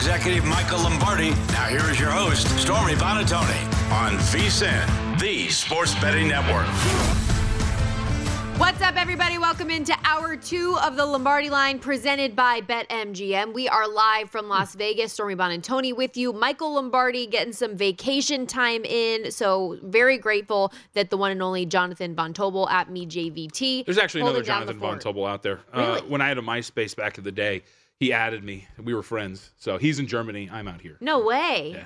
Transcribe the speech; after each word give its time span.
Executive 0.00 0.46
Michael 0.46 0.78
Lombardi. 0.78 1.28
Now, 1.48 1.66
here 1.66 1.90
is 1.90 2.00
your 2.00 2.08
host, 2.08 2.48
Stormy 2.58 2.94
Buonantony, 2.94 3.92
on 3.92 4.12
VSIN, 4.32 5.20
the 5.20 5.50
Sports 5.50 5.94
Betting 5.96 6.26
Network. 6.26 6.64
What's 8.58 8.80
up, 8.80 8.96
everybody? 8.96 9.36
Welcome 9.36 9.68
into 9.68 9.94
hour 10.04 10.36
two 10.36 10.78
of 10.82 10.96
the 10.96 11.04
Lombardi 11.04 11.50
line 11.50 11.78
presented 11.78 12.34
by 12.34 12.62
BetMGM. 12.62 13.52
We 13.52 13.68
are 13.68 13.86
live 13.86 14.30
from 14.30 14.48
Las 14.48 14.74
Vegas. 14.74 15.12
Stormy 15.12 15.34
Buonantony 15.34 15.94
with 15.94 16.16
you. 16.16 16.32
Michael 16.32 16.76
Lombardi 16.76 17.26
getting 17.26 17.52
some 17.52 17.76
vacation 17.76 18.46
time 18.46 18.86
in. 18.86 19.30
So, 19.30 19.76
very 19.82 20.16
grateful 20.16 20.72
that 20.94 21.10
the 21.10 21.18
one 21.18 21.30
and 21.30 21.42
only 21.42 21.66
Jonathan 21.66 22.14
Von 22.14 22.32
Tobel 22.32 22.70
at 22.70 22.90
me 22.90 23.04
JVT. 23.04 23.84
There's 23.84 23.98
actually 23.98 24.22
another 24.22 24.36
holding 24.36 24.44
the 24.44 24.46
Jonathan 24.46 24.78
Von 24.78 24.92
fort. 24.92 25.02
Tobel 25.02 25.26
out 25.26 25.42
there. 25.42 25.60
Uh, 25.74 26.00
when 26.08 26.22
I 26.22 26.28
had 26.28 26.38
a 26.38 26.42
MySpace 26.42 26.96
back 26.96 27.18
in 27.18 27.24
the 27.24 27.32
day, 27.32 27.64
he 28.00 28.12
added 28.12 28.42
me. 28.42 28.66
We 28.82 28.94
were 28.94 29.02
friends. 29.02 29.50
So 29.58 29.78
he's 29.78 29.98
in 30.00 30.06
Germany. 30.08 30.48
I'm 30.50 30.66
out 30.66 30.80
here. 30.80 30.96
No 31.00 31.20
way. 31.24 31.72
Yeah. 31.76 31.84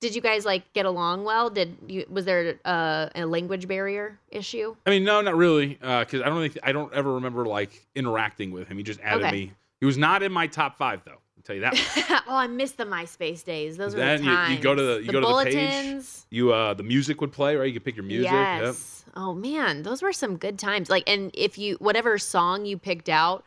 Did 0.00 0.16
you 0.16 0.20
guys 0.20 0.44
like 0.44 0.70
get 0.72 0.84
along 0.84 1.22
well? 1.24 1.48
Did 1.48 1.76
you 1.86 2.04
was 2.10 2.24
there 2.24 2.58
uh, 2.64 3.08
a 3.14 3.24
language 3.24 3.68
barrier 3.68 4.18
issue? 4.30 4.74
I 4.84 4.90
mean, 4.90 5.04
no, 5.04 5.20
not 5.20 5.36
really, 5.36 5.74
because 5.74 6.22
I 6.22 6.28
don't 6.28 6.40
think 6.42 6.58
I 6.64 6.72
don't 6.72 6.92
ever 6.92 7.14
remember 7.14 7.46
like 7.46 7.86
interacting 7.94 8.50
with 8.50 8.66
him. 8.66 8.76
He 8.76 8.82
just 8.82 8.98
added 9.00 9.22
Okay. 9.26 9.30
me. 9.30 9.52
He 9.78 9.86
was 9.86 9.96
not 9.96 10.24
in 10.24 10.32
my 10.32 10.48
top 10.48 10.76
five 10.76 11.02
though. 11.04 11.12
I'll 11.12 11.42
tell 11.44 11.54
you 11.54 11.62
that. 11.62 12.24
oh, 12.28 12.34
I 12.36 12.48
miss 12.48 12.72
the 12.72 12.84
MySpace 12.84 13.44
days. 13.44 13.76
Those 13.76 13.94
were 13.94 14.00
the 14.00 14.06
then 14.06 14.24
you, 14.24 14.56
you 14.56 14.60
go 14.60 14.74
to 14.74 14.82
the 14.82 15.00
you 15.00 15.06
the 15.06 15.12
go 15.12 15.20
to 15.20 15.26
the 15.28 15.44
page. 15.44 15.54
bulletins. 15.54 16.26
You 16.30 16.52
uh 16.52 16.74
the 16.74 16.82
music 16.82 17.20
would 17.20 17.30
play 17.30 17.54
right. 17.54 17.66
You 17.68 17.72
could 17.74 17.84
pick 17.84 17.94
your 17.94 18.04
music. 18.04 18.32
Yep. 18.32 18.60
Yes. 18.60 19.04
Oh 19.14 19.34
man, 19.34 19.84
those 19.84 20.02
were 20.02 20.12
some 20.12 20.36
good 20.36 20.58
times. 20.58 20.90
Like, 20.90 21.04
and 21.08 21.30
if 21.32 21.58
you 21.58 21.76
whatever 21.76 22.18
song 22.18 22.64
you 22.64 22.76
picked 22.76 23.08
out, 23.08 23.44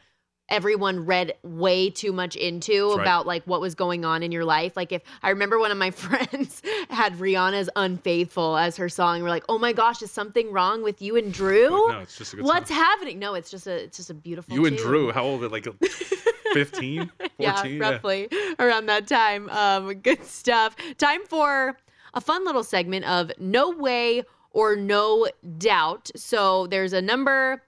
everyone 0.49 1.05
read 1.05 1.33
way 1.43 1.89
too 1.89 2.13
much 2.13 2.35
into 2.35 2.89
right. 2.91 3.01
about 3.01 3.25
like 3.25 3.43
what 3.45 3.61
was 3.61 3.75
going 3.75 4.05
on 4.05 4.23
in 4.23 4.31
your 4.31 4.45
life. 4.45 4.75
Like, 4.75 4.91
if 4.91 5.01
I 5.23 5.29
remember 5.29 5.59
one 5.59 5.71
of 5.71 5.77
my 5.77 5.91
friends 5.91 6.61
had 6.89 7.13
Rihanna's 7.17 7.69
"Unfaithful" 7.75 8.57
as 8.57 8.77
her 8.77 8.89
song, 8.89 9.21
we're 9.21 9.29
like, 9.29 9.45
oh 9.49 9.57
my 9.57 9.73
gosh, 9.73 10.01
is 10.01 10.11
something 10.11 10.51
wrong 10.51 10.83
with 10.83 11.01
you 11.01 11.15
and 11.15 11.33
Drew? 11.33 11.69
No, 11.69 11.99
it's 11.99 12.17
just 12.17 12.33
a 12.33 12.37
good 12.37 12.45
What's 12.45 12.69
song. 12.69 12.77
happening? 12.77 13.19
No, 13.19 13.33
it's 13.33 13.49
just 13.49 13.67
a 13.67 13.83
it's 13.83 13.97
just 13.97 14.09
a 14.09 14.13
beautiful. 14.13 14.55
You 14.55 14.65
and. 14.65 14.77
Drew, 14.77 15.11
how 15.11 15.23
old? 15.23 15.43
are 15.43 15.49
Like 15.49 15.67
15, 16.53 17.11
14? 17.19 17.31
yeah, 17.37 17.77
roughly 17.79 18.29
around 18.59 18.85
that 18.87 19.07
time. 19.07 19.49
Um, 19.49 19.93
good 19.95 20.23
stuff. 20.25 20.75
Time 20.97 21.25
for 21.25 21.77
a 22.13 22.21
fun 22.21 22.45
little 22.45 22.63
segment 22.63 23.05
of 23.05 23.31
no 23.39 23.71
way 23.71 24.23
or 24.51 24.75
no 24.75 25.27
doubt. 25.57 26.11
So 26.15 26.67
there's 26.67 26.93
a 26.93 27.01
number 27.01 27.61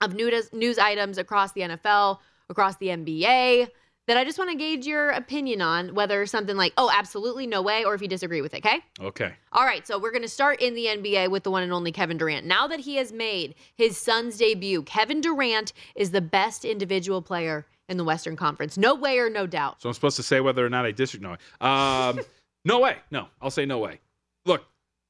of 0.00 0.14
news 0.14 0.52
news 0.52 0.78
items 0.78 1.18
across 1.18 1.52
the 1.52 1.62
NFL, 1.62 2.18
across 2.48 2.76
the 2.76 2.88
NBA 2.88 3.68
that 4.10 4.16
I 4.16 4.24
just 4.24 4.38
want 4.38 4.50
to 4.50 4.56
gauge 4.56 4.86
your 4.86 5.10
opinion 5.10 5.62
on 5.62 5.94
whether 5.94 6.26
something 6.26 6.56
like, 6.56 6.72
oh, 6.76 6.90
absolutely 6.92 7.46
no 7.46 7.62
way, 7.62 7.84
or 7.84 7.94
if 7.94 8.02
you 8.02 8.08
disagree 8.08 8.40
with 8.40 8.54
it. 8.54 8.66
Okay. 8.66 8.80
Okay. 9.00 9.32
All 9.52 9.64
right, 9.64 9.86
so 9.86 10.00
we're 10.00 10.10
going 10.10 10.22
to 10.22 10.28
start 10.28 10.60
in 10.60 10.74
the 10.74 10.86
NBA 10.86 11.30
with 11.30 11.44
the 11.44 11.50
one 11.52 11.62
and 11.62 11.72
only 11.72 11.92
Kevin 11.92 12.18
Durant. 12.18 12.44
Now 12.44 12.66
that 12.66 12.80
he 12.80 12.96
has 12.96 13.12
made 13.12 13.54
his 13.76 13.96
Suns 13.96 14.36
debut, 14.36 14.82
Kevin 14.82 15.20
Durant 15.20 15.72
is 15.94 16.10
the 16.10 16.20
best 16.20 16.64
individual 16.64 17.22
player 17.22 17.66
in 17.88 17.98
the 17.98 18.04
Western 18.04 18.34
Conference. 18.34 18.76
No 18.76 18.96
way 18.96 19.18
or 19.20 19.30
no 19.30 19.46
doubt. 19.46 19.80
So 19.80 19.88
I'm 19.88 19.94
supposed 19.94 20.16
to 20.16 20.24
say 20.24 20.40
whether 20.40 20.66
or 20.66 20.70
not 20.70 20.86
I 20.86 20.90
disagree. 20.90 21.28
No, 21.28 21.66
um, 21.66 22.20
no 22.64 22.80
way. 22.80 22.96
No, 23.12 23.28
I'll 23.40 23.50
say 23.50 23.64
no 23.64 23.78
way. 23.78 24.00
Look, 24.44 24.64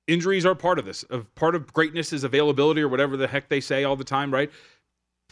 injuries 0.08 0.44
are 0.44 0.54
part 0.54 0.78
of 0.78 0.84
this. 0.84 1.06
Part 1.36 1.54
of 1.54 1.72
greatness 1.72 2.12
is 2.12 2.24
availability 2.24 2.82
or 2.82 2.88
whatever 2.88 3.16
the 3.16 3.26
heck 3.26 3.48
they 3.48 3.60
say 3.60 3.84
all 3.84 3.96
the 3.96 4.04
time, 4.04 4.30
right? 4.30 4.50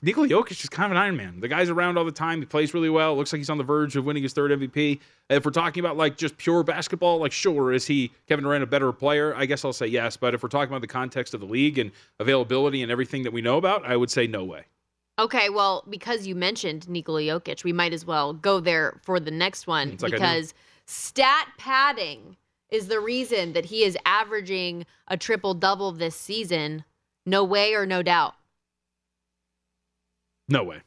Nikola 0.02 0.28
Jokic 0.28 0.62
is 0.62 0.68
kind 0.68 0.86
of 0.86 0.92
an 0.92 1.02
Iron 1.02 1.16
Man. 1.16 1.40
The 1.40 1.48
guy's 1.48 1.70
around 1.70 1.98
all 1.98 2.04
the 2.04 2.12
time. 2.12 2.40
He 2.40 2.46
plays 2.46 2.72
really 2.72 2.90
well. 2.90 3.16
Looks 3.16 3.32
like 3.32 3.38
he's 3.38 3.50
on 3.50 3.58
the 3.58 3.64
verge 3.64 3.96
of 3.96 4.04
winning 4.04 4.22
his 4.22 4.32
third 4.32 4.50
MVP. 4.52 5.00
If 5.28 5.44
we're 5.44 5.50
talking 5.50 5.80
about 5.80 5.96
like 5.96 6.16
just 6.16 6.36
pure 6.36 6.62
basketball, 6.62 7.18
like 7.18 7.32
sure, 7.32 7.72
is 7.72 7.86
he 7.86 8.12
Kevin 8.28 8.44
Durant 8.44 8.62
a 8.62 8.66
better 8.66 8.92
player? 8.92 9.34
I 9.34 9.46
guess 9.46 9.64
I'll 9.64 9.72
say 9.72 9.86
yes. 9.86 10.16
But 10.16 10.34
if 10.34 10.42
we're 10.42 10.48
talking 10.48 10.70
about 10.70 10.82
the 10.82 10.86
context 10.86 11.34
of 11.34 11.40
the 11.40 11.46
league 11.46 11.78
and 11.78 11.90
availability 12.20 12.82
and 12.82 12.92
everything 12.92 13.24
that 13.24 13.32
we 13.32 13.40
know 13.40 13.56
about, 13.56 13.84
I 13.84 13.96
would 13.96 14.10
say 14.10 14.26
no 14.26 14.44
way. 14.44 14.64
Okay, 15.18 15.48
well, 15.48 15.84
because 15.90 16.28
you 16.28 16.36
mentioned 16.36 16.88
Nikola 16.88 17.22
Jokic, 17.22 17.64
we 17.64 17.72
might 17.72 17.92
as 17.92 18.06
well 18.06 18.32
go 18.32 18.60
there 18.60 19.00
for 19.02 19.18
the 19.18 19.32
next 19.32 19.66
one 19.66 19.96
like 20.00 20.12
because 20.12 20.54
stat 20.86 21.48
padding 21.58 22.36
is 22.70 22.86
the 22.86 23.00
reason 23.00 23.52
that 23.54 23.64
he 23.64 23.82
is 23.82 23.98
averaging 24.06 24.86
a 25.08 25.16
triple 25.16 25.54
double 25.54 25.90
this 25.90 26.14
season. 26.14 26.84
No 27.26 27.42
way 27.42 27.74
or 27.74 27.84
no 27.84 28.02
doubt. 28.02 28.34
No 30.48 30.64
way. 30.64 30.80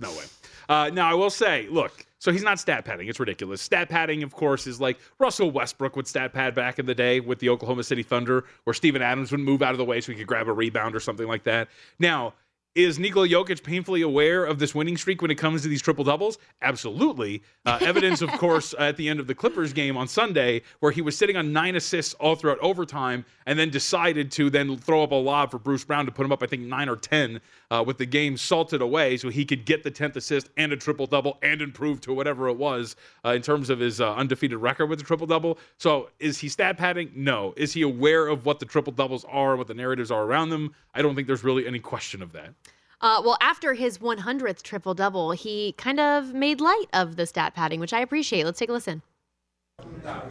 No 0.00 0.10
way. 0.10 0.24
Uh, 0.68 0.90
now, 0.92 1.10
I 1.10 1.14
will 1.14 1.30
say, 1.30 1.66
look, 1.70 2.04
so 2.18 2.32
he's 2.32 2.42
not 2.42 2.58
stat 2.58 2.84
padding. 2.84 3.08
It's 3.08 3.20
ridiculous. 3.20 3.60
Stat 3.60 3.88
padding, 3.88 4.22
of 4.22 4.32
course, 4.32 4.66
is 4.66 4.80
like 4.80 4.98
Russell 5.18 5.50
Westbrook 5.50 5.94
would 5.94 6.06
stat 6.08 6.32
pad 6.32 6.54
back 6.54 6.78
in 6.78 6.86
the 6.86 6.94
day 6.94 7.20
with 7.20 7.38
the 7.38 7.50
Oklahoma 7.50 7.84
City 7.84 8.02
Thunder, 8.02 8.44
where 8.64 8.72
Steven 8.72 9.02
Adams 9.02 9.30
would 9.30 9.40
move 9.40 9.60
out 9.62 9.72
of 9.72 9.78
the 9.78 9.84
way 9.84 10.00
so 10.00 10.10
he 10.10 10.18
could 10.18 10.26
grab 10.26 10.48
a 10.48 10.52
rebound 10.52 10.96
or 10.96 11.00
something 11.00 11.28
like 11.28 11.44
that. 11.44 11.68
Now, 11.98 12.32
is 12.74 12.98
Nikola 12.98 13.28
Jokic 13.28 13.62
painfully 13.62 14.02
aware 14.02 14.44
of 14.44 14.58
this 14.58 14.74
winning 14.74 14.96
streak 14.96 15.22
when 15.22 15.30
it 15.30 15.36
comes 15.36 15.62
to 15.62 15.68
these 15.68 15.80
triple 15.80 16.04
doubles? 16.04 16.38
Absolutely. 16.60 17.40
Uh, 17.64 17.78
evidence, 17.82 18.20
of 18.20 18.30
course, 18.32 18.74
at 18.80 18.96
the 18.96 19.08
end 19.08 19.20
of 19.20 19.28
the 19.28 19.34
Clippers 19.34 19.72
game 19.72 19.96
on 19.96 20.08
Sunday, 20.08 20.60
where 20.80 20.90
he 20.90 21.00
was 21.00 21.16
sitting 21.16 21.36
on 21.36 21.52
nine 21.52 21.76
assists 21.76 22.14
all 22.14 22.34
throughout 22.34 22.58
overtime, 22.58 23.24
and 23.46 23.56
then 23.56 23.70
decided 23.70 24.32
to 24.32 24.50
then 24.50 24.76
throw 24.76 25.04
up 25.04 25.12
a 25.12 25.14
lob 25.14 25.52
for 25.52 25.58
Bruce 25.58 25.84
Brown 25.84 26.04
to 26.06 26.12
put 26.12 26.24
him 26.24 26.32
up, 26.32 26.42
I 26.42 26.46
think, 26.46 26.62
nine 26.62 26.88
or 26.88 26.96
ten, 26.96 27.40
uh, 27.70 27.84
with 27.86 27.98
the 27.98 28.06
game 28.06 28.36
salted 28.36 28.82
away, 28.82 29.16
so 29.18 29.28
he 29.28 29.44
could 29.44 29.64
get 29.64 29.84
the 29.84 29.90
tenth 29.90 30.16
assist 30.16 30.50
and 30.56 30.72
a 30.72 30.76
triple 30.76 31.06
double 31.06 31.38
and 31.42 31.62
improve 31.62 32.00
to 32.02 32.12
whatever 32.12 32.48
it 32.48 32.56
was 32.56 32.96
uh, 33.24 33.30
in 33.30 33.42
terms 33.42 33.70
of 33.70 33.78
his 33.78 34.00
uh, 34.00 34.14
undefeated 34.14 34.58
record 34.58 34.86
with 34.86 34.98
the 34.98 35.04
triple 35.04 35.26
double. 35.28 35.58
So, 35.78 36.10
is 36.18 36.38
he 36.38 36.48
stat 36.48 36.76
padding? 36.76 37.12
No. 37.14 37.54
Is 37.56 37.72
he 37.72 37.82
aware 37.82 38.26
of 38.26 38.46
what 38.46 38.58
the 38.58 38.66
triple 38.66 38.92
doubles 38.92 39.24
are, 39.26 39.54
what 39.56 39.68
the 39.68 39.74
narratives 39.74 40.10
are 40.10 40.24
around 40.24 40.50
them? 40.50 40.74
I 40.92 41.02
don't 41.02 41.14
think 41.14 41.28
there's 41.28 41.44
really 41.44 41.66
any 41.66 41.78
question 41.78 42.20
of 42.20 42.32
that. 42.32 42.54
Uh, 43.00 43.20
well, 43.24 43.36
after 43.40 43.74
his 43.74 43.98
100th 43.98 44.62
triple 44.62 44.94
double, 44.94 45.32
he 45.32 45.72
kind 45.72 46.00
of 46.00 46.32
made 46.32 46.60
light 46.60 46.86
of 46.92 47.16
the 47.16 47.26
stat 47.26 47.54
padding, 47.54 47.80
which 47.80 47.92
I 47.92 48.00
appreciate. 48.00 48.44
Let's 48.44 48.58
take 48.58 48.68
a 48.70 48.72
listen. 48.72 49.02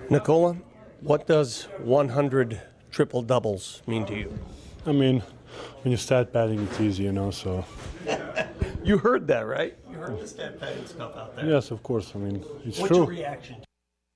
Nicola, 0.10 0.57
what 1.01 1.27
does 1.27 1.63
100 1.80 2.62
triple 2.92 3.21
doubles 3.21 3.81
mean 3.88 4.06
to 4.06 4.15
you? 4.15 4.39
I 4.86 4.92
mean, 4.92 5.21
when 5.83 5.92
you 5.92 5.98
start 5.98 6.31
batting, 6.33 6.60
it's 6.63 6.80
easy, 6.80 7.04
you 7.04 7.12
know. 7.12 7.31
So 7.31 7.65
You 8.83 8.98
heard 8.98 9.27
that, 9.27 9.42
right? 9.48 9.77
You 9.89 9.98
heard 9.98 10.19
the 10.19 10.27
stat 10.27 10.60
padding 10.60 10.86
stuff 10.86 11.15
out 11.15 11.36
there. 11.36 11.45
yes, 11.45 11.71
of 11.71 11.83
course. 11.83 12.12
I 12.15 12.18
mean, 12.19 12.44
it's 12.65 12.80
What's 12.80 12.89
true. 12.89 12.98
your 13.00 13.06
reaction? 13.07 13.57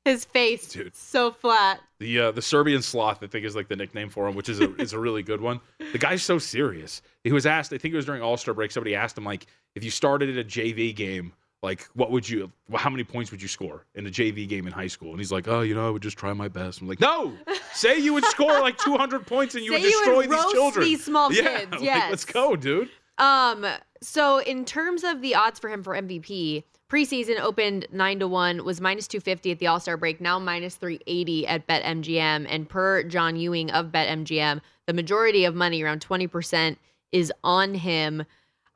His 0.08 0.26
face, 0.26 0.70
Dude. 0.70 0.96
so 0.96 1.32
flat. 1.32 1.82
The 2.00 2.20
uh, 2.20 2.32
the 2.32 2.42
Serbian 2.42 2.82
sloth, 2.82 3.22
I 3.22 3.28
think, 3.28 3.46
is 3.46 3.56
like 3.56 3.68
the 3.68 3.76
nickname 3.76 4.10
for 4.10 4.28
him, 4.28 4.36
which 4.36 4.50
is 4.50 4.60
a 4.62 4.74
is 4.76 4.94
a 4.94 5.00
really 5.00 5.24
good 5.24 5.42
one. 5.42 5.60
The 5.92 5.98
guy's 5.98 6.24
so 6.24 6.38
serious. 6.40 7.02
He 7.24 7.32
was 7.32 7.46
asked, 7.46 7.74
I 7.74 7.78
think 7.78 7.94
it 7.94 7.98
was 7.98 8.06
during 8.06 8.22
All 8.22 8.38
Star 8.38 8.54
break. 8.54 8.72
Somebody 8.72 8.96
asked 8.96 9.18
him 9.18 9.26
like, 9.26 9.48
if 9.76 9.84
you 9.84 9.92
started 9.92 10.30
at 10.30 10.38
a 10.38 10.48
JV 10.48 10.96
game, 10.96 11.34
like, 11.64 11.88
what 11.94 12.12
would 12.12 12.30
you, 12.30 12.52
how 12.76 12.90
many 12.90 13.04
points 13.04 13.32
would 13.32 13.42
you 13.42 13.48
score 13.48 13.86
in 13.96 14.06
a 14.06 14.10
JV 14.10 14.48
game 14.48 14.68
in 14.68 14.74
high 14.74 14.88
school? 14.88 15.10
And 15.10 15.20
he's 15.20 15.32
like, 15.32 15.48
oh, 15.48 15.62
you 15.62 15.74
know, 15.76 15.88
I 15.88 15.90
would 15.90 16.04
just 16.04 16.18
try 16.18 16.32
my 16.34 16.48
best. 16.48 16.82
I'm 16.82 16.88
like, 16.88 17.02
no, 17.02 17.34
say 17.74 17.98
you 17.98 18.14
would 18.14 18.26
score 18.26 18.60
like 18.62 18.78
200 18.78 19.26
points 19.28 19.56
and 19.56 19.66
you 19.66 19.72
Say 19.72 19.82
would 19.82 19.90
you 19.90 19.98
would 20.00 20.06
destroy 20.06 20.38
these 20.38 20.52
children. 20.54 20.86
these 20.86 21.04
small 21.04 21.34
yeah, 21.34 21.60
kids, 21.60 21.82
like, 21.82 22.10
let's 22.10 22.26
go, 22.26 22.56
dude. 22.56 22.90
Um, 23.18 23.66
so 24.02 24.38
in 24.40 24.64
terms 24.66 25.04
of 25.04 25.22
the 25.22 25.34
odds 25.36 25.60
for 25.60 25.70
him 25.70 25.84
for 25.84 25.94
MVP, 25.96 26.64
preseason 26.90 27.40
opened 27.40 27.88
nine 27.92 28.20
to 28.20 28.28
one, 28.28 28.64
was 28.64 28.80
minus 28.82 29.08
two 29.08 29.20
fifty 29.20 29.52
at 29.52 29.60
the 29.60 29.68
All 29.68 29.80
Star 29.80 29.98
break, 29.98 30.22
now 30.22 30.40
minus 30.40 30.76
three 30.76 31.00
eighty 31.08 31.46
at 31.46 31.68
BetMGM. 31.68 32.48
And 32.50 32.70
per 32.70 33.04
John 33.04 33.36
Ewing 33.36 33.72
of 33.72 33.88
BetMGM, 33.88 34.62
the 34.86 34.94
majority 34.94 35.46
of 35.46 35.56
money, 35.56 35.82
around 35.82 36.02
twenty 36.02 36.28
percent, 36.28 36.78
is 37.12 37.32
on 37.44 37.74
him. 37.74 38.24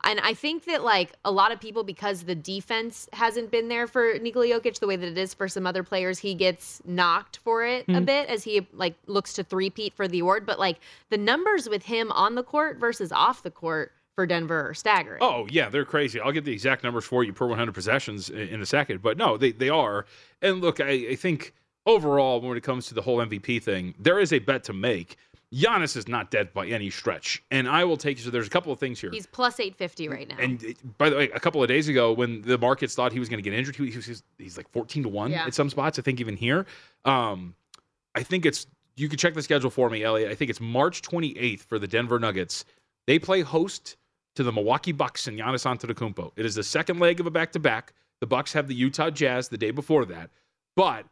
And 0.04 0.20
I 0.22 0.34
think 0.34 0.66
that 0.66 0.84
like 0.84 1.12
a 1.24 1.32
lot 1.32 1.52
of 1.52 1.60
people, 1.62 1.84
because 1.84 2.24
the 2.24 2.34
defense 2.34 3.08
hasn't 3.14 3.52
been 3.52 3.68
there 3.68 3.86
for 3.86 4.18
Nikola 4.20 4.48
Jokic 4.48 4.80
the 4.80 4.88
way 4.88 4.96
that 4.96 5.08
it 5.08 5.18
is 5.18 5.36
for 5.36 5.48
some 5.48 5.68
other 5.68 5.84
players, 5.84 6.18
he 6.18 6.34
gets 6.34 6.82
knocked 6.86 7.38
for 7.38 7.64
it 7.64 7.88
a 7.88 7.92
Mhm. 7.92 8.06
bit 8.06 8.28
as 8.28 8.44
he 8.44 8.68
like 8.74 8.96
looks 9.06 9.34
to 9.34 9.44
three-peat 9.44 9.94
for 9.94 10.08
the 10.08 10.18
award. 10.18 10.48
But 10.48 10.58
like 10.58 10.80
the 11.12 11.20
numbers 11.20 11.70
with 11.70 11.84
him 11.84 12.12
on 12.14 12.34
the 12.34 12.42
court 12.42 12.78
versus 12.78 13.12
off 13.12 13.44
the 13.44 13.52
court 13.52 13.92
for 14.16 14.26
Denver 14.26 14.70
are 14.70 14.74
staggering. 14.74 15.20
Oh 15.22 15.48
yeah, 15.50 15.70
they're 15.70 15.86
crazy. 15.86 16.20
I'll 16.20 16.32
get 16.32 16.46
the 16.46 16.54
exact 16.54 16.84
numbers 16.84 17.06
for 17.06 17.24
you 17.24 17.34
per 17.34 17.48
100 17.48 17.74
possessions 17.74 18.30
in, 18.30 18.62
a 18.62 18.66
second. 18.66 19.02
But 19.02 19.18
no, 19.18 19.38
they 19.38 19.52
they 19.52 19.70
are. 19.70 20.06
And 20.42 20.62
look, 20.62 20.80
I, 20.80 20.90
I 21.12 21.16
think 21.16 21.54
overall, 21.86 22.42
when 22.42 22.58
it 22.58 22.62
comes 22.64 22.88
to 22.88 22.94
the 22.94 23.02
whole 23.02 23.18
MVP 23.18 23.64
thing, 23.64 23.94
there 24.00 24.20
is 24.20 24.34
a 24.34 24.40
bet 24.40 24.64
to 24.66 24.74
make. 24.74 25.18
Giannis 25.54 25.98
is 25.98 26.08
not 26.08 26.32
dead 26.32 26.54
by 26.54 26.66
any 26.68 26.90
stretch, 26.90 27.44
and 27.52 27.68
I 27.68 27.84
will 27.84 27.98
take. 27.98 28.18
You. 28.18 28.24
So 28.24 28.30
there's 28.30 28.48
a 28.48 28.50
couple 28.50 28.72
of 28.72 28.80
things 28.80 29.02
here. 29.02 29.12
He's 29.12 29.28
plus 29.28 29.60
850 29.60 30.08
right 30.08 30.28
now. 30.28 30.38
And 30.40 30.64
by 30.98 31.10
the 31.10 31.18
way, 31.18 31.30
a 31.32 31.40
couple 31.42 31.62
of 31.62 31.68
days 31.68 31.90
ago, 31.90 32.14
when 32.14 32.42
the 32.42 32.58
markets 32.58 32.96
thought 32.96 33.12
he 33.12 33.20
was 33.20 33.28
going 33.28 33.44
to 33.44 33.50
get 33.50 33.58
injured, 33.58 33.76
he 33.76 33.84
was, 33.98 34.24
he's, 34.38 34.56
like 34.56 34.70
14 34.72 35.04
to 35.04 35.10
1 35.10 35.32
Yeah. 35.32 35.46
at 35.46 35.54
some 35.54 35.70
spots. 35.70 36.00
I 36.00 36.04
think 36.04 36.22
even 36.22 36.38
here. 36.38 36.66
Um, 37.04 37.54
I 38.16 38.24
think 38.24 38.46
it's, 38.46 38.66
you 38.96 39.10
can 39.10 39.18
check 39.18 39.34
the 39.34 39.42
schedule 39.42 39.70
for 39.70 39.90
me, 39.90 40.04
Elliot. 40.04 40.32
I 40.32 40.36
think 40.36 40.50
it's 40.50 40.62
March 40.62 41.02
28th 41.02 41.62
for 41.62 41.80
the 41.80 41.88
Denver 41.88 42.18
Nuggets. 42.18 42.64
They 43.08 43.20
play 43.20 43.42
host 43.42 43.98
to 44.42 44.46
the 44.46 44.52
Milwaukee 44.52 44.92
Bucks 44.92 45.28
and 45.28 45.38
Giannis 45.38 45.66
Antetokounmpo. 45.66 46.32
It 46.36 46.46
is 46.48 46.56
the 46.56 46.64
second 46.64 47.00
leg 47.00 47.20
of 47.20 47.28
a 47.28 47.32
back 47.32 47.52
to 47.52 47.60
back. 47.60 47.94
The 48.22 48.28
Bucks 48.28 48.52
have 48.54 48.68
the 48.68 48.74
Utah 48.74 49.12
Jazz 49.12 49.50
the 49.50 49.58
day 49.58 49.70
before 49.70 50.04
that. 50.06 50.32
But 50.76 51.06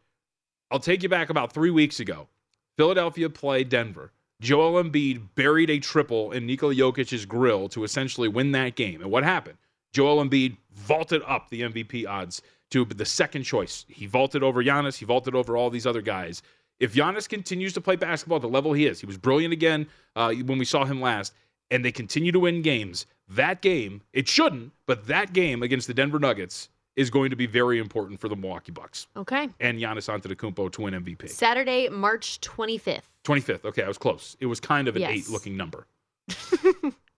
I'll 0.71 0.79
take 0.79 1.03
you 1.03 1.09
back 1.09 1.29
about 1.29 1.53
three 1.53 1.69
weeks 1.69 1.99
ago. 1.99 2.27
Philadelphia 2.75 3.29
played 3.29 3.69
Denver. 3.69 4.11
Joel 4.41 4.83
Embiid 4.83 5.21
buried 5.35 5.69
a 5.69 5.79
triple 5.79 6.31
in 6.31 6.47
Nikola 6.47 6.73
Jokic's 6.73 7.25
grill 7.25 7.69
to 7.69 7.83
essentially 7.83 8.27
win 8.27 8.51
that 8.53 8.75
game. 8.75 9.01
And 9.01 9.11
what 9.11 9.23
happened? 9.23 9.57
Joel 9.93 10.23
Embiid 10.23 10.57
vaulted 10.73 11.21
up 11.27 11.49
the 11.49 11.61
MVP 11.61 12.07
odds 12.07 12.41
to 12.71 12.85
the 12.85 13.05
second 13.05 13.43
choice. 13.43 13.85
He 13.89 14.07
vaulted 14.07 14.41
over 14.41 14.63
Giannis. 14.63 14.97
He 14.97 15.05
vaulted 15.05 15.35
over 15.35 15.55
all 15.55 15.69
these 15.69 15.85
other 15.85 16.01
guys. 16.01 16.41
If 16.79 16.93
Giannis 16.93 17.27
continues 17.27 17.73
to 17.73 17.81
play 17.81 17.95
basketball 17.95 18.37
at 18.37 18.41
the 18.41 18.47
level 18.47 18.73
he 18.73 18.85
is, 18.85 18.99
he 18.99 19.05
was 19.05 19.17
brilliant 19.17 19.53
again 19.53 19.87
uh, 20.15 20.33
when 20.33 20.57
we 20.57 20.65
saw 20.65 20.85
him 20.85 21.01
last, 21.01 21.33
and 21.71 21.83
they 21.83 21.91
continue 21.91 22.31
to 22.31 22.39
win 22.39 22.61
games. 22.61 23.05
That 23.27 23.61
game, 23.61 24.01
it 24.13 24.27
shouldn't, 24.27 24.71
but 24.85 25.07
that 25.07 25.33
game 25.33 25.61
against 25.63 25.87
the 25.87 25.93
Denver 25.93 26.19
Nuggets 26.19 26.69
is 26.95 27.09
going 27.09 27.29
to 27.29 27.35
be 27.35 27.45
very 27.45 27.79
important 27.79 28.19
for 28.19 28.27
the 28.27 28.35
Milwaukee 28.35 28.71
Bucks 28.71 29.07
okay. 29.15 29.47
and 29.59 29.79
Giannis 29.79 30.09
Antetokounmpo 30.09 30.71
to 30.71 30.81
win 30.81 30.93
MVP. 30.93 31.29
Saturday, 31.29 31.87
March 31.89 32.41
25th. 32.41 33.03
25th. 33.23 33.65
Okay, 33.65 33.83
I 33.83 33.87
was 33.87 33.97
close. 33.97 34.35
It 34.39 34.47
was 34.47 34.59
kind 34.59 34.87
of 34.87 34.95
an 34.95 35.03
Yes. 35.03 35.11
eight 35.11 35.29
looking 35.29 35.55
number. 35.55 35.85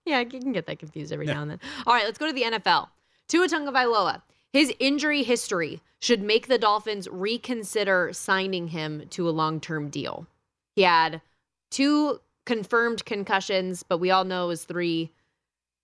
Yeah, 0.04 0.18
you 0.20 0.26
can 0.40 0.50
get 0.52 0.66
that 0.66 0.80
confused 0.80 1.12
every 1.12 1.26
Yeah. 1.26 1.34
now 1.34 1.42
and 1.42 1.50
then. 1.52 1.60
All 1.86 1.94
right, 1.94 2.04
let's 2.04 2.18
go 2.18 2.26
to 2.26 2.32
the 2.32 2.42
NFL. 2.42 2.88
Tua 3.28 3.46
Tagovailoa. 3.46 4.22
His 4.52 4.72
injury 4.80 5.22
history 5.22 5.80
should 6.00 6.20
make 6.22 6.48
the 6.48 6.58
Dolphins 6.58 7.08
reconsider 7.08 8.10
signing 8.12 8.68
him 8.68 9.06
to 9.10 9.28
a 9.28 9.30
long-term 9.30 9.90
deal. 9.90 10.26
He 10.74 10.82
had 10.82 11.22
two 11.70 12.20
confirmed 12.46 13.04
concussions, 13.04 13.82
but 13.82 13.98
we 13.98 14.10
all 14.10 14.24
know 14.24 14.50
is 14.50 14.64
three. 14.64 15.12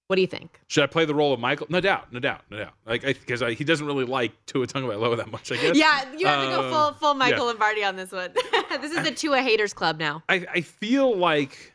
What 0.09 0.17
do 0.17 0.23
you 0.23 0.29
think? 0.29 0.59
Should 0.69 0.85
I 0.85 0.87
play 0.87 1.05
the 1.05 1.15
role 1.15 1.35
of 1.35 1.41
Michael? 1.41 1.67
No 1.69 1.81
doubt, 1.81 2.11
no 2.13 2.19
doubt, 2.19 2.41
no 2.51 2.57
doubt. 2.57 2.73
Like 2.87 3.03
because 3.03 3.43
he 3.59 3.65
doesn't 3.65 3.87
really 3.87 4.07
like 4.07 4.33
Tua 4.47 4.67
Tagovailoa 4.67 5.19
that 5.19 5.31
much. 5.31 5.53
I 5.53 5.57
guess. 5.57 5.77
Yeah, 5.77 6.05
you 6.17 6.27
have 6.27 6.45
to 6.45 6.57
go 6.57 6.63
Uh, 6.63 6.71
full 6.71 6.93
full 6.95 7.15
Michael 7.15 7.41
yeah. 7.41 7.51
Lombardi 7.51 7.85
on 7.85 7.97
this 7.97 8.11
one. 8.11 8.33
this 8.81 8.93
is 8.93 9.05
the 9.05 9.11
Tua 9.11 9.43
haters 9.43 9.75
club 9.75 9.99
now. 9.99 10.23
I, 10.29 10.47
I 10.55 10.61
feel 10.63 11.15
like 11.15 11.75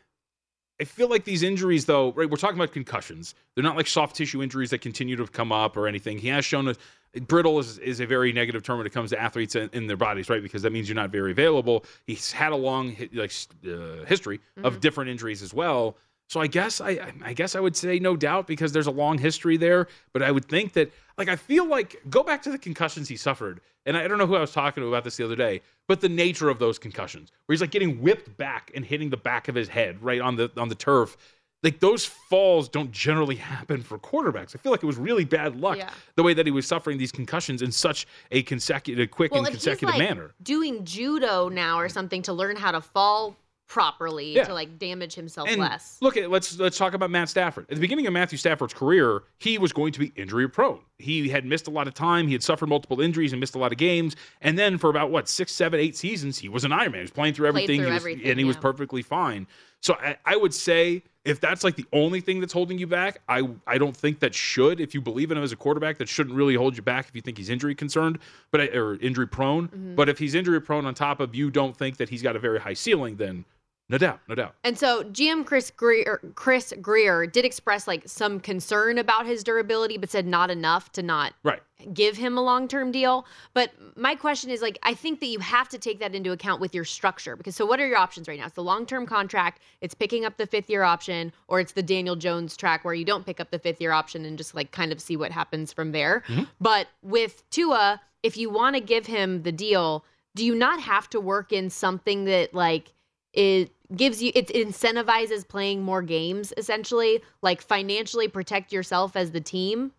I 0.80 0.84
feel 0.84 1.08
like 1.08 1.24
these 1.24 1.44
injuries, 1.44 1.84
though, 1.84 2.12
right? 2.12 2.28
We're 2.28 2.36
talking 2.36 2.58
about 2.58 2.72
concussions. 2.72 3.34
They're 3.54 3.62
not 3.62 3.76
like 3.76 3.86
soft 3.86 4.16
tissue 4.16 4.42
injuries 4.42 4.70
that 4.70 4.80
continue 4.80 5.14
to 5.16 5.26
come 5.26 5.52
up 5.52 5.76
or 5.76 5.86
anything. 5.86 6.18
He 6.18 6.28
has 6.28 6.44
shown 6.44 6.66
us 6.66 6.76
brittle 7.20 7.58
is, 7.58 7.78
is 7.78 8.00
a 8.00 8.06
very 8.06 8.32
negative 8.32 8.62
term 8.62 8.78
when 8.78 8.86
it 8.86 8.92
comes 8.92 9.10
to 9.10 9.20
athletes 9.20 9.54
in, 9.54 9.70
in 9.72 9.86
their 9.86 9.96
bodies, 9.96 10.28
right? 10.28 10.42
Because 10.42 10.62
that 10.62 10.72
means 10.72 10.88
you're 10.88 10.96
not 10.96 11.10
very 11.10 11.30
available. 11.32 11.84
He's 12.06 12.32
had 12.32 12.52
a 12.52 12.56
long 12.56 12.96
like 13.12 13.32
uh, 13.66 14.04
history 14.06 14.40
of 14.62 14.80
different 14.80 15.10
injuries 15.10 15.42
as 15.42 15.52
well. 15.54 15.96
So 16.28 16.40
I 16.40 16.46
guess 16.46 16.80
I 16.80 16.90
I- 16.90 17.12
I 17.22 17.32
guess 17.34 17.54
I 17.54 17.60
would 17.60 17.76
say 17.76 17.98
no 17.98 18.16
doubt 18.16 18.46
because 18.46 18.72
there's 18.72 18.86
a 18.86 18.90
long 18.90 19.18
history 19.18 19.56
there. 19.58 19.88
But 20.12 20.22
I 20.22 20.30
would 20.30 20.46
think 20.46 20.72
that 20.72 20.90
like 21.18 21.28
I 21.28 21.36
feel 21.36 21.66
like 21.66 22.00
go 22.08 22.22
back 22.22 22.42
to 22.44 22.50
the 22.50 22.58
concussions 22.58 23.08
he 23.08 23.16
suffered, 23.16 23.60
and 23.84 23.96
I 23.96 24.08
don't 24.08 24.16
know 24.18 24.26
who 24.26 24.34
I 24.36 24.40
was 24.40 24.52
talking 24.52 24.82
to 24.82 24.88
about 24.88 25.04
this 25.04 25.16
the 25.18 25.24
other 25.24 25.36
day, 25.36 25.60
but 25.86 26.00
the 26.00 26.08
nature 26.08 26.48
of 26.48 26.58
those 26.58 26.78
concussions, 26.78 27.30
where 27.46 27.54
he's 27.54 27.60
like 27.60 27.70
getting 27.70 28.00
whipped 28.00 28.36
back 28.38 28.72
and 28.74 28.84
hitting 28.86 29.10
the 29.10 29.18
back 29.18 29.48
of 29.48 29.54
his 29.54 29.68
head 29.68 30.02
right 30.02 30.20
on 30.20 30.36
the 30.36 30.50
on 30.56 30.68
the 30.68 30.74
turf. 30.74 31.16
Like 31.64 31.80
those 31.80 32.04
falls 32.04 32.68
don't 32.68 32.92
generally 32.92 33.36
happen 33.36 33.82
for 33.82 33.98
quarterbacks. 33.98 34.54
I 34.54 34.58
feel 34.58 34.70
like 34.70 34.82
it 34.82 34.86
was 34.86 34.98
really 34.98 35.24
bad 35.24 35.56
luck 35.58 35.78
Yeah. 35.78 35.90
the 36.14 36.22
way 36.22 36.34
that 36.34 36.46
he 36.46 36.52
was 36.52 36.66
suffering 36.66 36.98
these 36.98 37.10
concussions 37.10 37.62
in 37.62 37.72
such 37.72 38.06
a 38.30 38.42
consecutive, 38.42 39.10
quick 39.10 39.32
and 39.32 39.40
if 39.46 39.54
he's, 39.54 39.64
consecutive 39.64 39.94
like, 39.96 39.98
manner. 39.98 40.34
Doing 40.42 40.84
judo 40.84 41.48
now 41.48 41.78
or 41.80 41.88
something 41.88 42.22
to 42.22 42.32
learn 42.32 42.54
how 42.56 42.70
to 42.70 42.80
fall 42.82 43.36
properly 43.66 44.34
Yeah. 44.34 44.44
to 44.44 44.52
like 44.52 44.78
damage 44.78 45.14
himself 45.14 45.48
And 45.48 45.58
less. 45.58 45.96
look 46.02 46.18
at 46.18 46.30
let's 46.30 46.58
let's 46.58 46.76
talk 46.76 46.92
about 46.92 47.10
Matt 47.10 47.30
Stafford. 47.30 47.64
At 47.70 47.76
the 47.76 47.80
beginning 47.80 48.06
of 48.06 48.12
Matthew 48.12 48.36
Stafford's 48.36 48.74
career, 48.74 49.22
he 49.38 49.56
was 49.56 49.72
going 49.72 49.92
to 49.94 50.00
be 50.00 50.12
injury 50.16 50.46
prone. 50.48 50.80
He 50.98 51.30
had 51.30 51.46
missed 51.46 51.66
a 51.66 51.70
lot 51.70 51.88
of 51.88 51.94
time. 51.94 52.26
He 52.26 52.34
had 52.34 52.42
suffered 52.42 52.68
multiple 52.68 53.00
injuries 53.00 53.32
and 53.32 53.40
missed 53.40 53.54
a 53.54 53.58
lot 53.58 53.72
of 53.72 53.78
games. 53.78 54.16
And 54.42 54.58
then 54.58 54.76
for 54.76 54.90
about 54.90 55.10
what 55.10 55.28
six, 55.30 55.50
seven, 55.50 55.80
eight 55.80 55.96
seasons, 55.96 56.38
he 56.38 56.48
was 56.50 56.64
an 56.64 56.72
Iron 56.72 56.92
Man. 56.92 57.00
He 57.00 57.04
was 57.04 57.10
playing 57.10 57.32
through 57.34 57.48
everything, 57.48 57.80
through 57.80 57.86
he 57.88 57.92
was, 57.94 58.02
everything, 58.02 58.30
and 58.30 58.38
he 58.38 58.44
was 58.44 58.56
perfectly 58.58 59.00
fine. 59.02 59.46
So 59.84 59.94
I, 60.00 60.16
I 60.24 60.36
would 60.36 60.54
say 60.54 61.02
if 61.26 61.40
that's 61.40 61.62
like 61.62 61.76
the 61.76 61.84
only 61.92 62.22
thing 62.22 62.40
that's 62.40 62.54
holding 62.54 62.78
you 62.78 62.86
back, 62.86 63.20
I 63.28 63.46
I 63.66 63.76
don't 63.76 63.94
think 63.94 64.18
that 64.20 64.34
should. 64.34 64.80
If 64.80 64.94
you 64.94 65.02
believe 65.02 65.30
in 65.30 65.36
him 65.36 65.44
as 65.44 65.52
a 65.52 65.56
quarterback, 65.56 65.98
that 65.98 66.08
shouldn't 66.08 66.34
really 66.34 66.54
hold 66.54 66.74
you 66.74 66.82
back 66.82 67.06
if 67.06 67.14
you 67.14 67.20
think 67.20 67.36
he's 67.36 67.50
injury 67.50 67.74
concerned, 67.74 68.18
but 68.50 68.60
or 68.74 68.96
injury 68.96 69.28
prone. 69.28 69.68
Mm-hmm. 69.68 69.94
But 69.94 70.08
if 70.08 70.18
he's 70.18 70.34
injury 70.34 70.60
prone 70.60 70.86
on 70.86 70.94
top 70.94 71.20
of 71.20 71.34
you 71.34 71.50
don't 71.50 71.76
think 71.76 71.98
that 71.98 72.08
he's 72.08 72.22
got 72.22 72.34
a 72.34 72.38
very 72.38 72.58
high 72.58 72.72
ceiling, 72.72 73.16
then 73.16 73.44
no 73.90 73.98
doubt, 73.98 74.20
no 74.28 74.34
doubt. 74.34 74.54
And 74.64 74.78
so 74.78 75.04
GM 75.04 75.44
Chris 75.44 75.70
Grier, 75.70 76.20
Chris 76.34 76.72
Grier 76.80 77.26
did 77.26 77.44
express 77.44 77.86
like 77.86 78.02
some 78.06 78.40
concern 78.40 78.96
about 78.96 79.26
his 79.26 79.44
durability, 79.44 79.98
but 79.98 80.10
said 80.10 80.26
not 80.26 80.50
enough 80.50 80.90
to 80.92 81.02
not 81.02 81.34
Right. 81.42 81.62
give 81.92 82.16
him 82.16 82.38
a 82.38 82.42
long-term 82.42 82.92
deal. 82.92 83.26
But 83.52 83.72
my 83.94 84.14
question 84.14 84.48
is 84.50 84.62
like 84.62 84.78
I 84.82 84.94
think 84.94 85.20
that 85.20 85.26
you 85.26 85.38
have 85.40 85.68
to 85.68 85.78
take 85.78 86.00
that 86.00 86.14
into 86.14 86.32
account 86.32 86.62
with 86.62 86.74
your 86.74 86.86
structure 86.86 87.36
because 87.36 87.56
so 87.56 87.66
what 87.66 87.78
are 87.78 87.86
your 87.86 87.98
options 87.98 88.26
right 88.26 88.38
now? 88.38 88.46
It's 88.46 88.54
the 88.54 88.62
long-term 88.62 89.04
contract, 89.04 89.60
it's 89.82 89.94
picking 89.94 90.24
up 90.24 90.38
the 90.38 90.46
fifth 90.46 90.70
year 90.70 90.82
option, 90.82 91.30
or 91.48 91.60
it's 91.60 91.72
the 91.72 91.82
Daniel 91.82 92.16
Jones 92.16 92.56
track 92.56 92.86
where 92.86 92.94
you 92.94 93.04
don't 93.04 93.26
pick 93.26 93.38
up 93.38 93.50
the 93.50 93.58
fifth 93.58 93.82
year 93.82 93.92
option 93.92 94.24
and 94.24 94.38
just 94.38 94.54
like 94.54 94.70
kind 94.70 94.92
of 94.92 95.00
see 95.00 95.16
what 95.16 95.30
happens 95.30 95.74
from 95.74 95.92
there. 95.92 96.22
Mm-hmm. 96.28 96.44
But 96.58 96.88
with 97.02 97.48
Tua, 97.50 98.00
if 98.22 98.38
you 98.38 98.48
want 98.48 98.76
to 98.76 98.80
give 98.80 99.04
him 99.04 99.42
the 99.42 99.52
deal, 99.52 100.06
do 100.34 100.44
you 100.44 100.54
not 100.54 100.80
have 100.80 101.10
to 101.10 101.20
work 101.20 101.52
in 101.52 101.68
something 101.68 102.24
that 102.24 102.54
like 102.54 102.94
it 103.34 103.70
gives 103.94 104.22
you 104.22 104.32
it 104.34 104.48
incentivizes 104.48 105.46
playing 105.46 105.82
more 105.82 106.02
games 106.02 106.52
essentially 106.56 107.22
like 107.42 107.60
financially 107.60 108.28
protect 108.28 108.72
yourself 108.72 109.14
as 109.16 109.32
the 109.32 109.40
team 109.40 109.92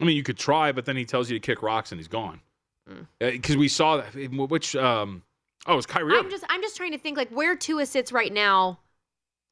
I 0.00 0.04
mean, 0.04 0.16
you 0.16 0.22
could 0.22 0.38
try, 0.38 0.72
but 0.72 0.84
then 0.84 0.96
he 0.96 1.04
tells 1.04 1.30
you 1.30 1.38
to 1.38 1.40
kick 1.40 1.62
rocks 1.62 1.92
and 1.92 1.98
he's 1.98 2.08
gone. 2.08 2.40
Mm. 2.90 3.02
Uh, 3.20 3.30
because 3.30 3.56
we 3.56 3.68
saw 3.68 3.98
that. 3.98 4.16
Eh, 4.16 4.26
which, 4.26 4.74
um, 4.74 5.22
oh, 5.66 5.74
it 5.74 5.76
was 5.76 5.86
Kyrie. 5.86 6.18
i'm 6.18 6.28
just 6.30 6.44
i'm 6.48 6.60
just 6.60 6.76
trying 6.76 6.90
to 6.90 6.98
think 6.98 7.16
like 7.16 7.30
where 7.30 7.54
tua 7.54 7.86
sits 7.86 8.10
right 8.10 8.32
now 8.32 8.80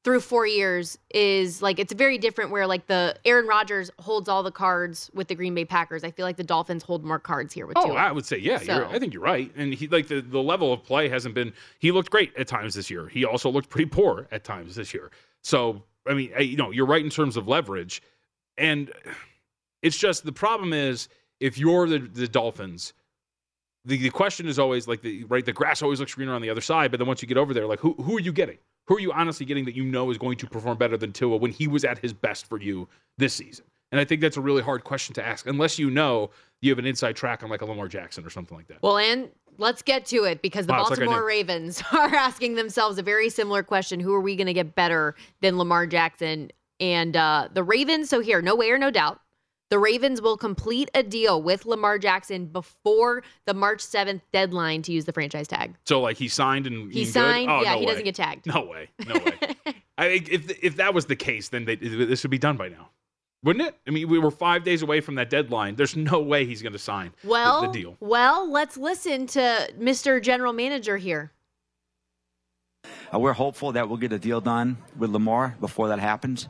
through 0.03 0.21
four 0.21 0.47
years 0.47 0.97
is 1.15 1.61
like 1.61 1.79
it's 1.79 1.93
very 1.93 2.17
different 2.17 2.51
where 2.51 2.67
like 2.67 2.87
the 2.87 3.15
aaron 3.27 3.47
Rodgers 3.47 3.91
holds 3.99 4.29
all 4.29 4.43
the 4.43 4.51
cards 4.51 5.11
with 5.13 5.29
the 5.29 5.35
green 5.35 5.55
bay 5.55 5.65
packers 5.67 6.05
i 6.05 6.11
feel 6.11 6.25
like 6.25 6.37
the 6.39 6.45
dolphins 6.45 6.83
hold 6.83 7.05
more 7.05 7.19
cards 7.19 7.53
here 7.53 7.67
with 7.67 7.77
Oh, 7.77 7.89
tua 7.89 7.97
I 7.97 8.11
would 8.13 8.25
say 8.25 8.39
yeah. 8.39 8.53
You're, 8.63 8.65
So- 8.65 8.87
I 8.91 8.99
think 8.99 9.13
you're 9.13 9.23
right. 9.23 9.53
And 9.57 9.75
he 9.75 9.89
like 9.89 10.09
the, 10.09 10.21
the 10.23 10.43
level 10.43 10.73
of 10.73 10.83
play 10.83 11.09
hasn't 11.09 11.35
been. 11.35 11.53
He 11.79 11.93
looked 11.93 12.11
great 12.11 12.35
at 12.37 12.49
times 12.49 12.75
this 12.75 12.89
year. 12.91 13.09
He 13.09 13.25
also 13.27 13.51
looked 13.51 13.69
pretty 13.69 13.91
poor 13.91 14.27
at 14.33 14.43
times 14.43 14.75
this 14.75 14.95
year. 14.95 15.11
So 15.43 15.83
I 16.07 16.15
mean, 16.15 16.33
you 16.41 16.57
know, 16.57 16.71
you're 16.71 16.87
right 16.87 17.05
in 17.05 17.11
terms 17.11 17.37
of 17.37 17.47
leverage, 17.47 18.03
and 18.57 18.91
it's 19.83 19.99
just 19.99 20.25
the 20.25 20.33
problem 20.33 20.73
is 20.73 21.09
if 21.41 21.59
you're 21.59 21.87
the 21.89 21.99
the 21.99 22.27
Dolphins. 22.27 22.95
The, 23.85 23.97
the 23.97 24.11
question 24.11 24.47
is 24.47 24.59
always 24.59 24.87
like 24.87 25.01
the 25.01 25.25
right 25.25 25.45
the 25.45 25.53
grass 25.53 25.83
always 25.83 26.01
looks 26.01 26.15
greener 26.15 26.35
on 26.35 26.43
the 26.43 26.51
other 26.51 26.61
side 26.61 26.91
but 26.91 26.99
then 26.99 27.07
once 27.07 27.23
you 27.23 27.29
get 27.29 27.39
over 27.39 27.55
there 27.55 27.67
like 27.67 27.81
who 27.81 27.95
who 27.95 28.17
are 28.17 28.21
you 28.21 28.33
getting 28.33 28.59
who 28.87 28.97
are 28.97 29.01
you 29.01 29.11
honestly 29.13 29.47
getting 29.47 29.65
that 29.65 29.75
you 29.75 29.85
know 29.85 30.11
is 30.11 30.19
going 30.19 30.37
to 30.37 30.47
perform 30.47 30.77
better 30.77 30.99
than 30.99 31.13
Tua 31.13 31.37
when 31.39 31.51
he 31.51 31.67
was 31.67 31.85
at 31.85 31.99
his 31.99 32.13
best 32.13 32.47
for 32.47 32.61
you 32.61 32.89
this 33.17 33.33
season 33.33 33.65
and 33.93 34.01
I 34.01 34.05
think 34.05 34.21
that's 34.21 34.37
a 34.37 34.41
really 34.41 34.63
hard 34.63 34.85
question 34.85 35.15
to 35.15 35.27
ask 35.27 35.47
unless 35.47 35.79
you 35.79 35.91
know 35.91 36.31
you 36.61 36.71
have 36.71 36.79
an 36.79 36.87
inside 36.87 37.17
track 37.17 37.43
on 37.43 37.51
like 37.51 37.63
a 37.63 37.65
Lamar 37.65 37.89
Jackson 37.89 38.25
or 38.25 38.31
something 38.31 38.57
like 38.57 38.69
that. 38.69 38.83
Well, 38.83 38.99
and 38.99 39.29
let's 39.59 39.83
get 39.83 40.07
to 40.07 40.25
it 40.25 40.43
because 40.43 40.67
the 40.67 40.73
Wow, 40.73 40.83
it's 40.83 40.91
like 40.91 41.01
Baltimore. 41.01 41.25
Ravens 41.25 41.83
are 41.93 42.15
asking 42.15 42.55
themselves 42.55 42.99
a 42.99 43.03
very 43.03 43.31
similar 43.31 43.63
question: 43.63 44.01
Who 44.01 44.15
are 44.15 44.21
we 44.21 44.37
going 44.37 44.47
to 44.47 44.53
get 44.53 44.75
better 44.75 45.17
than 45.41 45.59
Lamar 45.59 45.87
Jackson? 45.87 46.51
And 46.79 47.17
uh, 47.17 47.49
the 47.53 47.63
Ravens. 47.63 48.09
So 48.09 48.21
here, 48.21 48.41
no 48.41 48.55
way 48.55 48.71
or 48.71 48.79
no 48.79 48.91
doubt, 48.91 49.21
the 49.71 49.79
Ravens 49.79 50.21
will 50.21 50.37
complete 50.37 50.91
a 50.95 51.03
deal 51.03 51.41
with 51.43 51.65
Lamar 51.65 51.99
Jackson 51.99 52.47
before 52.47 53.23
the 53.47 53.55
March 53.55 53.81
seventh 53.81 54.23
deadline 54.33 54.83
to 54.83 54.93
use 54.93 55.05
the 55.05 55.13
franchise 55.13 55.49
tag. 55.49 55.75
So 55.87 56.01
like 56.01 56.17
he 56.17 56.29
signed 56.29 56.67
and 56.67 56.93
He 56.93 57.03
and 57.03 57.09
good? 57.09 57.13
signed. 57.13 57.51
Oh, 57.51 57.63
yeah, 57.63 57.73
no 57.75 57.79
he 57.81 57.87
way. 57.87 57.93
doesn't 57.93 58.05
get 58.05 58.15
tagged. 58.17 58.47
No 58.47 58.65
way. 58.65 58.89
No 59.07 59.15
way. 59.15 59.39
I 59.99 60.07
if 60.07 60.63
if 60.65 60.77
that 60.77 60.93
was 60.95 61.07
the 61.07 61.17
case, 61.17 61.49
then 61.51 61.65
they, 61.65 61.77
this 61.77 62.23
would 62.25 62.31
be 62.31 62.39
done 62.39 62.57
by 62.57 62.69
now, 62.69 62.89
wouldn't 63.45 63.67
it? 63.69 63.77
I 63.87 63.91
mean, 63.91 64.09
we 64.09 64.19
were 64.19 64.31
five 64.31 64.65
days 64.65 64.83
away 64.83 65.01
from 65.01 65.15
that 65.17 65.29
deadline. 65.31 65.77
There's 65.77 65.95
no 65.97 66.21
way 66.21 66.47
he's 66.47 66.63
going 66.63 66.73
to 66.73 66.79
sign 66.79 67.13
the- 67.23 67.61
the, 67.63 67.69
deal. 67.73 67.97
well, 68.01 68.51
let's 68.51 68.77
listen 68.77 69.27
to 69.29 69.71
Mr. 69.79 70.21
General 70.23 70.53
Manager 70.53 70.97
here. 70.97 71.33
Uh, 73.13 73.19
we're 73.19 73.33
hopeful 73.33 73.73
that 73.73 73.89
we'll 73.89 73.99
get 73.99 74.13
a 74.13 74.19
deal 74.19 74.41
done 74.41 74.79
with 74.97 75.11
Lamar 75.11 75.55
before 75.61 75.89
that 75.89 75.99
happens. 75.99 76.49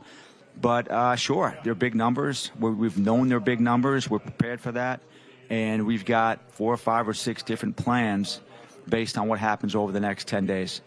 But 0.59 0.89
uh, 0.91 1.15
sure, 1.15 1.57
they're 1.63 1.75
big 1.75 1.95
numbers. 1.95 2.51
We're, 2.59 2.71
we've 2.71 2.97
known 2.97 3.29
they're 3.29 3.39
big 3.39 3.59
numbers. 3.59 4.09
We're 4.09 4.19
prepared 4.19 4.59
for 4.61 4.71
that. 4.73 5.01
And 5.49 5.85
we've 5.85 6.05
got 6.05 6.51
four 6.51 6.73
or 6.73 6.77
five 6.77 7.07
or 7.07 7.13
six 7.13 7.43
different 7.43 7.75
plans 7.75 8.41
based 8.87 9.17
on 9.17 9.27
what 9.27 9.39
happens 9.39 9.75
over 9.75 9.91
the 9.91 9.99
next 9.99 10.27
10 10.27 10.45
days. 10.45 10.81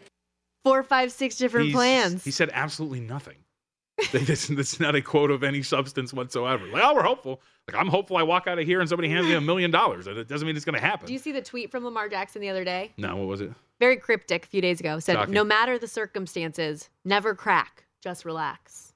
Four, 0.64 0.82
five, 0.82 1.12
six 1.12 1.36
different 1.36 1.66
He's- 1.66 1.76
plans. 1.76 2.24
He 2.24 2.30
said 2.30 2.50
absolutely 2.52 3.00
nothing. 3.00 3.36
this, 4.12 4.48
this 4.48 4.72
is 4.72 4.80
not 4.80 4.96
a 4.96 5.00
quote 5.02 5.30
of 5.30 5.44
any 5.44 5.62
substance 5.62 6.12
whatsoever. 6.12 6.66
Like, 6.66 6.82
oh, 6.84 6.94
we're 6.94 7.02
hopeful. 7.02 7.40
Like, 7.68 7.80
I'm 7.80 7.86
hopeful 7.86 8.16
I 8.16 8.24
walk 8.24 8.46
out 8.48 8.58
of 8.58 8.66
here 8.66 8.80
and 8.80 8.88
somebody 8.88 9.08
hands 9.08 9.26
me 9.26 9.34
a 9.34 9.40
million 9.42 9.70
dollars. 9.70 10.06
It 10.08 10.26
doesn't 10.28 10.46
mean 10.46 10.56
it's 10.56 10.64
going 10.64 10.74
to 10.74 10.84
happen. 10.84 11.06
Do 11.06 11.12
you 11.12 11.18
see 11.18 11.30
the 11.30 11.42
tweet 11.42 11.70
from 11.70 11.84
Lamar 11.84 12.08
Jackson 12.08 12.40
the 12.40 12.48
other 12.48 12.64
day? 12.64 12.92
no, 12.96 13.16
what 13.16 13.28
was 13.28 13.40
it? 13.40 13.52
Very 13.80 13.96
cryptic 13.96 14.44
a 14.44 14.48
few 14.48 14.60
days 14.60 14.80
ago. 14.80 14.98
Said, 14.98 15.14
Shocking. 15.14 15.34
no 15.34 15.44
matter 15.44 15.78
the 15.78 15.86
circumstances, 15.88 16.88
never 17.04 17.34
crack, 17.34 17.84
just 18.02 18.24
relax. 18.24 18.93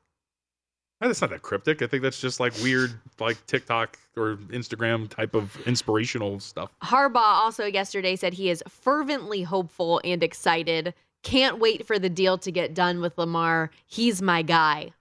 That's 1.00 1.20
not 1.20 1.30
that 1.30 1.42
cryptic. 1.42 1.80
I 1.80 1.86
think 1.86 2.02
that's 2.02 2.20
just 2.20 2.40
like 2.40 2.52
weird, 2.60 2.92
like 3.20 3.44
TikTok 3.46 3.98
or 4.16 4.36
Instagram 4.48 5.08
type 5.08 5.34
of 5.34 5.56
inspirational 5.66 6.40
stuff. 6.40 6.70
Harbaugh 6.82 7.16
also 7.16 7.66
yesterday 7.66 8.16
said 8.16 8.34
he 8.34 8.50
is 8.50 8.64
fervently 8.68 9.42
hopeful 9.42 10.00
and 10.02 10.22
excited. 10.22 10.94
Can't 11.22 11.58
wait 11.58 11.86
for 11.86 11.98
the 11.98 12.08
deal 12.08 12.36
to 12.38 12.50
get 12.50 12.74
done 12.74 13.00
with 13.00 13.16
Lamar. 13.16 13.70
He's 13.86 14.20
my 14.20 14.42
guy. 14.42 14.92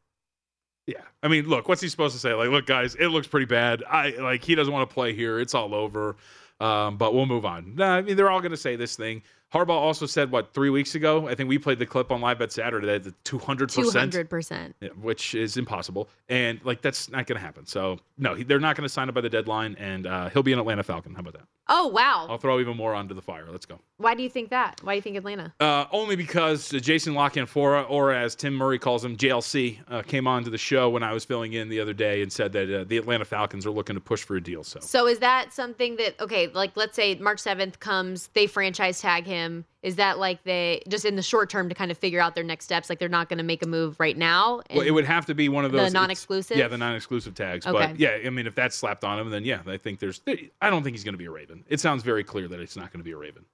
Yeah. 0.85 1.01
I 1.23 1.27
mean, 1.27 1.47
look, 1.47 1.67
what's 1.67 1.81
he 1.81 1.89
supposed 1.89 2.13
to 2.13 2.19
say? 2.19 2.33
Like, 2.33 2.49
look, 2.49 2.67
guys, 2.67 2.95
it 2.95 3.07
looks 3.07 3.27
pretty 3.27 3.45
bad. 3.45 3.83
I 3.89 4.09
like 4.11 4.43
he 4.43 4.53
doesn't 4.55 4.73
want 4.73 4.87
to 4.89 4.93
play 4.93 5.13
here. 5.13 5.39
It's 5.39 5.55
all 5.55 5.73
over. 5.73 6.15
Um, 6.59 6.97
but 6.97 7.13
we'll 7.13 7.27
move 7.27 7.45
on. 7.45 7.75
Nah, 7.75 7.97
I 7.97 8.01
mean, 8.01 8.15
they're 8.15 8.31
all 8.31 8.39
going 8.39 8.51
to 8.51 8.57
say 8.57 8.75
this 8.75 8.95
thing. 8.95 9.21
Harbaugh 9.53 9.69
also 9.69 10.05
said 10.05 10.29
what 10.31 10.53
three 10.53 10.69
weeks 10.69 10.93
ago. 10.95 11.27
I 11.27 11.35
think 11.35 11.47
we 11.47 11.57
played 11.57 11.79
the 11.79 11.85
clip 11.85 12.11
on 12.11 12.19
live 12.19 12.39
bet 12.39 12.51
Saturday 12.51 12.85
that 12.87 13.03
the 13.03 13.13
two 13.23 13.37
hundred 13.39 13.69
percent, 13.73 13.95
hundred 13.95 14.29
percent. 14.29 14.75
which 15.01 15.33
is 15.35 15.55
impossible, 15.57 16.09
and 16.27 16.59
like 16.65 16.81
that's 16.81 17.09
not 17.09 17.27
going 17.27 17.39
to 17.39 17.45
happen. 17.45 17.65
So 17.65 17.99
no, 18.17 18.35
he- 18.35 18.43
they're 18.43 18.59
not 18.59 18.75
going 18.75 18.83
to 18.83 18.89
sign 18.89 19.07
up 19.07 19.15
by 19.15 19.21
the 19.21 19.29
deadline, 19.29 19.75
and 19.79 20.05
uh, 20.05 20.29
he'll 20.29 20.43
be 20.43 20.51
an 20.53 20.59
Atlanta 20.59 20.83
Falcon. 20.83 21.13
How 21.13 21.21
about 21.21 21.33
that? 21.33 21.47
Oh 21.69 21.88
wow. 21.88 22.27
I'll 22.29 22.38
throw 22.38 22.59
even 22.59 22.77
more 22.77 22.93
onto 22.93 23.13
the 23.13 23.21
fire. 23.21 23.45
Let's 23.50 23.65
go. 23.65 23.79
Why 23.97 24.13
do 24.15 24.24
you 24.24 24.29
think 24.29 24.50
that? 24.51 24.79
Why 24.83 24.93
do 24.93 24.95
you 24.97 25.01
think 25.01 25.17
Atlanta? 25.17 25.53
Uh, 25.59 25.86
only 25.91 26.15
because 26.15 26.69
Jason 26.69 27.13
La 27.13 27.29
Canfora, 27.29 27.86
or 27.89 28.13
as 28.13 28.36
Tim 28.36 28.53
Murray 28.53 28.79
calls 28.79 29.03
him, 29.03 29.17
JLC, 29.17 29.79
uh, 29.89 30.01
came 30.03 30.27
on 30.27 30.43
to 30.43 30.50
the 30.50 30.57
show 30.57 30.89
when 30.89 31.03
I 31.03 31.13
was 31.13 31.25
filling 31.25 31.53
in 31.53 31.67
the 31.69 31.79
other 31.79 31.93
day 31.93 32.21
and 32.21 32.31
said 32.31 32.53
that 32.53 32.81
uh, 32.81 32.83
the 32.83 32.97
Atlanta 32.97 33.25
Falcons 33.25 33.65
are 33.65 33.71
looking 33.71 33.95
to 33.95 34.00
push 34.00 34.24
for 34.24 34.36
a 34.36 34.41
deal. 34.41 34.63
So 34.63 34.79
So 34.81 35.07
is 35.07 35.19
that 35.19 35.51
something 35.53 35.95
that 35.97 36.19
okay, 36.21 36.47
like 36.47 36.77
let's 36.77 36.95
say 36.95 37.15
March 37.15 37.39
seventh 37.39 37.79
comes, 37.79 38.27
they 38.33 38.47
franchise 38.47 39.01
tag 39.01 39.25
him. 39.25 39.65
Is 39.84 39.98
that 39.98 40.17
like 40.17 40.43
they 40.43 40.81
just 40.88 41.05
in 41.05 41.15
the 41.15 41.22
short 41.22 41.50
term 41.50 41.69
to 41.69 41.75
kind 41.75 41.91
of 41.91 41.98
figure 41.98 42.19
out 42.19 42.36
their 42.36 42.43
next 42.43 42.65
steps? 42.65 42.89
Like 42.89 43.00
they're 43.00 43.10
not 43.10 43.29
going 43.29 43.38
to 43.38 43.43
make 43.43 43.63
a 43.63 43.67
move 43.67 44.00
right 44.00 44.17
now. 44.17 44.62
well, 44.74 44.81
it 44.86 44.91
would 44.91 45.05
have 45.05 45.25
to 45.27 45.36
be 45.36 45.50
one 45.50 45.65
of 45.65 45.72
those 45.72 45.81
it's- 45.81 45.93
non-exclusive? 45.93 46.57
Yeah, 46.57 46.67
the 46.67 46.77
non-exclusive 46.77 47.36
tags. 47.36 47.65
Okay. 47.65 47.88
But 47.88 48.00
yeah, 48.00 48.17
I 48.25 48.29
mean, 48.29 48.48
if 48.48 48.55
that's 48.55 48.75
slapped 48.75 49.03
on 49.03 49.19
him, 49.19 49.29
then 49.29 49.46
yeah, 49.46 49.62
I 49.67 49.77
think 49.77 50.00
there's. 50.00 50.22
I 50.62 50.69
don't 50.69 50.84
think 50.84 50.96
he's 50.96 51.03
going 51.03 51.13
to 51.13 51.19
be 51.19 51.25
a 51.25 51.31
Raven. 51.31 51.63
It 51.67 51.79
sounds 51.79 52.03
very 52.03 52.24
clear 52.24 52.48
that 52.48 52.60
it's 52.60 52.75
not 52.75 52.91
going 52.91 53.00
to 53.00 53.05
be 53.05 53.12
a 53.12 53.17
Raven. 53.17 53.46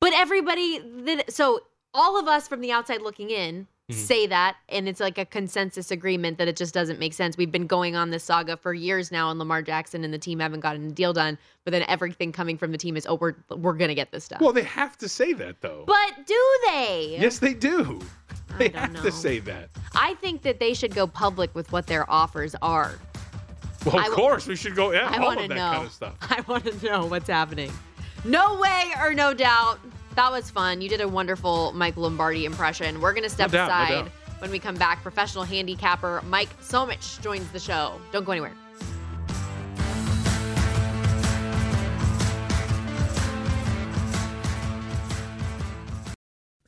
But 0.00 0.12
everybody 0.14 0.78
that 1.04 1.32
so 1.32 1.60
all 1.94 2.18
of 2.18 2.26
us 2.28 2.48
from 2.48 2.60
the 2.60 2.72
outside 2.72 3.02
looking 3.02 3.30
in 3.30 3.66
Mhm. 3.92 4.06
say 4.06 4.26
that 4.26 4.56
and 4.68 4.88
it's 4.88 5.00
like 5.00 5.18
a 5.18 5.24
consensus 5.24 5.90
agreement 5.90 6.38
that 6.38 6.48
it 6.48 6.56
just 6.56 6.74
doesn't 6.74 6.98
make 6.98 7.12
sense. 7.14 7.36
We've 7.36 7.52
been 7.52 7.66
going 7.66 7.94
on 7.96 8.10
this 8.10 8.24
saga 8.24 8.56
for 8.56 8.74
years 8.74 9.12
now 9.12 9.30
and 9.30 9.38
Lamar 9.38 9.62
Jackson 9.62 10.04
and 10.04 10.12
the 10.12 10.18
team 10.18 10.40
haven't 10.40 10.60
gotten 10.60 10.88
a 10.88 10.90
deal 10.92 11.12
done, 11.12 11.38
but 11.64 11.70
then 11.72 11.84
everything 11.88 12.32
coming 12.32 12.56
from 12.58 12.72
the 12.72 12.78
team 12.78 12.96
is 12.96 13.06
oh 13.06 13.14
we're 13.14 13.34
we're 13.50 13.72
going 13.74 13.88
to 13.88 13.94
get 13.94 14.10
this 14.12 14.24
stuff. 14.24 14.40
Well, 14.40 14.52
they 14.52 14.62
have 14.64 14.96
to 14.98 15.08
say 15.08 15.32
that 15.34 15.60
though. 15.60 15.84
but 15.86 16.26
do 16.26 16.58
they? 16.66 17.16
yes, 17.20 17.38
they 17.38 17.54
do. 17.54 18.00
They 18.58 18.68
have 18.70 18.92
know. 18.92 19.02
to 19.02 19.10
say 19.12 19.38
that. 19.40 19.70
I 19.94 20.14
think 20.14 20.42
that 20.42 20.60
they 20.60 20.74
should 20.74 20.94
go 20.94 21.06
public 21.06 21.54
with 21.54 21.72
what 21.72 21.86
their 21.86 22.10
offers 22.10 22.54
are. 22.60 22.92
Well, 23.86 23.98
of 23.98 24.04
I 24.04 24.08
course 24.10 24.46
we 24.46 24.56
should 24.56 24.76
go. 24.76 24.92
Yeah, 24.92 25.08
I 25.08 25.18
all 25.18 25.24
want 25.26 25.38
of 25.40 25.42
to 25.44 25.48
that 25.48 25.54
know. 25.56 25.72
kind 25.72 25.86
of 25.86 25.92
stuff. 25.92 26.14
I 26.22 26.40
want 26.46 26.64
to 26.66 26.86
know 26.86 27.06
what's 27.06 27.28
happening. 27.28 27.72
No 28.24 28.60
way 28.60 28.92
or 29.00 29.14
no 29.14 29.34
doubt. 29.34 29.80
That 30.14 30.30
was 30.30 30.50
fun. 30.50 30.80
You 30.80 30.88
did 30.88 31.00
a 31.00 31.08
wonderful 31.08 31.72
Mike 31.72 31.96
Lombardi 31.96 32.44
impression. 32.44 33.00
We're 33.00 33.12
going 33.12 33.22
to 33.24 33.30
step 33.30 33.50
doubt, 33.50 33.68
aside 33.68 34.04
doubt. 34.04 34.10
when 34.40 34.50
we 34.50 34.58
come 34.58 34.74
back. 34.74 35.02
Professional 35.02 35.44
handicapper 35.44 36.22
Mike 36.26 36.50
Somich 36.60 37.20
joins 37.22 37.50
the 37.50 37.60
show. 37.60 38.00
Don't 38.12 38.24
go 38.24 38.32
anywhere. 38.32 38.52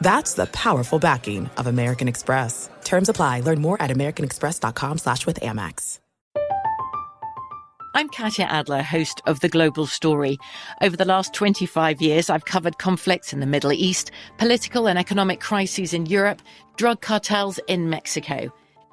That's 0.00 0.34
the 0.34 0.46
powerful 0.46 0.98
backing 0.98 1.50
of 1.56 1.66
American 1.66 2.08
Express. 2.08 2.70
Terms 2.84 3.08
apply. 3.08 3.40
Learn 3.40 3.60
more 3.60 3.80
at 3.82 3.90
americanexpress.com 3.90 4.98
slash 4.98 5.26
with 5.26 5.40
Amex. 5.40 5.98
I'm 7.96 8.08
Katya 8.08 8.46
Adler, 8.46 8.82
host 8.82 9.22
of 9.24 9.38
The 9.38 9.48
Global 9.48 9.86
Story. 9.86 10.36
Over 10.82 10.96
the 10.96 11.04
last 11.04 11.32
25 11.32 12.02
years, 12.02 12.28
I've 12.28 12.44
covered 12.44 12.78
conflicts 12.78 13.32
in 13.32 13.38
the 13.38 13.46
Middle 13.46 13.72
East, 13.72 14.10
political 14.36 14.88
and 14.88 14.98
economic 14.98 15.38
crises 15.38 15.94
in 15.94 16.06
Europe, 16.06 16.42
drug 16.76 17.00
cartels 17.00 17.60
in 17.68 17.90
Mexico. 17.90 18.52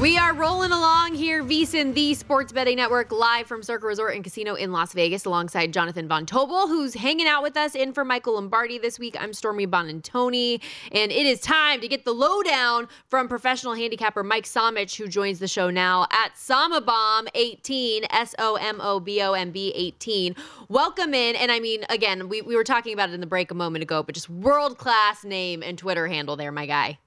We 0.00 0.16
are 0.16 0.32
rolling 0.32 0.70
along 0.70 1.14
here, 1.14 1.42
VSIN, 1.42 1.92
the 1.92 2.14
Sports 2.14 2.52
Betting 2.52 2.76
Network, 2.76 3.10
live 3.10 3.48
from 3.48 3.64
Circa 3.64 3.84
Resort 3.84 4.14
and 4.14 4.22
Casino 4.22 4.54
in 4.54 4.70
Las 4.70 4.92
Vegas, 4.92 5.24
alongside 5.24 5.72
Jonathan 5.72 6.06
Von 6.06 6.24
Tobel, 6.24 6.68
who's 6.68 6.94
hanging 6.94 7.26
out 7.26 7.42
with 7.42 7.56
us 7.56 7.74
in 7.74 7.92
for 7.92 8.04
Michael 8.04 8.34
Lombardi 8.34 8.78
this 8.78 9.00
week. 9.00 9.16
I'm 9.18 9.32
Stormy 9.32 9.66
Buonantony, 9.66 10.62
and 10.92 11.10
it 11.10 11.26
is 11.26 11.40
time 11.40 11.80
to 11.80 11.88
get 11.88 12.04
the 12.04 12.12
lowdown 12.12 12.86
from 13.08 13.26
professional 13.26 13.74
handicapper 13.74 14.22
Mike 14.22 14.44
Somich, 14.44 14.96
who 14.96 15.08
joins 15.08 15.40
the 15.40 15.48
show 15.48 15.68
now 15.68 16.06
at 16.12 16.32
Somobomb18, 16.36 18.06
S 18.10 18.36
O 18.38 18.54
M 18.54 18.80
O 18.80 19.00
B 19.00 19.20
O 19.20 19.32
M 19.32 19.50
B 19.50 19.72
18. 19.74 20.36
Welcome 20.68 21.12
in, 21.12 21.34
and 21.34 21.50
I 21.50 21.58
mean, 21.58 21.84
again, 21.88 22.28
we, 22.28 22.40
we 22.40 22.54
were 22.54 22.62
talking 22.62 22.92
about 22.92 23.10
it 23.10 23.14
in 23.14 23.20
the 23.20 23.26
break 23.26 23.50
a 23.50 23.54
moment 23.54 23.82
ago, 23.82 24.04
but 24.04 24.14
just 24.14 24.30
world 24.30 24.78
class 24.78 25.24
name 25.24 25.60
and 25.60 25.76
Twitter 25.76 26.06
handle 26.06 26.36
there, 26.36 26.52
my 26.52 26.66
guy. 26.66 26.98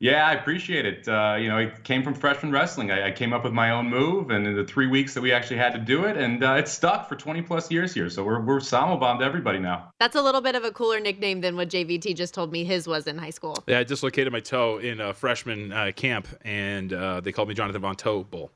Yeah, 0.00 0.26
I 0.26 0.32
appreciate 0.34 0.86
it. 0.86 1.08
Uh, 1.08 1.36
you 1.38 1.48
know, 1.48 1.58
it 1.58 1.84
came 1.84 2.02
from 2.02 2.14
freshman 2.14 2.52
wrestling. 2.52 2.90
I, 2.90 3.08
I, 3.08 3.10
came 3.10 3.32
up 3.32 3.44
with 3.44 3.52
my 3.52 3.70
own 3.70 3.88
move, 3.88 4.30
and 4.30 4.46
in 4.46 4.56
the 4.56 4.64
three 4.64 4.86
weeks 4.86 5.14
that 5.14 5.20
we 5.20 5.32
actually 5.32 5.56
had 5.56 5.72
to 5.72 5.78
do 5.78 6.04
it, 6.04 6.16
and 6.16 6.42
uh, 6.42 6.54
it's 6.54 6.72
stuck 6.72 7.08
for 7.08 7.16
20 7.16 7.42
plus 7.42 7.70
years 7.70 7.94
here. 7.94 8.10
So 8.10 8.24
we're 8.24 8.40
we're 8.40 8.58
Samo 8.58 8.98
bombed 8.98 9.22
everybody 9.22 9.58
now. 9.58 9.90
That's 10.00 10.16
a 10.16 10.22
little 10.22 10.40
bit 10.40 10.54
of 10.54 10.64
a 10.64 10.70
cooler 10.70 11.00
nickname 11.00 11.40
than 11.40 11.56
what 11.56 11.68
JVT 11.68 12.16
just 12.16 12.34
told 12.34 12.52
me 12.52 12.64
his 12.64 12.86
was 12.86 13.06
in 13.06 13.18
high 13.18 13.30
school. 13.30 13.62
Yeah, 13.66 13.78
I 13.78 13.84
dislocated 13.84 14.32
my 14.32 14.40
toe 14.40 14.78
in 14.78 15.00
a 15.00 15.14
freshman 15.14 15.72
uh, 15.72 15.92
camp, 15.94 16.28
and 16.42 16.92
uh, 16.92 17.20
they 17.20 17.32
called 17.32 17.48
me 17.48 17.54
Jonathan 17.54 17.80
Von 17.80 17.96
Toe 17.96 18.24
Bull. 18.24 18.50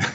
So. 0.00 0.08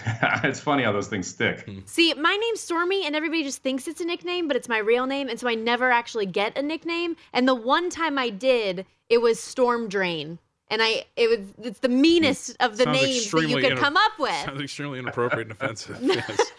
it's 0.44 0.60
funny 0.60 0.84
how 0.84 0.92
those 0.92 1.08
things 1.08 1.28
stick. 1.28 1.62
Hmm. 1.62 1.80
See, 1.86 2.14
my 2.14 2.36
name's 2.36 2.62
Stormy, 2.62 3.06
and 3.06 3.16
everybody 3.16 3.44
just 3.44 3.62
thinks 3.62 3.88
it's 3.88 4.02
a 4.02 4.06
nickname, 4.06 4.48
but 4.48 4.56
it's 4.58 4.70
my 4.70 4.80
real 4.80 5.06
name, 5.06 5.30
and 5.30 5.40
so 5.40 5.48
I 5.48 5.56
never 5.56 5.92
actually 5.92 6.26
get 6.26 6.58
a 6.58 6.62
nickname. 6.62 7.16
And 7.34 7.48
the 7.48 7.56
one 7.56 7.90
time 7.90 8.18
I 8.18 8.30
did, 8.30 8.86
it 9.10 9.20
was 9.20 9.40
Storm 9.40 9.88
Drain 9.90 10.40
and 10.70 10.82
I 10.82 11.06
it 11.16 11.30
was 11.30 11.68
it's 11.68 11.80
the 11.80 11.90
meanest 11.90 12.58
of 12.60 12.78
the 12.78 12.86
names 12.86 13.30
that 13.30 13.48
you 13.48 13.58
could 13.58 13.78
come 13.78 13.96
up 13.96 14.14
with. 14.18 14.32
Sounds 14.32 14.62
extremely 14.62 15.00
inappropriate 15.00 15.48
and 15.48 15.52
offensive. 15.52 16.00
yes. 16.02 16.52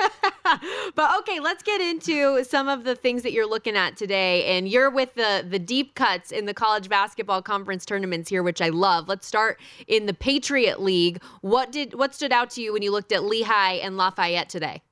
but 0.94 1.18
okay, 1.20 1.40
let's 1.40 1.62
get 1.62 1.80
into 1.80 2.44
some 2.44 2.68
of 2.68 2.84
the 2.84 2.94
things 2.94 3.22
that 3.22 3.32
you're 3.32 3.48
looking 3.48 3.76
at 3.76 3.96
today. 3.96 4.44
And 4.44 4.68
you're 4.68 4.90
with 4.90 5.14
the 5.14 5.44
the 5.48 5.58
deep 5.58 5.94
cuts 5.94 6.32
in 6.32 6.46
the 6.46 6.54
college 6.54 6.88
basketball 6.88 7.42
conference 7.42 7.84
tournaments 7.86 8.28
here, 8.28 8.42
which 8.42 8.60
I 8.60 8.68
love. 8.68 9.08
Let's 9.08 9.26
start 9.26 9.60
in 9.86 10.06
the 10.06 10.14
Patriot 10.14 10.80
League. 10.80 11.22
What 11.40 11.72
did 11.72 11.94
what 11.94 12.14
stood 12.14 12.32
out 12.32 12.50
to 12.50 12.62
you 12.62 12.72
when 12.72 12.82
you 12.82 12.92
looked 12.92 13.12
at 13.12 13.24
Lehigh 13.24 13.74
and 13.74 13.96
Lafayette 13.96 14.48
today? 14.48 14.82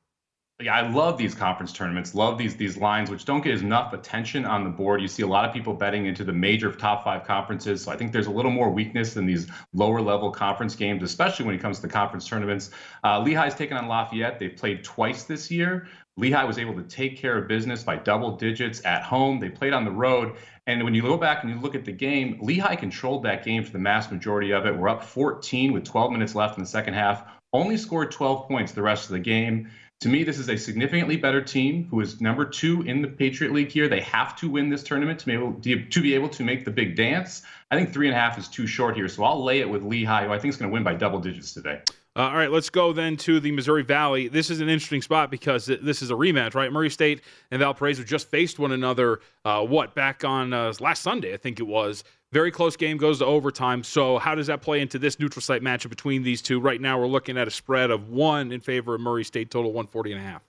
I 0.69 0.89
love 0.89 1.19
these 1.19 1.35
conference 1.35 1.73
tournaments. 1.73 2.15
Love 2.15 2.39
these 2.39 2.57
these 2.57 2.77
lines, 2.77 3.11
which 3.11 3.25
don't 3.25 3.43
get 3.43 3.61
enough 3.61 3.93
attention 3.93 4.45
on 4.45 4.65
the 4.65 4.71
board. 4.71 5.01
You 5.01 5.09
see 5.09 5.23
a 5.23 5.27
lot 5.27 5.45
of 5.45 5.53
people 5.53 5.75
betting 5.75 6.07
into 6.07 6.25
the 6.25 6.33
major 6.33 6.73
top 6.73 7.05
five 7.05 7.25
conferences. 7.25 7.83
So 7.83 7.93
I 7.93 7.97
think 7.97 8.13
there's 8.13 8.27
a 8.27 8.31
little 8.31 8.51
more 8.51 8.71
weakness 8.71 9.17
in 9.17 9.27
these 9.27 9.47
lower 9.73 10.01
level 10.01 10.31
conference 10.31 10.75
games, 10.75 11.03
especially 11.03 11.47
when 11.47 11.55
it 11.55 11.61
comes 11.61 11.77
to 11.79 11.83
the 11.87 11.93
conference 11.93 12.29
tournaments. 12.29 12.71
Uh, 13.05 13.21
Lehigh's 13.21 13.55
taken 13.55 13.77
on 13.77 13.89
Lafayette. 13.89 14.39
They've 14.39 14.57
played 14.57 14.85
twice 14.85 15.25
this 15.25 15.51
year. 15.51 15.89
Lehigh 16.17 16.45
was 16.45 16.59
able 16.59 16.75
to 16.75 16.83
take 16.83 17.17
care 17.17 17.39
of 17.39 17.49
business 17.49 17.83
by 17.83 17.97
double 17.97 18.37
digits 18.37 18.85
at 18.85 19.03
home. 19.03 19.41
They 19.41 19.49
played 19.49 19.73
on 19.73 19.85
the 19.85 19.91
road. 19.91 20.37
And 20.67 20.85
when 20.85 20.95
you 20.95 21.03
go 21.03 21.17
back 21.17 21.43
and 21.43 21.53
you 21.53 21.59
look 21.59 21.75
at 21.75 21.85
the 21.85 21.93
game, 21.93 22.39
Lehigh 22.43 22.77
controlled 22.77 23.23
that 23.25 23.45
game 23.45 23.65
for 23.65 23.73
the 23.73 23.79
mass 23.79 24.11
majority 24.11 24.53
of 24.53 24.67
it. 24.67 24.77
We're 24.77 24.91
up 24.91 25.03
14 25.03 25.73
with 25.73 25.85
12 25.85 26.13
minutes 26.13 26.35
left 26.35 26.59
in 26.59 26.63
the 26.63 26.69
second 26.69 26.95
half. 26.95 27.25
Only 27.55 27.77
scored 27.77 28.11
12 28.11 28.47
points 28.47 28.73
the 28.73 28.83
rest 28.83 29.07
of 29.07 29.13
the 29.13 29.21
game. 29.21 29.71
To 30.03 30.09
me, 30.09 30.25
this 30.25 30.41
is 30.41 30.49
a 30.49 30.57
significantly 30.57 31.17
better 31.17 31.41
team 31.41 31.87
who 31.89 32.01
is 32.01 32.21
number 32.21 32.45
two 32.45 32.83
in 32.83 33.03
the 33.03 33.09
Patriot 33.09 33.53
League 33.53 33.71
here. 33.71 33.89
They 33.89 34.01
have 34.01 34.35
to 34.41 34.51
win 34.51 34.69
this 34.69 34.83
tournament 34.83 35.21
to 35.21 35.27
be 35.27 35.33
able 35.33 35.53
to, 35.53 36.03
be 36.03 36.15
able 36.17 36.29
to 36.31 36.43
make 36.43 36.65
the 36.65 36.73
big 36.73 36.97
dance. 36.97 37.43
I 37.71 37.77
think 37.77 37.93
three 37.93 38.09
and 38.09 38.17
a 38.17 38.19
half 38.19 38.37
is 38.37 38.49
too 38.49 38.67
short 38.67 38.97
here, 38.97 39.07
so 39.07 39.23
I'll 39.23 39.45
lay 39.45 39.61
it 39.61 39.71
with 39.71 39.85
Lehigh, 39.85 40.25
who 40.25 40.33
I 40.33 40.41
think 40.41 40.55
is 40.55 40.59
going 40.59 40.73
to 40.73 40.75
win 40.75 40.83
by 40.83 40.95
double 40.95 41.21
digits 41.21 41.55
today. 41.55 41.83
Uh, 42.15 42.21
all 42.25 42.37
right, 42.37 42.51
let's 42.51 42.69
go 42.69 42.93
then 42.93 43.17
to 43.17 43.41
the 43.41 43.51
Missouri 43.53 43.83
Valley. 43.83 44.29
This 44.29 44.51
is 44.51 44.61
an 44.61 44.69
interesting 44.69 45.01
spot 45.01 45.31
because 45.31 45.65
this 45.65 46.03
is 46.03 46.11
a 46.11 46.15
rematch, 46.15 46.55
right? 46.55 46.71
Murray 46.71 46.91
State 46.91 47.23
and 47.51 47.59
Valparaiso 47.61 48.03
just 48.03 48.29
faced 48.31 48.59
one 48.59 48.73
another, 48.73 49.21
uh, 49.47 49.65
what, 49.65 49.95
back 49.95 50.23
on 50.23 50.53
uh, 50.53 50.75
last 50.79 51.03
Sunday, 51.03 51.33
I 51.33 51.39
think 51.39 51.59
it 51.59 51.67
was. 51.67 52.05
Very 52.31 52.51
close 52.51 52.77
game 52.77 52.99
goes 52.99 53.21
to 53.21 53.27
overtime. 53.27 53.83
So, 53.83 54.19
how 54.19 54.35
does 54.35 54.47
that 54.49 54.61
play 54.61 54.81
into 54.81 54.99
this 54.99 55.19
neutral 55.19 55.43
site 55.43 55.63
matchup 55.63 55.89
between 55.89 56.23
these 56.23 56.43
two? 56.43 56.61
Right 56.61 56.81
now, 56.81 56.99
we're 56.99 57.07
looking 57.07 57.39
at 57.39 57.49
a 57.49 57.51
spread 57.51 57.91
of 57.91 58.11
one 58.11 58.53
in 58.53 58.61
favor 58.61 58.95
of 58.95 59.01
Murray 59.01 59.25
State, 59.25 59.51
total 59.51 59.73
140 59.73 60.13
and 60.13 60.21
a 60.21 60.25
half. 60.25 60.43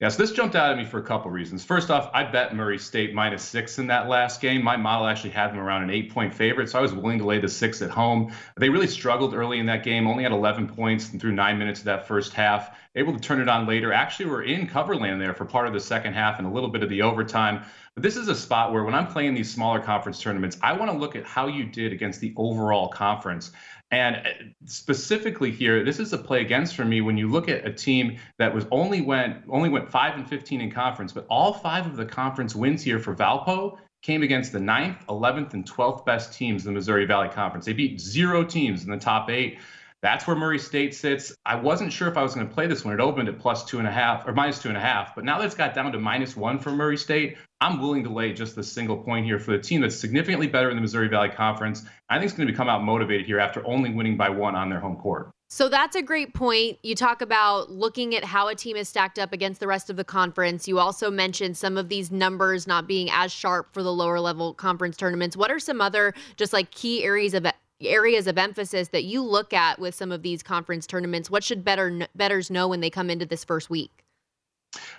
Yes, 0.00 0.16
this 0.16 0.32
jumped 0.32 0.56
out 0.56 0.70
at 0.70 0.78
me 0.78 0.86
for 0.86 0.98
a 0.98 1.02
couple 1.02 1.30
reasons. 1.30 1.62
First 1.62 1.90
off, 1.90 2.10
I 2.14 2.24
bet 2.24 2.54
Murray 2.54 2.78
State 2.78 3.12
minus 3.12 3.42
six 3.42 3.78
in 3.78 3.86
that 3.88 4.08
last 4.08 4.40
game. 4.40 4.64
My 4.64 4.74
model 4.74 5.06
actually 5.06 5.28
had 5.28 5.48
them 5.48 5.58
around 5.58 5.82
an 5.82 5.90
eight 5.90 6.10
point 6.10 6.32
favorite, 6.32 6.70
so 6.70 6.78
I 6.78 6.82
was 6.82 6.94
willing 6.94 7.18
to 7.18 7.26
lay 7.26 7.38
the 7.38 7.50
six 7.50 7.82
at 7.82 7.90
home. 7.90 8.32
They 8.56 8.70
really 8.70 8.86
struggled 8.86 9.34
early 9.34 9.58
in 9.58 9.66
that 9.66 9.84
game, 9.84 10.06
only 10.06 10.22
had 10.22 10.32
11 10.32 10.68
points 10.68 11.08
through 11.08 11.32
nine 11.32 11.58
minutes 11.58 11.80
of 11.80 11.84
that 11.84 12.08
first 12.08 12.32
half. 12.32 12.78
Able 12.94 13.12
to 13.12 13.20
turn 13.20 13.42
it 13.42 13.48
on 13.50 13.66
later. 13.66 13.92
Actually, 13.92 14.30
were 14.30 14.42
in 14.42 14.66
coverland 14.66 15.20
there 15.20 15.34
for 15.34 15.44
part 15.44 15.66
of 15.66 15.74
the 15.74 15.80
second 15.80 16.14
half 16.14 16.38
and 16.38 16.48
a 16.48 16.50
little 16.50 16.70
bit 16.70 16.82
of 16.82 16.88
the 16.88 17.02
overtime. 17.02 17.62
But 17.94 18.04
this 18.04 18.16
is 18.16 18.28
a 18.28 18.34
spot 18.34 18.72
where 18.72 18.84
when 18.84 18.94
I'm 18.94 19.06
playing 19.06 19.34
these 19.34 19.52
smaller 19.52 19.80
conference 19.80 20.20
tournaments, 20.20 20.56
I 20.62 20.72
want 20.72 20.90
to 20.92 20.96
look 20.96 21.16
at 21.16 21.24
how 21.24 21.48
you 21.48 21.64
did 21.64 21.92
against 21.92 22.20
the 22.20 22.32
overall 22.36 22.88
conference. 22.88 23.50
And 23.90 24.16
uh, 24.16 24.30
specifically 24.66 25.50
here, 25.50 25.84
this 25.84 25.98
is 25.98 26.12
a 26.12 26.18
play 26.18 26.40
against 26.40 26.76
for 26.76 26.84
me 26.84 27.00
when 27.00 27.16
you 27.16 27.28
look 27.28 27.48
at 27.48 27.66
a 27.66 27.72
team 27.72 28.18
that 28.38 28.54
was 28.54 28.64
only 28.70 29.00
went 29.00 29.42
only 29.48 29.68
went 29.68 29.90
five 29.90 30.14
and 30.14 30.28
15 30.28 30.60
in 30.60 30.70
conference, 30.70 31.12
but 31.12 31.26
all 31.28 31.52
five 31.52 31.86
of 31.86 31.96
the 31.96 32.06
conference 32.06 32.54
wins 32.54 32.82
here 32.82 33.00
for 33.00 33.14
Valpo 33.14 33.78
came 34.02 34.22
against 34.22 34.52
the 34.52 34.58
9th, 34.58 35.04
11th, 35.06 35.52
and 35.52 35.70
12th 35.70 36.06
best 36.06 36.32
teams 36.32 36.64
in 36.64 36.72
the 36.72 36.78
Missouri 36.78 37.04
Valley 37.04 37.28
Conference. 37.28 37.66
They 37.66 37.72
beat 37.72 38.00
zero 38.00 38.44
teams 38.44 38.84
in 38.84 38.90
the 38.90 38.96
top 38.96 39.28
eight. 39.28 39.58
That's 40.02 40.26
where 40.26 40.34
Murray 40.34 40.58
State 40.58 40.94
sits. 40.94 41.34
I 41.44 41.56
wasn't 41.56 41.92
sure 41.92 42.08
if 42.08 42.16
I 42.16 42.22
was 42.22 42.34
going 42.34 42.48
to 42.48 42.54
play 42.54 42.66
this 42.66 42.84
one. 42.84 42.94
It 42.94 43.00
opened 43.00 43.28
at 43.28 43.38
plus 43.38 43.66
two 43.66 43.78
and 43.78 43.86
a 43.86 43.90
half 43.90 44.26
or 44.26 44.32
minus 44.32 44.58
two 44.58 44.68
and 44.68 44.76
a 44.76 44.80
half, 44.80 45.14
but 45.14 45.24
now 45.24 45.38
that 45.38 45.44
it's 45.44 45.54
got 45.54 45.74
down 45.74 45.92
to 45.92 45.98
minus 45.98 46.34
one 46.34 46.58
for 46.58 46.70
Murray 46.70 46.96
State, 46.96 47.36
I'm 47.60 47.78
willing 47.80 48.02
to 48.04 48.10
lay 48.10 48.32
just 48.32 48.56
the 48.56 48.62
single 48.62 48.96
point 48.96 49.26
here 49.26 49.38
for 49.38 49.52
the 49.52 49.58
team 49.58 49.82
that's 49.82 49.96
significantly 49.96 50.46
better 50.46 50.70
in 50.70 50.76
the 50.76 50.80
Missouri 50.80 51.08
Valley 51.08 51.28
Conference. 51.28 51.84
I 52.08 52.14
think 52.14 52.30
it's 52.30 52.34
going 52.34 52.46
to 52.46 52.52
become 52.52 52.70
out 52.70 52.82
motivated 52.82 53.26
here 53.26 53.38
after 53.38 53.64
only 53.66 53.92
winning 53.92 54.16
by 54.16 54.30
one 54.30 54.56
on 54.56 54.70
their 54.70 54.80
home 54.80 54.96
court. 54.96 55.30
So 55.52 55.68
that's 55.68 55.96
a 55.96 56.02
great 56.02 56.32
point. 56.32 56.78
You 56.82 56.94
talk 56.94 57.20
about 57.20 57.70
looking 57.70 58.14
at 58.14 58.24
how 58.24 58.48
a 58.48 58.54
team 58.54 58.76
is 58.76 58.88
stacked 58.88 59.18
up 59.18 59.32
against 59.32 59.60
the 59.60 59.66
rest 59.66 59.90
of 59.90 59.96
the 59.96 60.04
conference. 60.04 60.68
You 60.68 60.78
also 60.78 61.10
mentioned 61.10 61.56
some 61.56 61.76
of 61.76 61.88
these 61.88 62.10
numbers 62.10 62.68
not 62.68 62.86
being 62.86 63.10
as 63.10 63.32
sharp 63.32 63.74
for 63.74 63.82
the 63.82 63.92
lower 63.92 64.20
level 64.20 64.54
conference 64.54 64.96
tournaments. 64.96 65.36
What 65.36 65.50
are 65.50 65.58
some 65.58 65.80
other 65.80 66.14
just 66.36 66.52
like 66.52 66.70
key 66.70 67.02
areas 67.02 67.34
of 67.34 67.46
areas 67.82 68.26
of 68.26 68.38
emphasis 68.38 68.88
that 68.88 69.04
you 69.04 69.22
look 69.22 69.52
at 69.52 69.78
with 69.78 69.94
some 69.94 70.12
of 70.12 70.22
these 70.22 70.42
conference 70.42 70.86
tournaments? 70.86 71.30
What 71.30 71.44
should 71.44 71.64
better 71.64 72.06
betters 72.14 72.50
know 72.50 72.68
when 72.68 72.80
they 72.80 72.90
come 72.90 73.10
into 73.10 73.26
this 73.26 73.44
first 73.44 73.70
week? 73.70 74.04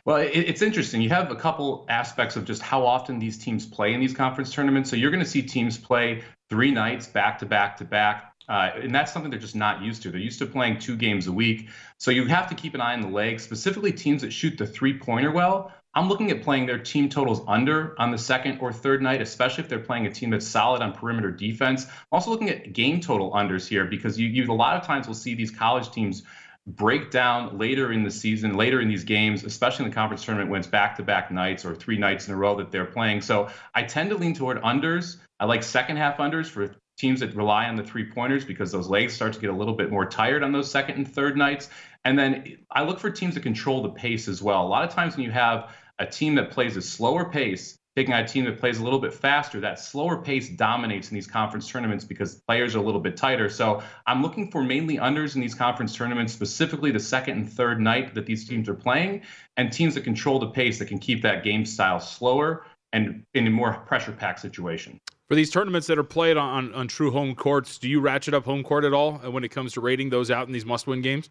Well, 0.03 0.17
it, 0.17 0.29
it's 0.31 0.61
interesting. 0.61 1.01
You 1.01 1.09
have 1.09 1.31
a 1.31 1.35
couple 1.35 1.85
aspects 1.89 2.35
of 2.35 2.45
just 2.45 2.61
how 2.61 2.85
often 2.85 3.19
these 3.19 3.37
teams 3.37 3.65
play 3.65 3.93
in 3.93 3.99
these 3.99 4.13
conference 4.13 4.51
tournaments. 4.51 4.89
So 4.89 4.95
you're 4.95 5.11
going 5.11 5.23
to 5.23 5.29
see 5.29 5.41
teams 5.41 5.77
play 5.77 6.23
three 6.49 6.71
nights 6.71 7.07
back 7.07 7.39
to 7.39 7.45
back 7.45 7.77
to 7.77 7.85
back. 7.85 8.33
Uh, 8.49 8.71
and 8.75 8.93
that's 8.93 9.13
something 9.13 9.31
they're 9.31 9.39
just 9.39 9.55
not 9.55 9.81
used 9.81 10.01
to. 10.01 10.11
They're 10.11 10.19
used 10.19 10.39
to 10.39 10.45
playing 10.45 10.79
two 10.79 10.97
games 10.97 11.27
a 11.27 11.31
week. 11.31 11.69
So 11.99 12.11
you 12.11 12.25
have 12.25 12.49
to 12.49 12.55
keep 12.55 12.73
an 12.73 12.81
eye 12.81 12.93
on 12.93 13.01
the 13.01 13.07
legs, 13.07 13.43
specifically 13.43 13.93
teams 13.93 14.23
that 14.23 14.33
shoot 14.33 14.57
the 14.57 14.67
three 14.67 14.97
pointer 14.97 15.31
well. 15.31 15.71
I'm 15.93 16.07
looking 16.07 16.31
at 16.31 16.41
playing 16.41 16.67
their 16.67 16.77
team 16.77 17.09
totals 17.09 17.41
under 17.47 17.95
on 17.99 18.11
the 18.11 18.17
second 18.17 18.59
or 18.61 18.71
third 18.71 19.01
night, 19.01 19.21
especially 19.21 19.63
if 19.63 19.69
they're 19.69 19.79
playing 19.79 20.05
a 20.05 20.11
team 20.11 20.29
that's 20.29 20.47
solid 20.47 20.81
on 20.81 20.93
perimeter 20.93 21.31
defense. 21.31 21.85
I'm 21.85 21.91
also 22.11 22.31
looking 22.31 22.49
at 22.49 22.71
game 22.71 23.01
total 23.01 23.31
unders 23.31 23.67
here 23.67 23.85
because 23.85 24.17
you, 24.17 24.27
you 24.29 24.49
a 24.49 24.53
lot 24.53 24.77
of 24.77 24.85
times 24.85 25.07
will 25.07 25.15
see 25.15 25.35
these 25.35 25.51
college 25.51 25.91
teams 25.91 26.23
break 26.65 27.11
down 27.11 27.57
later 27.57 27.91
in 27.91 28.03
the 28.03 28.11
season, 28.11 28.53
later 28.53 28.79
in 28.79 28.87
these 28.87 29.03
games, 29.03 29.43
especially 29.43 29.83
in 29.83 29.91
the 29.91 29.95
conference 29.95 30.23
tournament 30.23 30.49
when 30.49 30.59
it's 30.59 30.67
back 30.67 30.95
to 30.95 31.03
back 31.03 31.31
nights 31.31 31.65
or 31.65 31.75
three 31.75 31.97
nights 31.97 32.27
in 32.27 32.33
a 32.33 32.37
row 32.37 32.55
that 32.55 32.71
they're 32.71 32.85
playing. 32.85 33.19
So 33.19 33.49
I 33.73 33.83
tend 33.83 34.11
to 34.11 34.15
lean 34.15 34.33
toward 34.33 34.61
unders. 34.61 35.17
I 35.39 35.45
like 35.45 35.63
second 35.63 35.97
half 35.97 36.17
unders 36.17 36.45
for 36.45 36.73
teams 36.97 37.19
that 37.21 37.35
rely 37.35 37.65
on 37.65 37.75
the 37.75 37.83
three 37.83 38.09
pointers 38.09 38.45
because 38.45 38.71
those 38.71 38.87
legs 38.87 39.13
start 39.13 39.33
to 39.33 39.39
get 39.39 39.49
a 39.49 39.53
little 39.53 39.73
bit 39.73 39.89
more 39.89 40.05
tired 40.05 40.43
on 40.43 40.51
those 40.51 40.69
second 40.69 40.95
and 40.95 41.11
third 41.11 41.35
nights. 41.35 41.69
And 42.05 42.17
then 42.17 42.57
I 42.69 42.83
look 42.83 42.99
for 42.99 43.09
teams 43.09 43.33
that 43.33 43.43
control 43.43 43.81
the 43.81 43.89
pace 43.89 44.27
as 44.27 44.41
well. 44.41 44.65
A 44.65 44.69
lot 44.69 44.87
of 44.87 44.93
times 44.93 45.15
when 45.15 45.25
you 45.25 45.31
have 45.31 45.71
a 46.01 46.05
team 46.09 46.35
that 46.35 46.51
plays 46.51 46.75
a 46.77 46.81
slower 46.81 47.25
pace, 47.25 47.77
taking 47.95 48.13
on 48.13 48.23
a 48.23 48.27
team 48.27 48.45
that 48.45 48.59
plays 48.59 48.79
a 48.79 48.83
little 48.83 48.99
bit 48.99 49.13
faster, 49.13 49.59
that 49.59 49.79
slower 49.79 50.21
pace 50.21 50.49
dominates 50.49 51.09
in 51.09 51.15
these 51.15 51.27
conference 51.27 51.69
tournaments 51.69 52.03
because 52.03 52.35
players 52.47 52.75
are 52.75 52.79
a 52.79 52.81
little 52.81 52.99
bit 52.99 53.15
tighter. 53.15 53.49
So 53.49 53.83
I'm 54.07 54.21
looking 54.21 54.49
for 54.49 54.63
mainly 54.63 54.97
unders 54.97 55.35
in 55.35 55.41
these 55.41 55.53
conference 55.53 55.95
tournaments, 55.95 56.33
specifically 56.33 56.91
the 56.91 56.99
second 56.99 57.37
and 57.37 57.51
third 57.51 57.79
night 57.79 58.15
that 58.15 58.25
these 58.25 58.47
teams 58.47 58.67
are 58.67 58.73
playing, 58.73 59.21
and 59.57 59.71
teams 59.71 59.93
that 59.93 60.03
control 60.03 60.39
the 60.39 60.47
pace 60.47 60.79
that 60.79 60.87
can 60.87 60.99
keep 60.99 61.21
that 61.21 61.43
game 61.43 61.65
style 61.65 61.99
slower 61.99 62.65
and 62.93 63.23
in 63.33 63.45
a 63.45 63.51
more 63.51 63.73
pressure 63.85 64.11
packed 64.11 64.39
situation. 64.39 64.99
For 65.29 65.35
these 65.35 65.51
tournaments 65.51 65.87
that 65.87 65.97
are 65.97 66.03
played 66.03 66.35
on, 66.35 66.73
on 66.73 66.87
true 66.87 67.11
home 67.11 67.35
courts, 67.35 67.77
do 67.77 67.87
you 67.87 68.01
ratchet 68.01 68.33
up 68.33 68.43
home 68.43 68.63
court 68.63 68.83
at 68.83 68.93
all 68.93 69.13
when 69.19 69.43
it 69.43 69.49
comes 69.49 69.73
to 69.73 69.81
rating 69.81 70.09
those 70.09 70.29
out 70.29 70.47
in 70.47 70.51
these 70.51 70.65
must 70.65 70.87
win 70.87 71.01
games? 71.01 71.29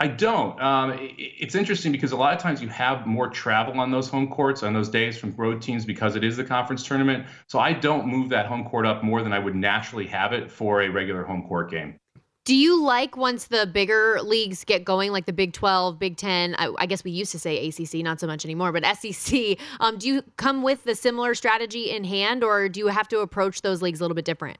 I 0.00 0.06
don't. 0.06 0.60
Um, 0.62 0.96
it's 1.18 1.56
interesting 1.56 1.90
because 1.90 2.12
a 2.12 2.16
lot 2.16 2.32
of 2.32 2.40
times 2.40 2.62
you 2.62 2.68
have 2.68 3.04
more 3.04 3.28
travel 3.28 3.80
on 3.80 3.90
those 3.90 4.08
home 4.08 4.28
courts 4.28 4.62
on 4.62 4.72
those 4.72 4.88
days 4.88 5.18
from 5.18 5.32
road 5.32 5.60
teams 5.60 5.84
because 5.84 6.14
it 6.14 6.22
is 6.22 6.36
the 6.36 6.44
conference 6.44 6.84
tournament. 6.84 7.26
So 7.48 7.58
I 7.58 7.72
don't 7.72 8.06
move 8.06 8.28
that 8.28 8.46
home 8.46 8.64
court 8.64 8.86
up 8.86 9.02
more 9.02 9.24
than 9.24 9.32
I 9.32 9.40
would 9.40 9.56
naturally 9.56 10.06
have 10.06 10.32
it 10.32 10.52
for 10.52 10.82
a 10.82 10.88
regular 10.88 11.24
home 11.24 11.48
court 11.48 11.68
game. 11.70 11.98
Do 12.44 12.54
you 12.54 12.80
like 12.82 13.16
once 13.16 13.48
the 13.48 13.66
bigger 13.66 14.20
leagues 14.22 14.64
get 14.64 14.84
going, 14.84 15.10
like 15.10 15.26
the 15.26 15.32
Big 15.32 15.52
12, 15.52 15.98
Big 15.98 16.16
10? 16.16 16.54
I, 16.56 16.72
I 16.78 16.86
guess 16.86 17.02
we 17.02 17.10
used 17.10 17.32
to 17.32 17.38
say 17.38 17.68
ACC, 17.68 17.94
not 17.96 18.20
so 18.20 18.26
much 18.26 18.44
anymore, 18.44 18.72
but 18.72 18.86
SEC. 18.96 19.58
Um, 19.80 19.98
do 19.98 20.06
you 20.06 20.22
come 20.36 20.62
with 20.62 20.84
the 20.84 20.94
similar 20.94 21.34
strategy 21.34 21.90
in 21.90 22.04
hand, 22.04 22.42
or 22.42 22.68
do 22.68 22.80
you 22.80 22.86
have 22.86 23.08
to 23.08 23.18
approach 23.18 23.62
those 23.62 23.82
leagues 23.82 24.00
a 24.00 24.04
little 24.04 24.14
bit 24.14 24.24
different? 24.24 24.58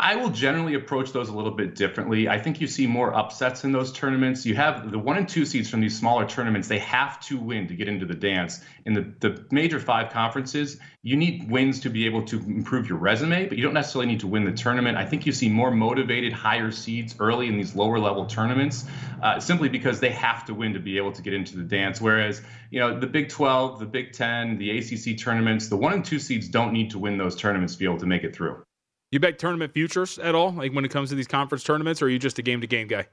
I 0.00 0.14
will 0.14 0.30
generally 0.30 0.74
approach 0.74 1.10
those 1.10 1.28
a 1.28 1.34
little 1.34 1.50
bit 1.50 1.74
differently. 1.74 2.28
I 2.28 2.38
think 2.38 2.60
you 2.60 2.68
see 2.68 2.86
more 2.86 3.12
upsets 3.12 3.64
in 3.64 3.72
those 3.72 3.90
tournaments. 3.90 4.46
You 4.46 4.54
have 4.54 4.92
the 4.92 4.98
one 4.98 5.16
and 5.16 5.28
two 5.28 5.44
seeds 5.44 5.68
from 5.68 5.80
these 5.80 5.98
smaller 5.98 6.24
tournaments, 6.24 6.68
they 6.68 6.78
have 6.78 7.18
to 7.26 7.36
win 7.36 7.66
to 7.66 7.74
get 7.74 7.88
into 7.88 8.06
the 8.06 8.14
dance. 8.14 8.60
In 8.86 8.94
the, 8.94 9.12
the 9.18 9.44
major 9.50 9.80
five 9.80 10.12
conferences, 10.12 10.78
you 11.02 11.16
need 11.16 11.50
wins 11.50 11.80
to 11.80 11.90
be 11.90 12.06
able 12.06 12.22
to 12.26 12.38
improve 12.38 12.88
your 12.88 12.98
resume, 12.98 13.48
but 13.48 13.58
you 13.58 13.64
don't 13.64 13.74
necessarily 13.74 14.06
need 14.06 14.20
to 14.20 14.28
win 14.28 14.44
the 14.44 14.52
tournament. 14.52 14.96
I 14.96 15.04
think 15.04 15.26
you 15.26 15.32
see 15.32 15.48
more 15.48 15.72
motivated, 15.72 16.32
higher 16.32 16.70
seeds 16.70 17.16
early 17.18 17.48
in 17.48 17.56
these 17.56 17.74
lower 17.74 17.98
level 17.98 18.24
tournaments 18.24 18.84
uh, 19.20 19.40
simply 19.40 19.68
because 19.68 19.98
they 19.98 20.10
have 20.10 20.44
to 20.44 20.54
win 20.54 20.74
to 20.74 20.80
be 20.80 20.96
able 20.96 21.10
to 21.10 21.22
get 21.22 21.34
into 21.34 21.56
the 21.56 21.64
dance. 21.64 22.00
Whereas, 22.00 22.40
you 22.70 22.78
know, 22.78 23.00
the 23.00 23.08
Big 23.08 23.30
12, 23.30 23.80
the 23.80 23.86
Big 23.86 24.12
10, 24.12 24.58
the 24.58 24.78
ACC 24.78 25.18
tournaments, 25.18 25.66
the 25.66 25.76
one 25.76 25.92
and 25.92 26.04
two 26.04 26.20
seeds 26.20 26.46
don't 26.46 26.72
need 26.72 26.92
to 26.92 27.00
win 27.00 27.18
those 27.18 27.34
tournaments 27.34 27.72
to 27.72 27.80
be 27.80 27.84
able 27.84 27.98
to 27.98 28.06
make 28.06 28.22
it 28.22 28.32
through. 28.32 28.62
You 29.10 29.20
bet 29.20 29.38
tournament 29.38 29.72
futures 29.72 30.18
at 30.18 30.34
all? 30.34 30.52
Like 30.52 30.72
when 30.74 30.84
it 30.84 30.90
comes 30.90 31.08
to 31.08 31.14
these 31.14 31.26
conference 31.26 31.64
tournaments, 31.64 32.02
or 32.02 32.06
are 32.06 32.08
you 32.10 32.18
just 32.18 32.38
a 32.38 32.42
game 32.42 32.60
to 32.60 32.66
game 32.66 32.88
guy? 32.88 33.06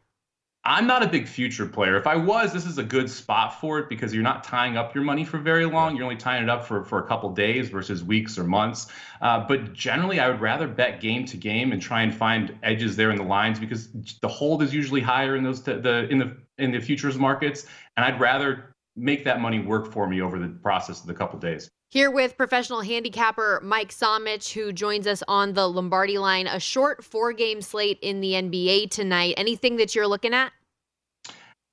I'm 0.67 0.87
not 0.87 1.03
a 1.03 1.07
big 1.07 1.27
future 1.27 1.67
player. 1.67 1.95
If 1.95 2.07
I 2.07 2.15
was, 2.15 2.51
this 2.51 2.65
is 2.65 2.79
a 2.79 2.83
good 2.83 3.07
spot 3.07 3.61
for 3.61 3.77
it 3.77 3.87
because 3.87 4.13
you're 4.15 4.23
not 4.23 4.43
tying 4.43 4.77
up 4.77 4.95
your 4.95 5.03
money 5.03 5.23
for 5.23 5.37
very 5.37 5.65
long. 5.65 5.95
You're 5.95 6.05
only 6.05 6.15
tying 6.17 6.41
it 6.41 6.49
up 6.49 6.65
for, 6.65 6.83
for 6.83 6.97
a 6.97 7.07
couple 7.07 7.29
days 7.29 7.69
versus 7.69 8.03
weeks 8.03 8.37
or 8.39 8.43
months. 8.43 8.87
Uh, 9.21 9.45
but 9.47 9.73
generally, 9.73 10.19
I 10.19 10.27
would 10.27 10.41
rather 10.41 10.67
bet 10.67 10.99
game 11.01 11.23
to 11.25 11.37
game 11.37 11.71
and 11.71 11.79
try 11.79 12.01
and 12.01 12.13
find 12.13 12.57
edges 12.63 12.95
there 12.95 13.11
in 13.11 13.17
the 13.17 13.23
lines 13.23 13.59
because 13.59 13.89
the 14.21 14.27
hold 14.27 14.63
is 14.63 14.73
usually 14.73 15.01
higher 15.01 15.35
in 15.35 15.43
those 15.43 15.61
t- 15.61 15.73
the 15.73 16.09
in 16.09 16.17
the 16.17 16.35
in 16.57 16.71
the 16.71 16.79
futures 16.79 17.17
markets, 17.17 17.67
and 17.95 18.03
I'd 18.03 18.19
rather 18.19 18.75
make 18.95 19.23
that 19.25 19.39
money 19.39 19.59
work 19.59 19.91
for 19.91 20.09
me 20.09 20.21
over 20.21 20.39
the 20.39 20.47
process 20.47 20.99
of 20.99 21.05
the 21.05 21.13
couple 21.13 21.37
days. 21.37 21.69
Here 21.95 22.11
with 22.11 22.35
professional 22.35 22.81
handicapper 22.81 23.61
Mike 23.63 23.87
Somich, 23.87 24.51
who 24.51 24.73
joins 24.73 25.07
us 25.07 25.23
on 25.29 25.53
the 25.53 25.65
Lombardi 25.65 26.17
line. 26.17 26.45
A 26.45 26.59
short 26.59 27.05
four 27.05 27.31
game 27.31 27.61
slate 27.61 27.99
in 28.01 28.19
the 28.19 28.33
NBA 28.33 28.89
tonight. 28.89 29.35
Anything 29.37 29.77
that 29.77 29.95
you're 29.95 30.05
looking 30.05 30.33
at? 30.33 30.51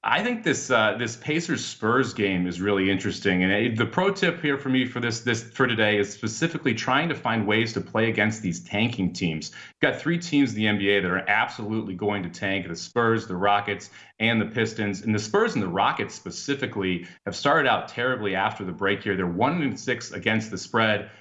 I 0.04 0.24
think 0.24 0.42
this 0.42 0.68
uh, 0.68 0.96
this 0.98 1.14
Pacers 1.14 1.64
Spurs 1.64 2.12
game 2.12 2.48
is 2.48 2.60
really 2.60 2.90
interesting, 2.90 3.44
and 3.44 3.52
it, 3.52 3.76
the 3.76 3.86
pro 3.86 4.10
tip 4.10 4.42
here 4.42 4.58
for 4.58 4.68
me 4.68 4.84
for 4.84 4.98
this 4.98 5.20
this 5.20 5.44
for 5.44 5.68
today 5.68 5.96
is 5.96 6.12
specifically 6.12 6.74
trying 6.74 7.08
to 7.08 7.14
find 7.14 7.46
ways 7.46 7.72
to 7.74 7.80
play 7.80 8.10
against 8.10 8.42
these 8.42 8.58
tanking 8.64 9.12
teams. 9.12 9.52
You've 9.52 9.92
got 9.92 10.00
three 10.00 10.18
teams 10.18 10.54
in 10.54 10.56
the 10.56 10.64
NBA 10.64 11.02
that 11.02 11.10
are 11.10 11.24
absolutely 11.28 11.94
going 11.94 12.24
to 12.24 12.28
tank: 12.28 12.66
the 12.66 12.74
Spurs, 12.74 13.28
the 13.28 13.36
Rockets, 13.36 13.90
and 14.18 14.40
the 14.40 14.46
Pistons. 14.46 15.02
And 15.02 15.14
the 15.14 15.20
Spurs 15.20 15.54
and 15.54 15.62
the 15.62 15.68
Rockets 15.68 16.16
specifically 16.16 17.06
have 17.24 17.36
started 17.36 17.68
out 17.68 17.86
terribly 17.86 18.34
after 18.34 18.64
the 18.64 18.72
break 18.72 19.04
here. 19.04 19.16
They're 19.16 19.26
one 19.28 19.62
and 19.62 19.78
six 19.78 20.10
against 20.10 20.50
the 20.50 20.58
spread 20.58 21.12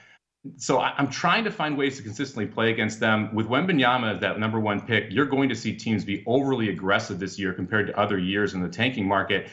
so 0.58 0.80
I'm 0.80 1.10
trying 1.10 1.44
to 1.44 1.52
find 1.52 1.78
ways 1.78 1.98
to 1.98 2.04
consistently 2.04 2.48
play 2.48 2.72
against 2.72 3.00
them. 3.00 3.34
With 3.34 3.48
Wembanyama 3.48 4.16
as 4.16 4.22
that 4.22 4.40
number 4.40 4.60
one 4.60 4.82
pick, 4.82 5.06
you're 5.12 5.28
going 5.28 5.50
to 5.50 5.56
see 5.56 5.76
teams 5.76 6.04
be 6.04 6.24
overly 6.26 6.70
aggressive 6.70 7.20
this 7.20 7.38
year 7.38 7.54
compared 7.54 7.88
to 7.88 8.00
other 8.00 8.18
years 8.18 8.56
in 8.56 8.62
the 8.62 8.70
tanking 8.70 9.08
market. 9.08 9.50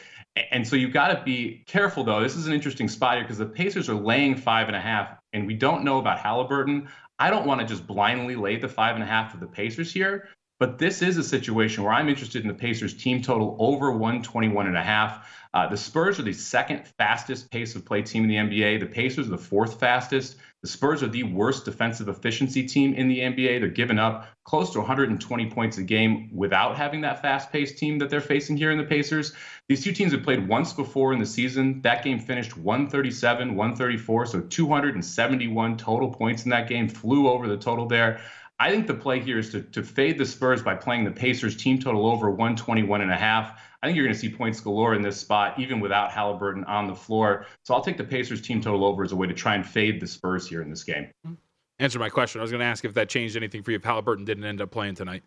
And 0.50 0.66
so 0.66 0.76
you've 0.76 0.92
got 0.92 1.08
to 1.08 1.22
be 1.24 1.62
careful, 1.66 2.04
though. 2.04 2.22
This 2.22 2.36
is 2.36 2.46
an 2.46 2.54
interesting 2.54 2.88
spot 2.88 3.16
here 3.16 3.24
because 3.24 3.38
the 3.38 3.46
Pacers 3.46 3.88
are 3.90 3.94
laying 3.94 4.34
five 4.36 4.68
and 4.68 4.76
a 4.76 4.80
half, 4.80 5.18
and 5.32 5.46
we 5.46 5.54
don't 5.54 5.84
know 5.84 5.98
about 5.98 6.20
Halliburton. 6.20 6.88
I 7.18 7.30
don't 7.30 7.46
want 7.46 7.60
to 7.60 7.66
just 7.66 7.86
blindly 7.86 8.36
lay 8.36 8.56
the 8.56 8.68
five 8.68 8.94
and 8.94 9.02
a 9.02 9.06
half 9.06 9.32
for 9.32 9.38
the 9.38 9.46
Pacers 9.46 9.92
here, 9.92 10.28
but 10.60 10.78
this 10.78 11.02
is 11.02 11.16
a 11.16 11.24
situation 11.24 11.82
where 11.82 11.92
I'm 11.92 12.08
interested 12.08 12.42
in 12.42 12.48
the 12.48 12.54
Pacers 12.54 12.94
team 12.94 13.20
total 13.20 13.56
over 13.58 13.90
121 13.90 14.66
and 14.66 14.76
a 14.76 14.82
half. 14.82 15.28
Uh, 15.52 15.68
the 15.68 15.76
Spurs 15.76 16.18
are 16.18 16.22
the 16.22 16.32
second 16.32 16.86
fastest 16.98 17.50
pace 17.50 17.74
of 17.74 17.84
play 17.84 18.02
team 18.02 18.24
in 18.24 18.28
the 18.28 18.36
NBA. 18.36 18.80
The 18.80 18.86
Pacers 18.86 19.26
are 19.26 19.30
the 19.30 19.38
fourth 19.38 19.80
fastest. 19.80 20.36
The 20.62 20.68
Spurs 20.68 21.04
are 21.04 21.08
the 21.08 21.22
worst 21.22 21.64
defensive 21.64 22.08
efficiency 22.08 22.66
team 22.66 22.92
in 22.94 23.06
the 23.06 23.20
NBA. 23.20 23.60
They're 23.60 23.68
giving 23.68 24.00
up 24.00 24.26
close 24.42 24.72
to 24.72 24.80
120 24.80 25.50
points 25.50 25.78
a 25.78 25.84
game 25.84 26.30
without 26.34 26.76
having 26.76 27.02
that 27.02 27.22
fast 27.22 27.52
paced 27.52 27.78
team 27.78 27.98
that 28.00 28.10
they're 28.10 28.20
facing 28.20 28.56
here 28.56 28.72
in 28.72 28.78
the 28.78 28.82
Pacers. 28.82 29.32
These 29.68 29.84
two 29.84 29.92
teams 29.92 30.10
have 30.10 30.24
played 30.24 30.48
once 30.48 30.72
before 30.72 31.12
in 31.12 31.20
the 31.20 31.26
season. 31.26 31.80
That 31.82 32.02
game 32.02 32.18
finished 32.18 32.56
137, 32.56 33.54
134, 33.54 34.26
so 34.26 34.40
271 34.40 35.76
total 35.76 36.12
points 36.12 36.42
in 36.42 36.50
that 36.50 36.68
game, 36.68 36.88
flew 36.88 37.28
over 37.28 37.46
the 37.46 37.56
total 37.56 37.86
there. 37.86 38.20
I 38.58 38.72
think 38.72 38.88
the 38.88 38.94
play 38.94 39.20
here 39.20 39.38
is 39.38 39.50
to, 39.50 39.62
to 39.62 39.84
fade 39.84 40.18
the 40.18 40.26
Spurs 40.26 40.62
by 40.62 40.74
playing 40.74 41.04
the 41.04 41.12
Pacers 41.12 41.56
team 41.56 41.78
total 41.78 42.04
over 42.04 42.28
121 42.28 43.00
and 43.00 43.12
a 43.12 43.16
half. 43.16 43.60
I 43.82 43.86
think 43.86 43.96
you're 43.96 44.06
going 44.06 44.14
to 44.14 44.20
see 44.20 44.28
points 44.28 44.60
galore 44.60 44.94
in 44.94 45.02
this 45.02 45.18
spot, 45.18 45.58
even 45.58 45.78
without 45.78 46.10
Halliburton 46.10 46.64
on 46.64 46.88
the 46.88 46.94
floor. 46.96 47.46
So 47.62 47.74
I'll 47.74 47.82
take 47.82 47.96
the 47.96 48.04
Pacers 48.04 48.42
team 48.42 48.60
total 48.60 48.84
over 48.84 49.04
as 49.04 49.12
a 49.12 49.16
way 49.16 49.28
to 49.28 49.34
try 49.34 49.54
and 49.54 49.64
fade 49.64 50.00
the 50.00 50.06
Spurs 50.06 50.48
here 50.48 50.62
in 50.62 50.70
this 50.70 50.82
game. 50.82 51.10
Mm-hmm. 51.26 51.34
Answer 51.78 52.00
my 52.00 52.08
question. 52.08 52.40
I 52.40 52.42
was 52.42 52.50
going 52.50 52.60
to 52.60 52.66
ask 52.66 52.84
if 52.84 52.94
that 52.94 53.08
changed 53.08 53.36
anything 53.36 53.62
for 53.62 53.70
you 53.70 53.76
if 53.76 53.84
Halliburton 53.84 54.24
didn't 54.24 54.44
end 54.44 54.60
up 54.60 54.72
playing 54.72 54.96
tonight. 54.96 55.22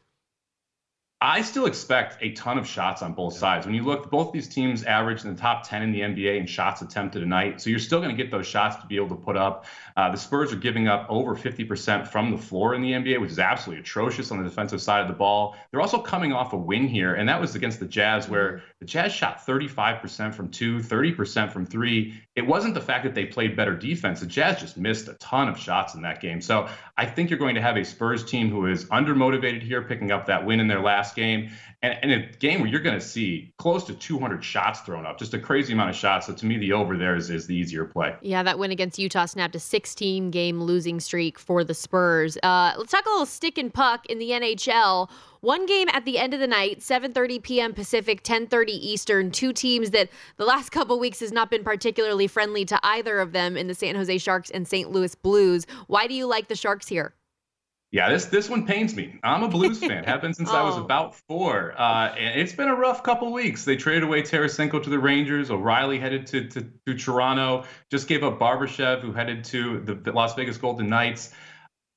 I 1.23 1.43
still 1.43 1.67
expect 1.67 2.17
a 2.21 2.31
ton 2.31 2.57
of 2.57 2.65
shots 2.65 3.03
on 3.03 3.13
both 3.13 3.37
sides. 3.37 3.67
When 3.67 3.75
you 3.75 3.83
look, 3.83 4.09
both 4.09 4.31
these 4.31 4.47
teams 4.47 4.83
average 4.85 5.23
in 5.23 5.31
the 5.31 5.39
top 5.39 5.69
10 5.69 5.83
in 5.83 5.91
the 5.91 5.99
NBA 5.99 6.39
in 6.39 6.47
shots 6.47 6.81
attempted 6.81 7.21
a 7.21 7.27
night. 7.27 7.61
So 7.61 7.69
you're 7.69 7.77
still 7.77 7.99
going 7.99 8.09
to 8.09 8.19
get 8.19 8.31
those 8.31 8.47
shots 8.47 8.77
to 8.77 8.87
be 8.87 8.95
able 8.95 9.09
to 9.09 9.15
put 9.15 9.37
up. 9.37 9.65
Uh, 9.95 10.09
the 10.09 10.17
Spurs 10.17 10.51
are 10.51 10.55
giving 10.55 10.87
up 10.87 11.05
over 11.09 11.35
50% 11.35 12.07
from 12.07 12.31
the 12.31 12.39
floor 12.39 12.73
in 12.73 12.81
the 12.81 12.93
NBA, 12.93 13.21
which 13.21 13.29
is 13.29 13.37
absolutely 13.37 13.81
atrocious 13.81 14.31
on 14.31 14.39
the 14.39 14.49
defensive 14.49 14.81
side 14.81 15.01
of 15.01 15.07
the 15.07 15.13
ball. 15.13 15.55
They're 15.69 15.81
also 15.81 16.01
coming 16.01 16.33
off 16.33 16.53
a 16.53 16.57
win 16.57 16.87
here, 16.87 17.13
and 17.13 17.29
that 17.29 17.39
was 17.39 17.53
against 17.53 17.79
the 17.79 17.85
Jazz, 17.85 18.27
where 18.27 18.63
the 18.79 18.85
Jazz 18.85 19.13
shot 19.13 19.45
35% 19.45 20.33
from 20.33 20.49
two, 20.49 20.79
30% 20.79 21.51
from 21.51 21.67
three. 21.67 22.19
It 22.35 22.47
wasn't 22.47 22.73
the 22.73 22.81
fact 22.81 23.03
that 23.03 23.13
they 23.13 23.25
played 23.25 23.55
better 23.55 23.75
defense. 23.75 24.21
The 24.21 24.25
Jazz 24.25 24.59
just 24.59 24.75
missed 24.75 25.07
a 25.07 25.13
ton 25.15 25.49
of 25.49 25.59
shots 25.59 25.93
in 25.93 26.01
that 26.01 26.19
game. 26.19 26.41
So 26.41 26.67
I 26.97 27.05
think 27.05 27.29
you're 27.29 27.37
going 27.37 27.55
to 27.55 27.61
have 27.61 27.77
a 27.77 27.85
Spurs 27.85 28.23
team 28.25 28.49
who 28.49 28.65
is 28.65 28.85
undermotivated 28.85 29.61
here, 29.61 29.83
picking 29.83 30.11
up 30.11 30.25
that 30.25 30.45
win 30.45 30.59
in 30.59 30.67
their 30.67 30.81
last 30.81 31.10
game, 31.13 31.51
and, 31.81 31.97
and 32.01 32.11
a 32.11 32.37
game 32.37 32.61
where 32.61 32.69
you're 32.69 32.81
going 32.81 32.99
to 32.99 33.05
see 33.05 33.53
close 33.57 33.83
to 33.85 33.93
200 33.93 34.43
shots 34.43 34.81
thrown 34.81 35.05
up, 35.05 35.17
just 35.17 35.33
a 35.33 35.39
crazy 35.39 35.73
amount 35.73 35.89
of 35.89 35.95
shots. 35.95 36.27
So 36.27 36.33
to 36.33 36.45
me, 36.45 36.57
the 36.57 36.73
over 36.73 36.97
there 36.97 37.15
is, 37.15 37.29
is 37.29 37.47
the 37.47 37.55
easier 37.55 37.85
play. 37.85 38.15
Yeah, 38.21 38.43
that 38.43 38.59
win 38.59 38.71
against 38.71 38.99
Utah 38.99 39.25
snapped 39.25 39.55
a 39.55 39.59
16 39.59 40.31
game 40.31 40.61
losing 40.61 40.99
streak 40.99 41.39
for 41.39 41.63
the 41.63 41.73
Spurs. 41.73 42.37
Uh, 42.43 42.73
let's 42.77 42.91
talk 42.91 43.05
a 43.05 43.09
little 43.09 43.25
stick 43.25 43.57
and 43.57 43.73
puck 43.73 44.05
in 44.07 44.19
the 44.19 44.29
NHL. 44.29 45.09
One 45.41 45.65
game 45.65 45.89
at 45.91 46.05
the 46.05 46.19
end 46.19 46.35
of 46.35 46.39
the 46.39 46.45
night, 46.45 46.81
7:30 46.81 47.41
p.m. 47.41 47.73
Pacific, 47.73 48.23
10:30 48.23 48.69
Eastern. 48.69 49.31
Two 49.31 49.53
teams 49.53 49.89
that 49.89 50.09
the 50.37 50.45
last 50.45 50.71
couple 50.71 50.99
weeks 50.99 51.19
has 51.19 51.31
not 51.31 51.49
been 51.49 51.63
particularly 51.63 52.27
friendly 52.27 52.63
to 52.65 52.79
either 52.83 53.19
of 53.19 53.31
them 53.31 53.57
in 53.57 53.67
the 53.67 53.73
San 53.73 53.95
Jose 53.95 54.19
Sharks 54.19 54.51
and 54.51 54.67
St. 54.67 54.91
Louis 54.91 55.15
Blues. 55.15 55.65
Why 55.87 56.05
do 56.05 56.13
you 56.13 56.27
like 56.27 56.47
the 56.47 56.55
Sharks 56.55 56.87
here? 56.87 57.15
Yeah, 57.91 58.09
this 58.09 58.25
this 58.25 58.49
one 58.49 58.65
pains 58.65 58.95
me. 58.95 59.19
I'm 59.21 59.43
a 59.43 59.49
Blues 59.49 59.79
fan. 59.85 60.05
Been 60.21 60.33
since 60.33 60.49
oh. 60.49 60.55
I 60.55 60.63
was 60.63 60.75
oh. 60.75 60.83
about 60.83 61.15
four. 61.27 61.73
Uh, 61.77 62.15
and 62.17 62.39
it's 62.39 62.53
been 62.53 62.69
a 62.69 62.75
rough 62.75 63.03
couple 63.03 63.31
weeks. 63.33 63.65
They 63.65 63.75
traded 63.75 64.03
away 64.03 64.21
Tarasenko 64.21 64.81
to 64.83 64.89
the 64.89 64.99
Rangers. 64.99 65.51
O'Reilly 65.51 65.99
headed 65.99 66.25
to, 66.27 66.47
to, 66.47 66.71
to 66.87 66.97
Toronto. 66.97 67.65
Just 67.89 68.07
gave 68.07 68.23
up 68.23 68.39
Barbashev, 68.39 69.01
who 69.01 69.11
headed 69.11 69.43
to 69.45 69.81
the, 69.81 69.95
the 69.95 70.11
Las 70.13 70.35
Vegas 70.35 70.57
Golden 70.57 70.87
Knights. 70.87 71.33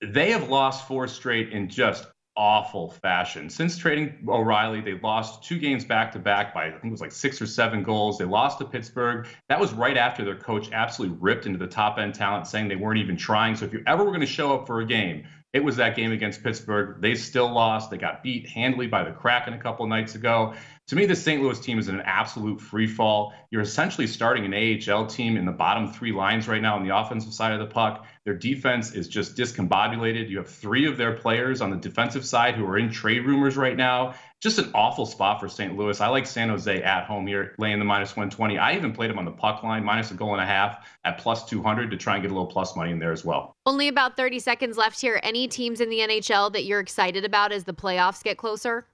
They 0.02 0.32
have 0.32 0.48
lost 0.48 0.88
four 0.88 1.06
straight 1.06 1.52
in 1.52 1.68
just 1.68 2.06
awful 2.36 2.90
fashion. 2.90 3.48
Since 3.48 3.78
trading 3.78 4.26
O'Reilly, 4.28 4.80
they 4.80 4.98
lost 4.98 5.44
two 5.44 5.58
games 5.58 5.84
back 5.84 6.10
to 6.12 6.18
back 6.18 6.52
by 6.52 6.66
I 6.66 6.70
think 6.70 6.86
it 6.86 6.90
was 6.90 7.00
like 7.00 7.12
six 7.12 7.40
or 7.40 7.46
seven 7.46 7.84
goals. 7.84 8.18
They 8.18 8.24
lost 8.24 8.58
to 8.58 8.64
Pittsburgh. 8.64 9.28
That 9.48 9.60
was 9.60 9.72
right 9.72 9.96
after 9.96 10.24
their 10.24 10.36
coach 10.36 10.72
absolutely 10.72 11.16
ripped 11.20 11.46
into 11.46 11.58
the 11.58 11.68
top 11.68 11.98
end 11.98 12.14
talent, 12.14 12.48
saying 12.48 12.66
they 12.66 12.74
weren't 12.74 12.98
even 12.98 13.16
trying. 13.16 13.54
So 13.54 13.64
if 13.64 13.72
you 13.72 13.84
ever 13.86 14.02
were 14.02 14.10
going 14.10 14.20
to 14.20 14.26
show 14.26 14.52
up 14.52 14.66
for 14.66 14.80
a 14.80 14.84
game, 14.84 15.24
it 15.54 15.62
was 15.62 15.76
that 15.76 15.94
game 15.94 16.10
against 16.10 16.42
Pittsburgh. 16.42 17.00
They 17.00 17.14
still 17.14 17.50
lost. 17.50 17.88
They 17.88 17.96
got 17.96 18.24
beat 18.24 18.48
handily 18.48 18.88
by 18.88 19.04
the 19.04 19.12
Kraken 19.12 19.54
a 19.54 19.58
couple 19.58 19.86
nights 19.86 20.16
ago. 20.16 20.52
To 20.88 20.96
me, 20.96 21.06
the 21.06 21.14
St. 21.14 21.40
Louis 21.40 21.58
team 21.60 21.78
is 21.78 21.88
in 21.88 21.94
an 21.94 22.02
absolute 22.04 22.60
free 22.60 22.88
fall. 22.88 23.32
You're 23.52 23.62
essentially 23.62 24.08
starting 24.08 24.44
an 24.44 24.52
AHL 24.52 25.06
team 25.06 25.36
in 25.36 25.46
the 25.46 25.52
bottom 25.52 25.92
three 25.92 26.10
lines 26.10 26.48
right 26.48 26.60
now 26.60 26.74
on 26.74 26.86
the 26.86 26.94
offensive 26.94 27.32
side 27.32 27.52
of 27.52 27.60
the 27.60 27.72
puck. 27.72 28.04
Their 28.24 28.34
defense 28.34 28.94
is 28.94 29.06
just 29.06 29.36
discombobulated. 29.36 30.28
You 30.28 30.38
have 30.38 30.48
three 30.50 30.86
of 30.86 30.96
their 30.96 31.12
players 31.12 31.60
on 31.60 31.70
the 31.70 31.76
defensive 31.76 32.26
side 32.26 32.56
who 32.56 32.66
are 32.66 32.76
in 32.76 32.90
trade 32.90 33.24
rumors 33.24 33.56
right 33.56 33.76
now. 33.76 34.14
Just 34.44 34.58
an 34.58 34.70
awful 34.74 35.06
spot 35.06 35.40
for 35.40 35.48
St. 35.48 35.74
Louis. 35.74 35.98
I 36.02 36.08
like 36.08 36.26
San 36.26 36.50
Jose 36.50 36.82
at 36.82 37.06
home 37.06 37.26
here, 37.26 37.54
laying 37.56 37.78
the 37.78 37.84
minus 37.86 38.10
120. 38.10 38.58
I 38.58 38.76
even 38.76 38.92
played 38.92 39.08
them 39.08 39.18
on 39.18 39.24
the 39.24 39.30
puck 39.30 39.62
line, 39.62 39.82
minus 39.82 40.10
a 40.10 40.14
goal 40.14 40.34
and 40.34 40.42
a 40.42 40.44
half 40.44 40.86
at 41.06 41.16
plus 41.16 41.46
200 41.46 41.90
to 41.90 41.96
try 41.96 42.16
and 42.16 42.22
get 42.22 42.30
a 42.30 42.34
little 42.34 42.46
plus 42.46 42.76
money 42.76 42.90
in 42.90 42.98
there 42.98 43.10
as 43.10 43.24
well. 43.24 43.56
Only 43.64 43.88
about 43.88 44.18
30 44.18 44.38
seconds 44.40 44.76
left 44.76 45.00
here. 45.00 45.18
Any 45.22 45.48
teams 45.48 45.80
in 45.80 45.88
the 45.88 46.00
NHL 46.00 46.52
that 46.52 46.66
you're 46.66 46.80
excited 46.80 47.24
about 47.24 47.52
as 47.52 47.64
the 47.64 47.72
playoffs 47.72 48.22
get 48.22 48.36
closer? 48.36 48.86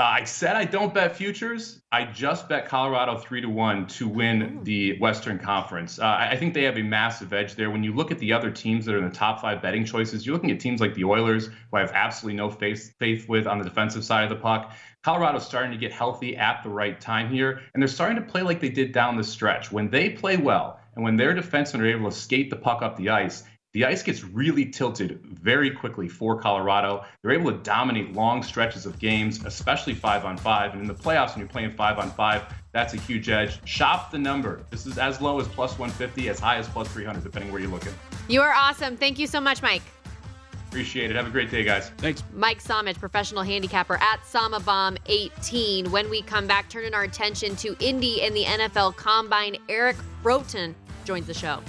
Uh, 0.00 0.02
I 0.04 0.24
said 0.24 0.56
I 0.56 0.64
don't 0.64 0.94
bet 0.94 1.14
futures. 1.14 1.82
I 1.92 2.06
just 2.06 2.48
bet 2.48 2.66
Colorado 2.66 3.18
three 3.18 3.42
to 3.42 3.50
one 3.50 3.86
to 3.88 4.08
win 4.08 4.60
the 4.62 4.98
Western 4.98 5.38
Conference. 5.38 5.98
Uh, 5.98 6.06
I 6.06 6.36
think 6.38 6.54
they 6.54 6.62
have 6.62 6.78
a 6.78 6.82
massive 6.82 7.34
edge 7.34 7.54
there. 7.54 7.70
When 7.70 7.84
you 7.84 7.94
look 7.94 8.10
at 8.10 8.18
the 8.18 8.32
other 8.32 8.50
teams 8.50 8.86
that 8.86 8.94
are 8.94 8.98
in 8.98 9.04
the 9.04 9.10
top 9.14 9.42
five 9.42 9.60
betting 9.60 9.84
choices, 9.84 10.24
you're 10.24 10.34
looking 10.34 10.50
at 10.52 10.58
teams 10.58 10.80
like 10.80 10.94
the 10.94 11.04
Oilers, 11.04 11.48
who 11.48 11.76
I 11.76 11.80
have 11.80 11.92
absolutely 11.92 12.38
no 12.38 12.50
faith 12.50 12.94
faith 12.98 13.28
with 13.28 13.46
on 13.46 13.58
the 13.58 13.64
defensive 13.64 14.02
side 14.02 14.24
of 14.24 14.30
the 14.30 14.36
puck. 14.36 14.72
Colorado's 15.02 15.44
starting 15.44 15.70
to 15.70 15.76
get 15.76 15.92
healthy 15.92 16.34
at 16.34 16.62
the 16.62 16.70
right 16.70 16.98
time 16.98 17.30
here, 17.30 17.60
and 17.74 17.82
they're 17.82 17.88
starting 17.88 18.16
to 18.16 18.30
play 18.30 18.40
like 18.40 18.60
they 18.60 18.70
did 18.70 18.92
down 18.92 19.16
the 19.18 19.24
stretch. 19.24 19.70
When 19.70 19.90
they 19.90 20.08
play 20.08 20.38
well, 20.38 20.80
and 20.94 21.04
when 21.04 21.16
their 21.16 21.34
defensemen 21.34 21.80
are 21.80 21.86
able 21.86 22.10
to 22.10 22.16
skate 22.16 22.48
the 22.48 22.56
puck 22.56 22.80
up 22.80 22.96
the 22.96 23.10
ice, 23.10 23.44
the 23.72 23.84
ice 23.84 24.02
gets 24.02 24.24
really 24.24 24.66
tilted 24.66 25.20
very 25.22 25.70
quickly 25.70 26.08
for 26.08 26.40
Colorado. 26.40 27.04
They're 27.22 27.30
able 27.30 27.52
to 27.52 27.58
dominate 27.58 28.12
long 28.14 28.42
stretches 28.42 28.84
of 28.84 28.98
games, 28.98 29.44
especially 29.44 29.94
five 29.94 30.24
on 30.24 30.36
five. 30.36 30.72
And 30.72 30.80
in 30.80 30.88
the 30.88 30.94
playoffs, 30.94 31.30
when 31.30 31.40
you're 31.40 31.48
playing 31.48 31.72
five 31.72 31.98
on 31.98 32.10
five, 32.10 32.52
that's 32.72 32.94
a 32.94 32.96
huge 32.96 33.28
edge. 33.28 33.64
Shop 33.68 34.10
the 34.10 34.18
number. 34.18 34.64
This 34.70 34.86
is 34.86 34.98
as 34.98 35.20
low 35.20 35.38
as 35.38 35.46
plus 35.46 35.78
150, 35.78 36.28
as 36.28 36.40
high 36.40 36.56
as 36.56 36.68
plus 36.68 36.88
300, 36.88 37.22
depending 37.22 37.52
where 37.52 37.60
you're 37.60 37.70
looking. 37.70 37.92
You 38.28 38.40
are 38.42 38.52
awesome. 38.52 38.96
Thank 38.96 39.20
you 39.20 39.28
so 39.28 39.40
much, 39.40 39.62
Mike. 39.62 39.82
Appreciate 40.68 41.10
it. 41.10 41.16
Have 41.16 41.26
a 41.26 41.30
great 41.30 41.50
day, 41.50 41.64
guys. 41.64 41.90
Thanks. 41.98 42.22
Mike 42.32 42.62
Somich, 42.62 42.98
professional 42.98 43.42
handicapper 43.42 43.96
at 43.96 44.20
Somobomb18. 44.22 45.88
When 45.88 46.10
we 46.10 46.22
come 46.22 46.46
back, 46.46 46.68
turning 46.68 46.94
our 46.94 47.02
attention 47.02 47.56
to 47.56 47.76
Indy 47.80 48.22
and 48.22 48.34
the 48.34 48.44
NFL 48.44 48.96
Combine, 48.96 49.56
Eric 49.68 49.96
Froton 50.22 50.74
joins 51.04 51.26
the 51.26 51.34
show. 51.34 51.60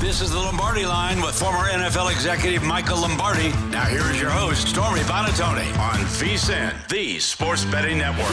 This 0.00 0.22
is 0.22 0.30
the 0.30 0.38
Lombardi 0.38 0.86
line 0.86 1.20
with 1.20 1.38
former 1.38 1.68
NFL 1.68 2.10
executive 2.10 2.62
Michael 2.62 3.02
Lombardi. 3.02 3.50
Now 3.68 3.84
here 3.84 4.00
is 4.10 4.18
your 4.18 4.30
host, 4.30 4.66
Stormy 4.66 5.00
Buonantony 5.00 5.68
on 5.78 5.98
VSIN, 6.16 6.88
the 6.88 7.18
Sports 7.18 7.66
Betting 7.66 7.98
Network. 7.98 8.30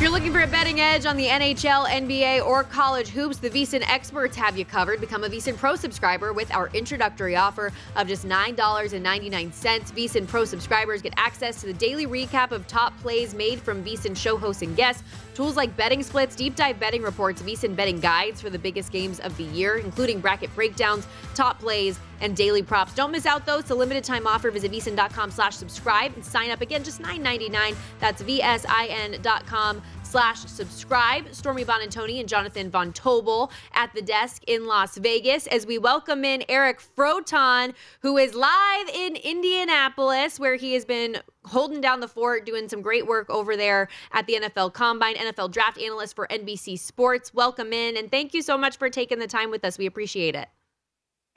you're 0.00 0.10
looking 0.10 0.32
for 0.32 0.40
a 0.40 0.46
betting 0.46 0.80
edge 0.80 1.04
on 1.04 1.18
the 1.18 1.26
NHL, 1.26 1.86
NBA, 1.86 2.46
or 2.46 2.64
college 2.64 3.08
hoops, 3.08 3.36
the 3.36 3.50
VSIN 3.50 3.86
experts 3.86 4.34
have 4.34 4.56
you 4.56 4.64
covered. 4.64 4.98
Become 5.02 5.24
a 5.24 5.28
VSIN 5.28 5.58
Pro 5.58 5.76
subscriber 5.76 6.32
with 6.32 6.50
our 6.54 6.70
introductory 6.72 7.36
offer 7.36 7.70
of 7.96 8.08
just 8.08 8.26
$9.99. 8.26 9.50
VSIN 9.52 10.26
Pro 10.26 10.46
subscribers 10.46 11.02
get 11.02 11.12
access 11.18 11.60
to 11.60 11.66
the 11.66 11.74
daily 11.74 12.06
recap 12.06 12.52
of 12.52 12.66
top 12.66 12.98
plays 13.00 13.34
made 13.34 13.60
from 13.60 13.84
VSIN 13.84 14.16
show 14.16 14.38
hosts 14.38 14.62
and 14.62 14.74
guests, 14.74 15.02
tools 15.40 15.56
like 15.56 15.74
betting 15.74 16.02
splits, 16.02 16.36
deep 16.36 16.54
dive 16.54 16.78
betting 16.78 17.00
reports, 17.00 17.40
VSIN 17.40 17.74
betting 17.74 17.98
guides 17.98 18.42
for 18.42 18.50
the 18.50 18.58
biggest 18.58 18.92
games 18.92 19.20
of 19.20 19.34
the 19.38 19.44
year, 19.44 19.78
including 19.78 20.20
bracket 20.20 20.54
breakdowns, 20.54 21.06
top 21.34 21.58
plays, 21.58 21.98
and 22.20 22.36
daily 22.36 22.62
props. 22.62 22.92
Don't 22.94 23.10
miss 23.10 23.24
out 23.24 23.46
though. 23.46 23.58
It's 23.58 23.70
a 23.70 23.74
limited 23.74 24.04
time 24.04 24.26
offer. 24.26 24.50
Visit 24.50 24.70
vsin.com 24.70 25.30
slash 25.30 25.56
subscribe 25.56 26.12
and 26.14 26.22
sign 26.22 26.50
up 26.50 26.60
again, 26.60 26.84
just 26.84 27.00
$9.99. 27.00 27.74
That's 28.00 28.22
vsin.com 28.22 29.80
slash 30.02 30.40
subscribe. 30.40 31.32
Stormy 31.32 31.64
Buonantony 31.64 32.20
and 32.20 32.28
Jonathan 32.28 32.70
Von 32.70 32.92
Tobel 32.92 33.50
at 33.72 33.94
the 33.94 34.02
desk 34.02 34.42
in 34.46 34.66
Las 34.66 34.98
Vegas 34.98 35.46
as 35.46 35.64
we 35.66 35.78
welcome 35.78 36.22
in 36.24 36.44
Eric 36.50 36.82
Froton, 36.96 37.72
who 38.00 38.18
is 38.18 38.34
live 38.34 38.88
in 38.92 39.16
Indianapolis, 39.16 40.38
where 40.38 40.56
he 40.56 40.74
has 40.74 40.84
been 40.84 41.16
holding 41.44 41.80
down 41.80 42.00
the 42.00 42.08
fort, 42.08 42.44
doing 42.46 42.68
some 42.68 42.82
great 42.82 43.06
work 43.06 43.28
over 43.30 43.56
there 43.56 43.88
at 44.12 44.26
the 44.26 44.34
NFL 44.34 44.72
Combine, 44.72 45.16
NFL 45.16 45.50
draft 45.52 45.78
analyst 45.78 46.14
for 46.14 46.26
NBC 46.28 46.78
Sports. 46.78 47.32
Welcome 47.32 47.72
in 47.72 47.96
and 47.96 48.10
thank 48.10 48.34
you 48.34 48.42
so 48.42 48.58
much 48.58 48.76
for 48.76 48.90
taking 48.90 49.18
the 49.18 49.26
time 49.26 49.50
with 49.50 49.64
us. 49.64 49.78
We 49.78 49.86
appreciate 49.86 50.34
it. 50.34 50.48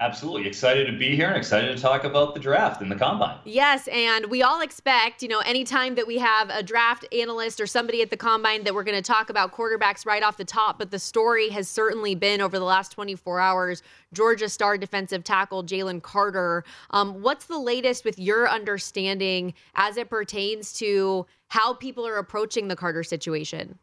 Absolutely. 0.03 0.45
Excited 0.45 0.85
to 0.87 0.97
be 0.97 1.15
here 1.15 1.29
and 1.29 1.37
excited 1.37 1.73
to 1.73 1.81
talk 1.81 2.03
about 2.03 2.33
the 2.33 2.39
draft 2.39 2.81
and 2.81 2.91
the 2.91 2.95
combine. 2.95 3.37
Yes, 3.45 3.87
and 3.87 4.25
we 4.25 4.43
all 4.43 4.59
expect, 4.59 5.23
you 5.23 5.29
know, 5.29 5.39
anytime 5.39 5.95
that 5.95 6.05
we 6.05 6.17
have 6.17 6.49
a 6.49 6.61
draft 6.61 7.05
analyst 7.13 7.61
or 7.61 7.65
somebody 7.65 8.01
at 8.01 8.09
the 8.09 8.17
combine 8.17 8.65
that 8.65 8.75
we're 8.75 8.83
going 8.83 9.01
to 9.01 9.01
talk 9.01 9.29
about 9.29 9.53
quarterbacks 9.53 10.05
right 10.05 10.21
off 10.21 10.35
the 10.35 10.43
top, 10.43 10.77
but 10.77 10.91
the 10.91 10.99
story 10.99 11.47
has 11.51 11.69
certainly 11.69 12.15
been 12.15 12.41
over 12.41 12.59
the 12.59 12.65
last 12.65 12.91
24 12.91 13.39
hours 13.39 13.81
Georgia 14.11 14.49
star 14.49 14.77
defensive 14.77 15.23
tackle 15.23 15.63
Jalen 15.63 16.01
Carter. 16.01 16.65
Um, 16.89 17.21
what's 17.21 17.45
the 17.45 17.57
latest 17.57 18.03
with 18.03 18.19
your 18.19 18.49
understanding 18.49 19.53
as 19.75 19.95
it 19.95 20.09
pertains 20.09 20.73
to 20.73 21.25
how 21.47 21.75
people 21.75 22.05
are 22.05 22.17
approaching 22.17 22.67
the 22.67 22.75
Carter 22.75 23.03
situation? 23.03 23.79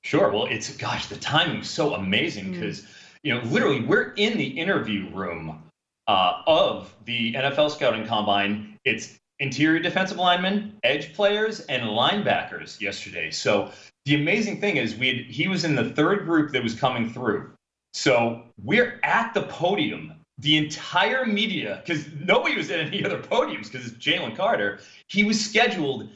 Sure. 0.00 0.32
Well, 0.32 0.46
it's, 0.46 0.74
gosh, 0.74 1.08
the 1.08 1.16
timing's 1.16 1.68
so 1.68 1.96
amazing 1.96 2.52
because. 2.52 2.80
Mm 2.80 2.88
you 3.22 3.34
know, 3.34 3.40
literally, 3.44 3.80
we're 3.80 4.12
in 4.12 4.38
the 4.38 4.46
interview 4.46 5.08
room 5.14 5.62
uh, 6.06 6.42
of 6.46 6.94
the 7.04 7.34
NFL 7.34 7.70
scouting 7.70 8.06
combine. 8.06 8.78
It's 8.84 9.18
interior 9.40 9.80
defensive 9.80 10.16
linemen, 10.16 10.78
edge 10.82 11.14
players, 11.14 11.60
and 11.60 11.82
linebackers 11.82 12.80
yesterday. 12.80 13.30
So 13.30 13.70
the 14.04 14.14
amazing 14.14 14.60
thing 14.60 14.76
is, 14.76 14.96
we 14.96 15.08
had, 15.08 15.26
he 15.26 15.48
was 15.48 15.64
in 15.64 15.74
the 15.74 15.90
third 15.90 16.24
group 16.24 16.52
that 16.52 16.62
was 16.62 16.74
coming 16.74 17.12
through. 17.12 17.52
So 17.92 18.42
we're 18.62 19.00
at 19.02 19.34
the 19.34 19.42
podium. 19.42 20.14
The 20.40 20.56
entire 20.56 21.26
media, 21.26 21.82
because 21.84 22.06
nobody 22.24 22.56
was 22.56 22.70
at 22.70 22.78
any 22.78 23.04
other 23.04 23.18
podiums, 23.18 23.72
because 23.72 23.88
it's 23.88 23.96
Jalen 23.96 24.36
Carter. 24.36 24.78
He 25.08 25.24
was 25.24 25.44
scheduled 25.44 26.08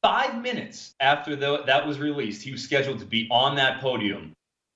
five 0.00 0.40
minutes 0.40 0.94
after 1.00 1.34
the, 1.34 1.64
that 1.64 1.84
was 1.84 1.98
released. 1.98 2.42
He 2.42 2.52
was 2.52 2.62
scheduled 2.62 3.00
to 3.00 3.04
be 3.04 3.26
on 3.32 3.56
that 3.56 3.80
podium 3.80 4.32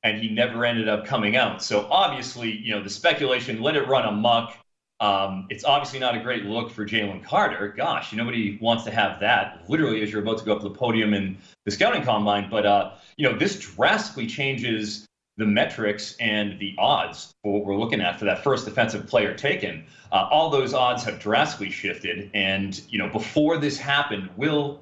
and 0.09 0.23
he 0.23 0.29
never 0.29 0.65
ended 0.65 0.89
up 0.89 1.05
coming 1.05 1.37
out. 1.37 1.63
So 1.63 1.87
obviously, 1.91 2.51
you 2.51 2.75
know, 2.75 2.83
the 2.83 2.91
speculation 2.91 3.61
let 3.61 3.77
it 3.77 3.87
run 3.87 4.07
amok. 4.07 4.55
Um, 5.01 5.47
it's 5.51 5.65
obviously 5.65 6.01
not 6.01 6.17
a 6.17 6.21
great 6.21 6.45
look 6.45 6.71
for 6.71 6.85
Jalen 6.85 7.23
Carter. 7.23 7.69
Gosh, 7.69 8.13
nobody 8.13 8.59
wants 8.61 8.85
to 8.85 8.91
have 8.91 9.21
that 9.21 9.63
literally 9.69 10.03
as 10.03 10.11
you're 10.11 10.23
about 10.23 10.39
to 10.39 10.45
go 10.45 10.55
up 10.55 10.63
to 10.63 10.69
the 10.69 10.75
podium 10.75 11.15
in 11.15 11.37
the 11.65 11.71
scouting 11.71 12.03
combine. 12.03 12.49
But 12.51 12.67
uh, 12.67 12.93
you 13.17 13.29
know, 13.29 13.37
this 13.37 13.59
drastically 13.59 14.27
changes 14.27 15.07
the 15.37 15.47
metrics 15.47 16.17
and 16.19 16.59
the 16.59 16.75
odds 16.79 17.31
for 17.45 17.53
what 17.53 17.65
we're 17.65 17.77
looking 17.77 18.01
at 18.01 18.19
for 18.19 18.25
that 18.25 18.43
first 18.43 18.65
defensive 18.65 19.07
player 19.07 19.35
taken. 19.35 19.85
Uh, 20.11 20.27
all 20.33 20.51
those 20.51 20.75
odds 20.75 21.05
have 21.05 21.21
drastically 21.21 21.71
shifted. 21.71 22.29
And 22.35 22.81
you 22.89 22.99
know, 22.99 23.09
before 23.09 23.57
this 23.57 23.79
happened, 23.79 24.31
Will, 24.37 24.81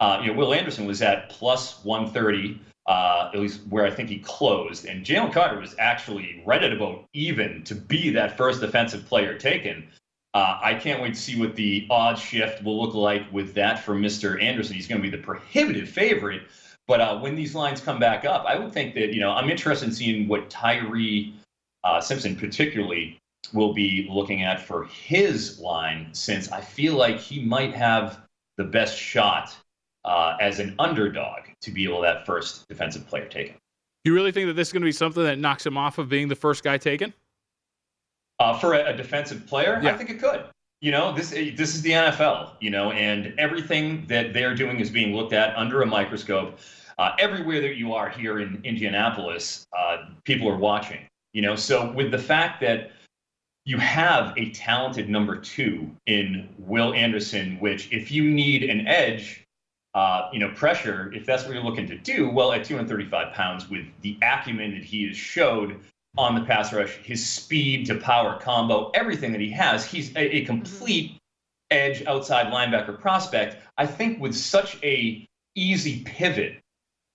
uh, 0.00 0.18
you 0.20 0.32
know, 0.32 0.36
Will 0.36 0.54
Anderson 0.54 0.86
was 0.86 1.02
at 1.02 1.28
plus 1.28 1.84
130 1.84 2.60
uh, 2.86 3.30
at 3.32 3.38
least 3.38 3.60
where 3.68 3.86
I 3.86 3.90
think 3.90 4.08
he 4.08 4.18
closed. 4.18 4.86
And 4.86 5.04
Jalen 5.04 5.32
Carter 5.32 5.58
was 5.58 5.74
actually 5.78 6.42
right 6.46 6.62
at 6.62 6.72
about 6.72 7.04
even 7.12 7.62
to 7.64 7.74
be 7.74 8.10
that 8.10 8.36
first 8.36 8.60
defensive 8.60 9.06
player 9.06 9.38
taken. 9.38 9.88
Uh, 10.34 10.58
I 10.62 10.74
can't 10.74 11.02
wait 11.02 11.14
to 11.14 11.20
see 11.20 11.38
what 11.38 11.54
the 11.54 11.86
odd 11.90 12.18
shift 12.18 12.64
will 12.64 12.80
look 12.80 12.94
like 12.94 13.30
with 13.32 13.54
that 13.54 13.84
for 13.84 13.94
Mr. 13.94 14.42
Anderson. 14.42 14.74
He's 14.74 14.88
going 14.88 15.00
to 15.00 15.10
be 15.10 15.14
the 15.14 15.22
prohibitive 15.22 15.88
favorite. 15.88 16.42
But 16.88 17.00
uh, 17.00 17.18
when 17.18 17.36
these 17.36 17.54
lines 17.54 17.80
come 17.80 18.00
back 18.00 18.24
up, 18.24 18.44
I 18.46 18.58
would 18.58 18.72
think 18.72 18.94
that, 18.94 19.12
you 19.12 19.20
know, 19.20 19.30
I'm 19.30 19.50
interested 19.50 19.86
in 19.86 19.94
seeing 19.94 20.26
what 20.26 20.50
Tyree 20.50 21.34
uh, 21.84 22.00
Simpson 22.00 22.34
particularly 22.34 23.18
will 23.52 23.72
be 23.72 24.08
looking 24.10 24.42
at 24.42 24.60
for 24.60 24.84
his 24.84 25.60
line, 25.60 26.08
since 26.12 26.50
I 26.50 26.60
feel 26.60 26.94
like 26.94 27.18
he 27.18 27.44
might 27.44 27.74
have 27.74 28.20
the 28.56 28.64
best 28.64 28.96
shot 28.96 29.56
uh, 30.04 30.36
as 30.40 30.58
an 30.58 30.74
underdog 30.78 31.40
to 31.60 31.70
be 31.70 31.84
able 31.84 31.96
to 31.96 32.02
that 32.02 32.26
first 32.26 32.68
defensive 32.68 33.06
player 33.06 33.26
taken. 33.26 33.54
You 34.04 34.14
really 34.14 34.32
think 34.32 34.48
that 34.48 34.54
this 34.54 34.68
is 34.68 34.72
going 34.72 34.82
to 34.82 34.86
be 34.86 34.92
something 34.92 35.22
that 35.22 35.38
knocks 35.38 35.64
him 35.64 35.76
off 35.76 35.98
of 35.98 36.08
being 36.08 36.28
the 36.28 36.34
first 36.34 36.64
guy 36.64 36.76
taken? 36.76 37.14
Uh, 38.40 38.58
for 38.58 38.74
a, 38.74 38.92
a, 38.92 38.96
defensive 38.96 39.46
player, 39.46 39.78
yeah. 39.82 39.90
I 39.90 39.96
think 39.96 40.10
it 40.10 40.18
could. 40.18 40.44
You 40.80 40.90
know, 40.90 41.14
this 41.14 41.30
this 41.30 41.76
is 41.76 41.82
the 41.82 41.92
NFL. 41.92 42.54
You 42.60 42.70
know, 42.70 42.90
and 42.90 43.38
everything 43.38 44.04
that 44.08 44.32
they're 44.32 44.54
doing 44.54 44.80
is 44.80 44.90
being 44.90 45.14
looked 45.14 45.32
at 45.32 45.56
under 45.56 45.82
a 45.82 45.86
microscope. 45.86 46.58
Uh, 46.98 47.12
everywhere 47.18 47.60
that 47.60 47.76
you 47.76 47.94
are 47.94 48.08
here 48.08 48.40
in 48.40 48.60
Indianapolis, 48.64 49.66
uh, 49.78 50.08
people 50.24 50.48
are 50.48 50.56
watching. 50.56 51.06
You 51.32 51.42
know, 51.42 51.54
so 51.54 51.92
with 51.92 52.10
the 52.10 52.18
fact 52.18 52.60
that 52.62 52.90
you 53.64 53.78
have 53.78 54.36
a 54.36 54.50
talented 54.50 55.08
number 55.08 55.36
two 55.36 55.88
in 56.06 56.48
Will 56.58 56.92
Anderson, 56.94 57.58
which 57.60 57.92
if 57.92 58.10
you 58.10 58.28
need 58.28 58.64
an 58.64 58.88
edge, 58.88 59.41
uh, 59.94 60.28
you 60.32 60.38
know, 60.38 60.50
pressure, 60.50 61.12
if 61.14 61.26
that's 61.26 61.44
what 61.44 61.54
you're 61.54 61.62
looking 61.62 61.86
to 61.86 61.98
do, 61.98 62.30
well, 62.30 62.52
at 62.52 62.64
235 62.64 63.34
pounds, 63.34 63.68
with 63.68 63.84
the 64.00 64.16
acumen 64.22 64.72
that 64.72 64.84
he 64.84 65.06
has 65.06 65.16
showed 65.16 65.80
on 66.16 66.34
the 66.34 66.42
pass 66.42 66.72
rush, 66.72 66.96
his 66.98 67.26
speed 67.26 67.86
to 67.86 67.96
power 67.96 68.38
combo, 68.40 68.90
everything 68.94 69.32
that 69.32 69.40
he 69.40 69.50
has, 69.50 69.84
he's 69.84 70.14
a, 70.16 70.36
a 70.36 70.44
complete 70.44 71.18
edge 71.70 72.04
outside 72.06 72.52
linebacker 72.52 72.98
prospect. 72.98 73.56
I 73.76 73.86
think 73.86 74.20
with 74.20 74.34
such 74.34 74.78
a 74.82 75.26
easy 75.54 76.02
pivot, 76.04 76.58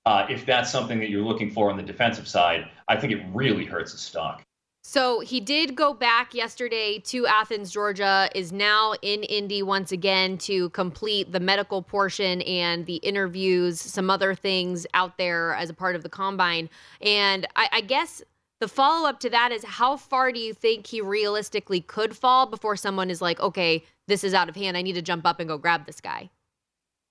uh, 0.06 0.26
if 0.30 0.46
that's 0.46 0.72
something 0.72 1.00
that 1.00 1.10
you're 1.10 1.26
looking 1.26 1.52
for 1.52 1.70
on 1.70 1.78
the 1.78 1.84
defensive 1.84 2.28
side, 2.28 2.70
I 2.88 2.96
think 2.96 3.14
it 3.14 3.24
really 3.34 3.66
hurts 3.66 3.92
his 3.92 4.02
stock. 4.02 4.44
So 4.84 5.20
he 5.20 5.42
did 5.42 5.76
go 5.76 5.94
back 5.94 6.34
yesterday 6.34 7.00
to 7.06 7.28
Athens, 7.28 7.72
Georgia, 7.72 8.30
is 8.34 8.54
now 8.54 8.94
in 9.02 9.24
Indy 9.24 9.62
once 9.62 9.92
again 9.92 10.38
to 10.40 10.70
complete 10.70 11.32
the 11.34 11.42
medical 11.42 11.82
portion 11.82 12.42
and 12.44 12.86
the 12.86 12.96
interviews, 12.98 13.82
some 13.82 14.10
other 14.10 14.34
things 14.34 14.88
out 14.94 15.18
there 15.18 15.54
as 15.56 15.70
a 15.70 15.74
part 15.74 15.98
of 15.98 16.04
the 16.04 16.10
combine. 16.10 16.70
And 17.02 17.46
I, 17.58 17.68
I 17.74 17.82
guess 17.82 18.22
the 18.60 18.68
follow 18.68 19.08
up 19.08 19.20
to 19.20 19.30
that 19.30 19.52
is 19.52 19.64
how 19.66 19.98
far 19.98 20.32
do 20.32 20.40
you 20.40 20.54
think 20.54 20.88
he 20.88 21.02
realistically 21.02 21.82
could 21.82 22.16
fall 22.16 22.46
before 22.46 22.76
someone 22.76 23.10
is 23.10 23.22
like, 23.22 23.40
okay, 23.40 23.84
this 24.08 24.24
is 24.24 24.34
out 24.34 24.50
of 24.50 24.56
hand. 24.56 24.78
I 24.78 24.82
need 24.82 24.94
to 24.94 25.02
jump 25.02 25.26
up 25.26 25.40
and 25.40 25.50
go 25.50 25.58
grab 25.58 25.86
this 25.86 26.02
guy? 26.02 26.30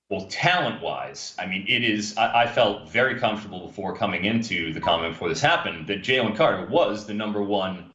Well, 0.08 0.26
talent 0.26 0.82
wise, 0.82 1.34
I 1.36 1.46
mean, 1.46 1.64
it 1.68 1.82
is. 1.82 2.16
I, 2.16 2.42
I, 2.42 2.46
felt 2.46 2.88
very 2.88 3.18
comfortable 3.18 3.66
before 3.66 3.96
coming 3.96 4.24
into 4.24 4.72
the 4.72 4.80
comment 4.80 5.14
before 5.14 5.28
this 5.28 5.40
happened 5.40 5.88
that 5.88 6.04
Jalen 6.04 6.36
Carter 6.36 6.66
was 6.66 7.06
the 7.06 7.14
number 7.14 7.42
one 7.42 7.92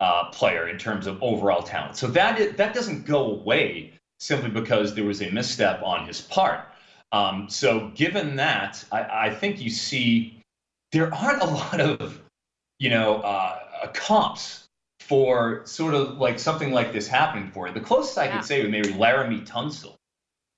uh, 0.00 0.30
player 0.30 0.68
in 0.68 0.78
terms 0.78 1.06
of 1.06 1.22
overall 1.22 1.62
talent. 1.62 1.96
So 1.96 2.08
that 2.08 2.40
is, 2.40 2.56
that 2.56 2.74
doesn't 2.74 3.06
go 3.06 3.30
away 3.32 3.92
simply 4.18 4.50
because 4.50 4.96
there 4.96 5.04
was 5.04 5.22
a 5.22 5.30
misstep 5.30 5.80
on 5.82 6.06
his 6.06 6.20
part. 6.20 6.66
Um, 7.12 7.48
so 7.48 7.92
given 7.94 8.34
that, 8.36 8.84
I, 8.90 9.28
I, 9.28 9.34
think 9.34 9.60
you 9.60 9.70
see 9.70 10.40
there 10.90 11.14
aren't 11.14 11.42
a 11.42 11.46
lot 11.62 11.80
of 11.80 12.20
you 12.80 12.90
know 12.90 13.20
uh, 13.20 13.60
comps 13.92 14.66
for 14.98 15.62
sort 15.66 15.94
of 15.94 16.18
like 16.18 16.40
something 16.40 16.72
like 16.72 16.92
this 16.92 17.06
happening 17.06 17.50
for 17.52 17.68
you. 17.68 17.74
The 17.74 17.80
closest 17.80 18.18
I 18.18 18.26
could 18.28 18.44
say 18.44 18.62
was 18.62 18.70
maybe 18.70 18.88
Laremy 18.88 19.46
Tunsil, 19.46 19.94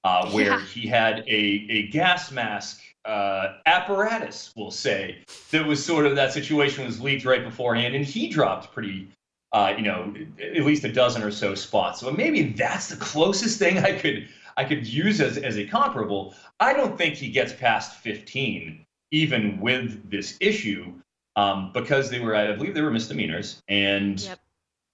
uh, 0.06 0.30
where 0.30 0.52
yeah. 0.52 0.64
he 0.66 0.86
had 0.86 1.24
a, 1.26 1.66
a 1.68 1.88
gas 1.88 2.30
mask 2.30 2.80
uh, 3.04 3.54
apparatus, 3.66 4.52
we'll 4.54 4.70
say, 4.70 5.18
that 5.50 5.66
was 5.66 5.84
sort 5.84 6.06
of 6.06 6.14
that 6.14 6.32
situation 6.32 6.84
was 6.84 7.00
leaked 7.00 7.24
right 7.24 7.42
beforehand, 7.42 7.92
and 7.96 8.04
he 8.04 8.28
dropped 8.28 8.72
pretty, 8.72 9.08
uh, 9.52 9.74
you 9.76 9.82
know, 9.82 10.14
at 10.40 10.62
least 10.64 10.84
a 10.84 10.92
dozen 10.92 11.24
or 11.24 11.32
so 11.32 11.56
spots. 11.56 11.98
So 11.98 12.12
maybe 12.12 12.52
that's 12.52 12.88
the 12.88 12.96
closest 12.96 13.58
thing 13.58 13.78
I 13.78 13.98
could 13.98 14.28
I 14.56 14.64
could 14.64 14.86
use 14.86 15.20
as, 15.20 15.38
as 15.38 15.58
a 15.58 15.66
comparable. 15.66 16.34
I 16.60 16.72
don't 16.72 16.96
think 16.96 17.16
he 17.16 17.28
gets 17.28 17.52
past 17.52 17.96
15, 17.96 18.86
even 19.10 19.60
with 19.60 20.08
this 20.08 20.36
issue 20.40 20.94
um, 21.34 21.72
because 21.72 22.10
they 22.10 22.20
were, 22.20 22.36
I 22.36 22.52
believe, 22.52 22.74
they 22.74 22.80
were 22.80 22.92
misdemeanors, 22.92 23.60
and 23.66 24.20
yep. 24.22 24.38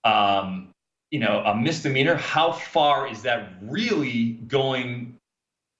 um, 0.04 0.71
you 1.12 1.20
know, 1.20 1.42
a 1.44 1.54
misdemeanor. 1.54 2.16
How 2.16 2.50
far 2.50 3.06
is 3.06 3.22
that 3.22 3.52
really 3.62 4.30
going 4.48 5.14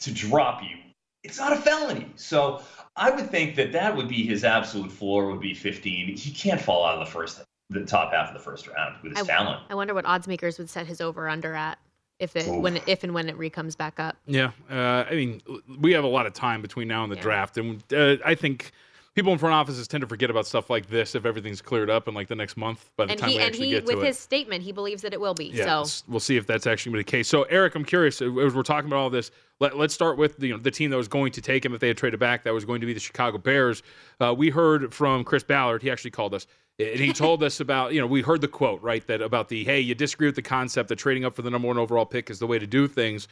to 0.01 0.13
drop 0.13 0.63
you? 0.63 0.77
It's 1.25 1.39
not 1.39 1.53
a 1.53 1.57
felony, 1.57 2.13
so 2.17 2.63
I 2.97 3.11
would 3.11 3.31
think 3.31 3.57
that 3.57 3.73
that 3.73 3.97
would 3.97 4.09
be 4.09 4.27
his 4.27 4.45
absolute 4.45 4.93
floor. 4.93 5.31
Would 5.31 5.41
be 5.41 5.55
15. 5.55 6.17
He 6.17 6.31
can't 6.31 6.61
fall 6.61 6.85
out 6.85 6.99
of 6.99 7.07
the 7.07 7.11
first, 7.11 7.43
the 7.71 7.85
top 7.85 8.13
half 8.13 8.29
of 8.29 8.35
the 8.35 8.41
first 8.41 8.69
round 8.69 8.97
with 9.03 9.17
his 9.17 9.29
I, 9.29 9.33
talent. 9.33 9.63
I 9.71 9.75
wonder 9.75 9.95
what 9.95 10.05
odds 10.05 10.29
makers 10.29 10.59
would 10.59 10.69
set 10.69 10.87
his 10.87 11.01
over 11.01 11.29
under 11.29 11.55
at 11.55 11.79
if 12.19 12.37
it 12.37 12.47
Oof. 12.47 12.61
when 12.61 12.81
if 12.87 13.03
and 13.03 13.15
when 13.15 13.29
it 13.29 13.39
recomes 13.39 13.75
back 13.75 13.99
up. 13.99 14.17
Yeah, 14.27 14.51
uh, 14.71 15.05
I 15.09 15.15
mean, 15.15 15.41
we 15.81 15.93
have 15.93 16.05
a 16.05 16.09
lot 16.09 16.27
of 16.27 16.35
time 16.35 16.61
between 16.61 16.89
now 16.89 17.05
and 17.05 17.11
the 17.11 17.17
yeah. 17.17 17.23
draft, 17.23 17.57
and 17.57 17.83
uh, 17.93 18.17
I 18.25 18.35
think 18.35 18.73
people 19.15 19.33
in 19.33 19.39
front 19.39 19.55
offices 19.55 19.87
tend 19.87 20.01
to 20.01 20.07
forget 20.07 20.31
about 20.31 20.47
stuff 20.47 20.71
like 20.71 20.87
this 20.87 21.15
if 21.15 21.27
everything's 21.27 21.61
cleared 21.61 21.91
up 21.91 22.09
in 22.09 22.15
like 22.15 22.29
the 22.29 22.35
next 22.35 22.57
month 22.57 22.91
by 22.97 23.07
the 23.07 23.13
and 23.13 23.21
time 23.21 23.31
he, 23.31 23.37
we 23.37 23.43
actually 23.43 23.67
he, 23.67 23.73
get 23.73 23.87
to 23.87 23.93
it. 23.93 23.97
with 23.97 24.07
his 24.07 24.19
statement, 24.19 24.63
he 24.63 24.73
believes 24.73 25.03
that 25.03 25.13
it 25.13 25.21
will 25.21 25.35
be. 25.35 25.47
Yeah, 25.47 25.83
so 25.83 26.05
we'll 26.09 26.21
see 26.21 26.37
if 26.37 26.47
that's 26.47 26.67
actually 26.67 26.93
going 26.93 27.05
to 27.05 27.07
be 27.07 27.11
the 27.11 27.19
case. 27.19 27.29
So 27.29 27.43
Eric, 27.45 27.75
I'm 27.75 27.85
curious 27.85 28.23
as 28.23 28.31
we're 28.31 28.63
talking 28.63 28.89
about 28.89 28.99
all 28.99 29.11
this. 29.11 29.31
Let, 29.61 29.75
us 29.75 29.95
start 29.95 30.19
with 30.19 30.39
the, 30.39 30.49
you 30.49 30.55
know, 30.55 30.59
the 30.59 30.71
team 30.71 30.91
that 30.91 30.97
was 30.97 31.09
going 31.09 31.33
to 31.33 31.41
take 31.41 31.65
him 31.65 31.75
if 31.75 31.81
they 31.81 31.89
had 31.89 31.97
traded 31.97 32.19
back. 32.19 32.43
That 32.45 32.53
was 32.53 32.65
going 32.65 32.81
to 32.81 32.87
be 32.87 32.95
the 32.95 33.01
Chicago 33.01 33.39
Bears. 33.39 33.83
Uh, 34.21 34.35
we 34.37 34.51
heard 34.51 34.93
from 34.93 35.23
Chris 35.25 35.45
Ballard. 35.45 35.83
He 35.83 35.91
actually 35.91 36.11
called 36.11 36.35
us 36.35 36.47
and 36.79 36.99
he 36.99 37.13
told 37.13 37.43
us 37.43 37.61
about 37.61 37.93
you 37.93 38.01
know 38.01 38.07
we 38.07 38.23
heard 38.23 38.41
the 38.41 38.49
quote 38.49 38.83
right 38.83 39.07
that 39.07 39.21
about 39.21 39.49
the 39.49 39.65
hey 39.65 39.81
you 39.81 39.95
disagree 39.95 40.27
with 40.27 40.37
the 40.37 40.43
concept 40.43 40.89
that 40.89 40.97
trading 40.97 41.25
up 41.25 41.35
for 41.35 41.43
the 41.43 41.51
number 41.51 41.69
one 41.69 41.79
overall 41.79 42.07
pick 42.07 42.31
is 42.31 42.39
the 42.39 42.47
way 42.47 42.59
to 42.59 42.67
do 42.67 42.89
things 42.89 43.29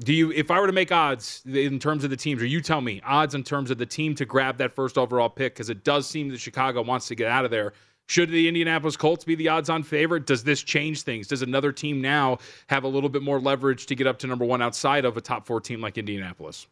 do 0.00 0.12
you 0.12 0.32
if 0.32 0.50
i 0.50 0.58
were 0.58 0.66
to 0.66 0.72
make 0.72 0.90
odds 0.90 1.42
in 1.46 1.78
terms 1.78 2.02
of 2.02 2.10
the 2.10 2.16
teams 2.16 2.42
or 2.42 2.46
you 2.46 2.60
tell 2.60 2.80
me 2.80 3.00
odds 3.04 3.34
in 3.34 3.42
terms 3.44 3.70
of 3.70 3.78
the 3.78 3.86
team 3.86 4.14
to 4.14 4.24
grab 4.24 4.58
that 4.58 4.74
first 4.74 4.98
overall 4.98 5.28
pick 5.28 5.54
because 5.54 5.70
it 5.70 5.84
does 5.84 6.08
seem 6.08 6.28
that 6.28 6.40
chicago 6.40 6.82
wants 6.82 7.06
to 7.06 7.14
get 7.14 7.28
out 7.28 7.44
of 7.44 7.50
there 7.52 7.72
should 8.08 8.30
the 8.30 8.48
indianapolis 8.48 8.96
colts 8.96 9.24
be 9.24 9.36
the 9.36 9.48
odds 9.48 9.70
on 9.70 9.82
favorite 9.82 10.26
does 10.26 10.42
this 10.42 10.60
change 10.60 11.02
things 11.02 11.28
does 11.28 11.42
another 11.42 11.70
team 11.70 12.00
now 12.00 12.36
have 12.66 12.82
a 12.82 12.88
little 12.88 13.08
bit 13.08 13.22
more 13.22 13.38
leverage 13.38 13.86
to 13.86 13.94
get 13.94 14.08
up 14.08 14.18
to 14.18 14.26
number 14.26 14.44
one 14.44 14.60
outside 14.60 15.04
of 15.04 15.16
a 15.16 15.20
top 15.20 15.46
four 15.46 15.60
team 15.60 15.80
like 15.80 15.96
indianapolis 15.98 16.66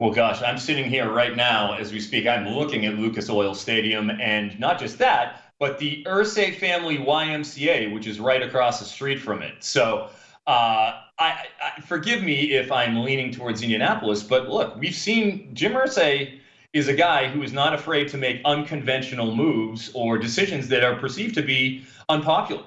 well, 0.00 0.12
gosh, 0.12 0.40
I'm 0.40 0.56
sitting 0.56 0.88
here 0.88 1.12
right 1.12 1.36
now 1.36 1.74
as 1.74 1.92
we 1.92 2.00
speak. 2.00 2.26
I'm 2.26 2.48
looking 2.48 2.86
at 2.86 2.94
Lucas 2.94 3.28
Oil 3.28 3.54
Stadium, 3.54 4.08
and 4.08 4.58
not 4.58 4.78
just 4.80 4.96
that, 4.96 5.52
but 5.58 5.78
the 5.78 6.02
Irsay 6.04 6.54
Family 6.54 6.96
YMCA, 6.96 7.92
which 7.92 8.06
is 8.06 8.18
right 8.18 8.42
across 8.42 8.78
the 8.78 8.86
street 8.86 9.20
from 9.20 9.42
it. 9.42 9.62
So 9.62 10.08
uh, 10.46 11.02
I, 11.20 11.46
I, 11.62 11.80
forgive 11.82 12.22
me 12.22 12.52
if 12.52 12.72
I'm 12.72 13.04
leaning 13.04 13.30
towards 13.30 13.62
Indianapolis, 13.62 14.22
but 14.22 14.48
look, 14.48 14.74
we've 14.76 14.94
seen 14.94 15.54
Jim 15.54 15.74
Irsay 15.74 16.38
is 16.72 16.88
a 16.88 16.94
guy 16.94 17.28
who 17.28 17.42
is 17.42 17.52
not 17.52 17.74
afraid 17.74 18.08
to 18.08 18.16
make 18.16 18.40
unconventional 18.46 19.34
moves 19.34 19.90
or 19.94 20.16
decisions 20.16 20.66
that 20.68 20.82
are 20.82 20.96
perceived 20.96 21.34
to 21.34 21.42
be 21.42 21.84
unpopular. 22.08 22.64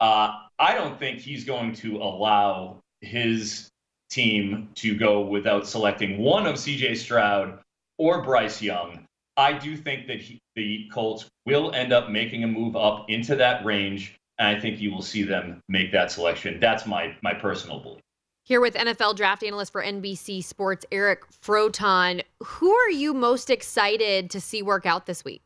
Uh, 0.00 0.44
I 0.58 0.74
don't 0.74 0.98
think 0.98 1.18
he's 1.18 1.44
going 1.44 1.74
to 1.74 1.98
allow 1.98 2.78
his 3.02 3.68
team 4.08 4.70
to 4.76 4.96
go 4.96 5.20
without 5.20 5.66
selecting 5.66 6.18
one 6.18 6.46
of 6.46 6.54
CJ 6.54 6.96
Stroud 6.96 7.58
or 7.98 8.22
Bryce 8.22 8.62
Young. 8.62 9.04
I 9.36 9.52
do 9.52 9.76
think 9.76 10.06
that 10.06 10.20
he, 10.20 10.38
the 10.56 10.88
Colts 10.92 11.26
will 11.44 11.72
end 11.72 11.92
up 11.92 12.08
making 12.08 12.44
a 12.44 12.48
move 12.48 12.76
up 12.76 13.10
into 13.10 13.36
that 13.36 13.64
range 13.64 14.16
and 14.40 14.48
I 14.48 14.58
think 14.58 14.80
you 14.80 14.90
will 14.90 15.02
see 15.02 15.22
them 15.22 15.62
make 15.68 15.92
that 15.92 16.10
selection. 16.10 16.58
That's 16.58 16.86
my 16.86 17.14
my 17.22 17.34
personal 17.34 17.78
belief. 17.78 18.00
Here 18.42 18.60
with 18.60 18.74
NFL 18.74 19.14
draft 19.16 19.44
analyst 19.44 19.70
for 19.70 19.84
NBC 19.84 20.42
Sports, 20.42 20.84
Eric 20.90 21.20
Froton. 21.30 22.22
Who 22.42 22.72
are 22.72 22.90
you 22.90 23.14
most 23.14 23.50
excited 23.50 24.30
to 24.30 24.40
see 24.40 24.62
work 24.62 24.86
out 24.86 25.06
this 25.06 25.24
week? 25.24 25.42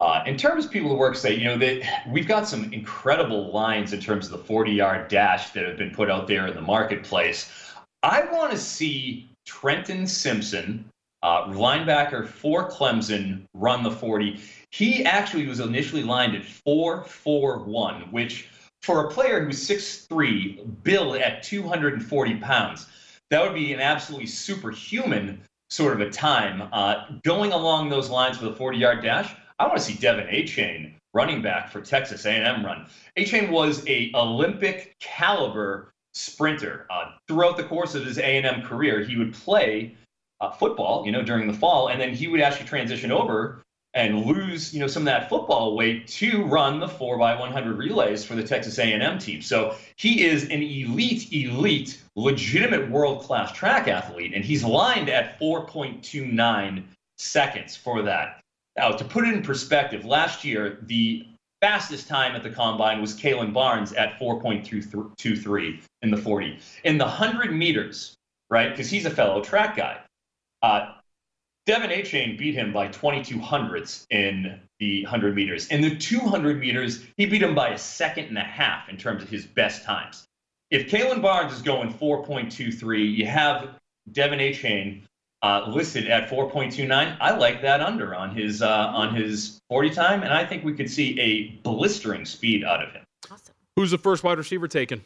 Uh, 0.00 0.22
in 0.26 0.36
terms 0.36 0.64
of 0.64 0.70
people 0.70 0.88
who 0.88 0.94
work 0.94 1.16
say, 1.16 1.34
you 1.34 1.44
know, 1.44 1.58
that 1.58 1.82
we've 2.08 2.28
got 2.28 2.46
some 2.46 2.72
incredible 2.72 3.50
lines 3.50 3.92
in 3.92 4.00
terms 4.00 4.26
of 4.26 4.32
the 4.32 4.38
40 4.38 4.70
yard 4.70 5.08
dash 5.08 5.50
that 5.50 5.66
have 5.66 5.76
been 5.76 5.90
put 5.90 6.08
out 6.08 6.28
there 6.28 6.46
in 6.46 6.54
the 6.54 6.62
marketplace. 6.62 7.50
I 8.04 8.22
want 8.30 8.52
to 8.52 8.58
see 8.58 9.28
Trenton 9.44 10.06
Simpson, 10.06 10.84
uh, 11.24 11.46
linebacker 11.48 12.28
for 12.28 12.70
Clemson, 12.70 13.42
run 13.54 13.82
the 13.82 13.90
40. 13.90 14.40
He 14.70 15.04
actually 15.04 15.46
was 15.46 15.60
initially 15.60 16.02
lined 16.02 16.34
at 16.34 16.44
441, 16.44 18.12
which 18.12 18.48
for 18.82 19.06
a 19.06 19.10
player 19.10 19.44
who's 19.44 19.66
6'3, 19.66 20.82
billed 20.82 21.16
at 21.16 21.42
240 21.42 22.34
pounds, 22.36 22.86
that 23.30 23.42
would 23.42 23.54
be 23.54 23.72
an 23.72 23.80
absolutely 23.80 24.26
superhuman 24.26 25.40
sort 25.70 25.94
of 25.94 26.00
a 26.00 26.10
time. 26.10 26.68
Uh, 26.72 27.06
going 27.24 27.52
along 27.52 27.88
those 27.88 28.10
lines 28.10 28.40
with 28.40 28.52
a 28.52 28.56
40 28.56 28.78
yard 28.78 29.02
dash, 29.02 29.34
I 29.58 29.66
want 29.66 29.78
to 29.78 29.84
see 29.84 29.94
De'Von 29.94 30.32
Achane 30.32 30.94
running 31.14 31.42
back 31.42 31.70
for 31.70 31.80
Texas 31.80 32.24
A&M 32.26 32.64
run. 32.64 32.86
Achane 33.16 33.50
was 33.50 33.86
a 33.88 34.12
Olympic 34.14 34.96
caliber 35.00 35.92
sprinter. 36.14 36.86
Uh, 36.90 37.12
throughout 37.26 37.56
the 37.56 37.64
course 37.64 37.94
of 37.94 38.04
his 38.04 38.18
A&M 38.18 38.62
career, 38.62 39.02
he 39.02 39.16
would 39.16 39.32
play 39.32 39.96
uh, 40.40 40.50
football, 40.50 41.04
you 41.04 41.12
know, 41.12 41.22
during 41.22 41.46
the 41.46 41.52
fall, 41.52 41.88
and 41.88 42.00
then 42.00 42.14
he 42.14 42.28
would 42.28 42.40
actually 42.40 42.66
transition 42.66 43.10
over 43.10 43.62
and 43.94 44.26
lose, 44.26 44.74
you 44.74 44.80
know, 44.80 44.86
some 44.86 45.02
of 45.02 45.06
that 45.06 45.28
football 45.28 45.74
weight 45.74 46.06
to 46.06 46.44
run 46.44 46.78
the 46.78 46.86
4x100 46.86 47.76
relays 47.76 48.24
for 48.24 48.34
the 48.34 48.42
Texas 48.42 48.78
A&M 48.78 49.18
team. 49.18 49.40
So 49.40 49.74
he 49.96 50.24
is 50.24 50.44
an 50.44 50.62
elite, 50.62 51.32
elite, 51.32 52.02
legitimate 52.14 52.90
world-class 52.90 53.52
track 53.52 53.88
athlete, 53.88 54.34
and 54.34 54.44
he's 54.44 54.62
lined 54.62 55.08
at 55.08 55.40
4.29 55.40 56.84
seconds 57.16 57.76
for 57.76 58.02
that. 58.02 58.40
Now, 58.76 58.92
to 58.92 59.04
put 59.04 59.26
it 59.26 59.34
in 59.34 59.42
perspective, 59.42 60.04
last 60.04 60.44
year 60.44 60.78
the 60.82 61.26
fastest 61.60 62.06
time 62.06 62.36
at 62.36 62.42
the 62.42 62.50
combine 62.50 63.00
was 63.00 63.14
Kalon 63.14 63.52
Barnes 63.52 63.92
at 63.94 64.18
4.23 64.20 65.80
in 66.02 66.10
the 66.10 66.16
40. 66.16 66.58
In 66.84 66.98
the 66.98 67.04
100 67.04 67.52
meters, 67.52 68.14
right, 68.50 68.70
because 68.70 68.90
he's 68.90 69.06
a 69.06 69.10
fellow 69.10 69.42
track 69.42 69.76
guy, 69.76 69.98
uh, 70.62 70.92
De'Von 71.68 71.94
Achane 71.94 72.38
beat 72.38 72.54
him 72.54 72.72
by 72.72 72.88
22 72.88 73.38
hundredths 73.38 74.06
in 74.08 74.58
the 74.78 75.02
100 75.02 75.34
meters. 75.34 75.68
In 75.68 75.82
the 75.82 75.94
200 75.94 76.58
meters, 76.58 77.04
he 77.18 77.26
beat 77.26 77.42
him 77.42 77.54
by 77.54 77.68
a 77.68 77.78
second 77.78 78.24
and 78.24 78.38
a 78.38 78.42
half 78.42 78.88
in 78.88 78.96
terms 78.96 79.22
of 79.22 79.28
his 79.28 79.44
best 79.44 79.84
times. 79.84 80.26
If 80.70 80.88
Kalon 80.88 81.20
Barnes 81.20 81.52
is 81.52 81.60
going 81.60 81.92
4.23, 81.92 83.14
you 83.14 83.26
have 83.26 83.68
De'Von 84.10 84.40
Achane 84.40 85.02
uh, 85.42 85.66
listed 85.68 86.08
at 86.08 86.30
4.29. 86.30 87.18
I 87.20 87.36
like 87.36 87.60
that 87.60 87.82
under 87.82 88.14
on 88.14 88.34
his 88.34 88.62
uh, 88.62 88.66
on 88.68 89.14
his 89.14 89.60
40 89.68 89.90
time, 89.90 90.22
and 90.22 90.32
I 90.32 90.46
think 90.46 90.64
we 90.64 90.72
could 90.72 90.90
see 90.90 91.20
a 91.20 91.48
blistering 91.62 92.24
speed 92.24 92.64
out 92.64 92.82
of 92.82 92.92
him. 92.92 93.04
Awesome. 93.30 93.54
Who's 93.76 93.90
the 93.90 93.98
first 93.98 94.24
wide 94.24 94.38
receiver 94.38 94.68
taken? 94.68 95.02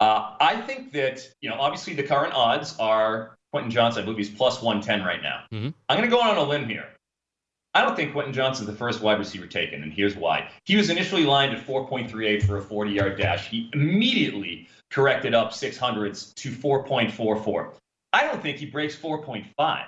Uh, 0.00 0.34
I 0.40 0.62
think 0.62 0.92
that 0.92 1.28
you 1.42 1.50
know, 1.50 1.56
obviously, 1.56 1.92
the 1.92 2.02
current 2.02 2.32
odds 2.32 2.74
are 2.78 3.36
Quentin 3.52 3.70
Johnston, 3.70 4.02
I 4.02 4.04
believe 4.04 4.18
he's 4.18 4.30
plus 4.30 4.62
110 4.62 5.06
right 5.06 5.22
now. 5.22 5.42
Mm-hmm. 5.52 5.68
I'm 5.88 5.98
going 5.98 6.08
to 6.08 6.14
go 6.14 6.22
on 6.22 6.36
a 6.36 6.42
limb 6.42 6.66
here. 6.66 6.88
I 7.74 7.82
don't 7.82 7.96
think 7.96 8.12
Quentin 8.12 8.34
Johnston 8.34 8.66
is 8.66 8.72
the 8.72 8.76
first 8.76 9.00
wide 9.00 9.18
receiver 9.18 9.46
taken, 9.46 9.82
and 9.82 9.92
here's 9.92 10.14
why. 10.14 10.50
He 10.64 10.76
was 10.76 10.90
initially 10.90 11.24
lined 11.24 11.54
at 11.54 11.66
4.38 11.66 12.42
for 12.42 12.58
a 12.58 12.62
40 12.62 12.90
yard 12.90 13.18
dash. 13.18 13.48
He 13.48 13.70
immediately 13.72 14.68
corrected 14.90 15.34
up 15.34 15.52
600s 15.52 16.34
to 16.34 16.50
4.44. 16.50 17.72
I 18.12 18.24
don't 18.24 18.42
think 18.42 18.58
he 18.58 18.66
breaks 18.66 18.94
4.5. 18.94 19.84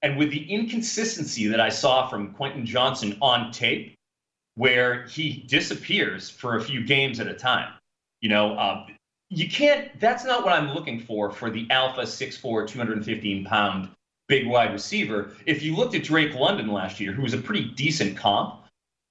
And 0.00 0.16
with 0.16 0.30
the 0.30 0.50
inconsistency 0.50 1.48
that 1.48 1.60
I 1.60 1.68
saw 1.68 2.08
from 2.08 2.32
Quentin 2.32 2.64
Johnston 2.64 3.18
on 3.20 3.52
tape, 3.52 3.94
where 4.54 5.06
he 5.06 5.44
disappears 5.46 6.30
for 6.30 6.56
a 6.56 6.62
few 6.62 6.84
games 6.84 7.20
at 7.20 7.26
a 7.26 7.34
time, 7.34 7.72
you 8.20 8.28
know, 8.28 8.54
uh, 8.54 8.86
you 9.30 9.48
can't, 9.48 9.98
that's 10.00 10.24
not 10.24 10.44
what 10.44 10.52
I'm 10.52 10.72
looking 10.72 11.00
for 11.00 11.30
for 11.30 11.50
the 11.50 11.66
alpha 11.70 12.02
6'4, 12.02 12.66
215 12.66 13.44
pound 13.44 13.88
big 14.26 14.46
wide 14.46 14.72
receiver. 14.72 15.32
If 15.46 15.62
you 15.62 15.74
looked 15.74 15.94
at 15.94 16.04
Drake 16.04 16.34
London 16.34 16.68
last 16.68 17.00
year, 17.00 17.12
who 17.12 17.22
was 17.22 17.34
a 17.34 17.38
pretty 17.38 17.70
decent 17.70 18.16
comp, 18.16 18.64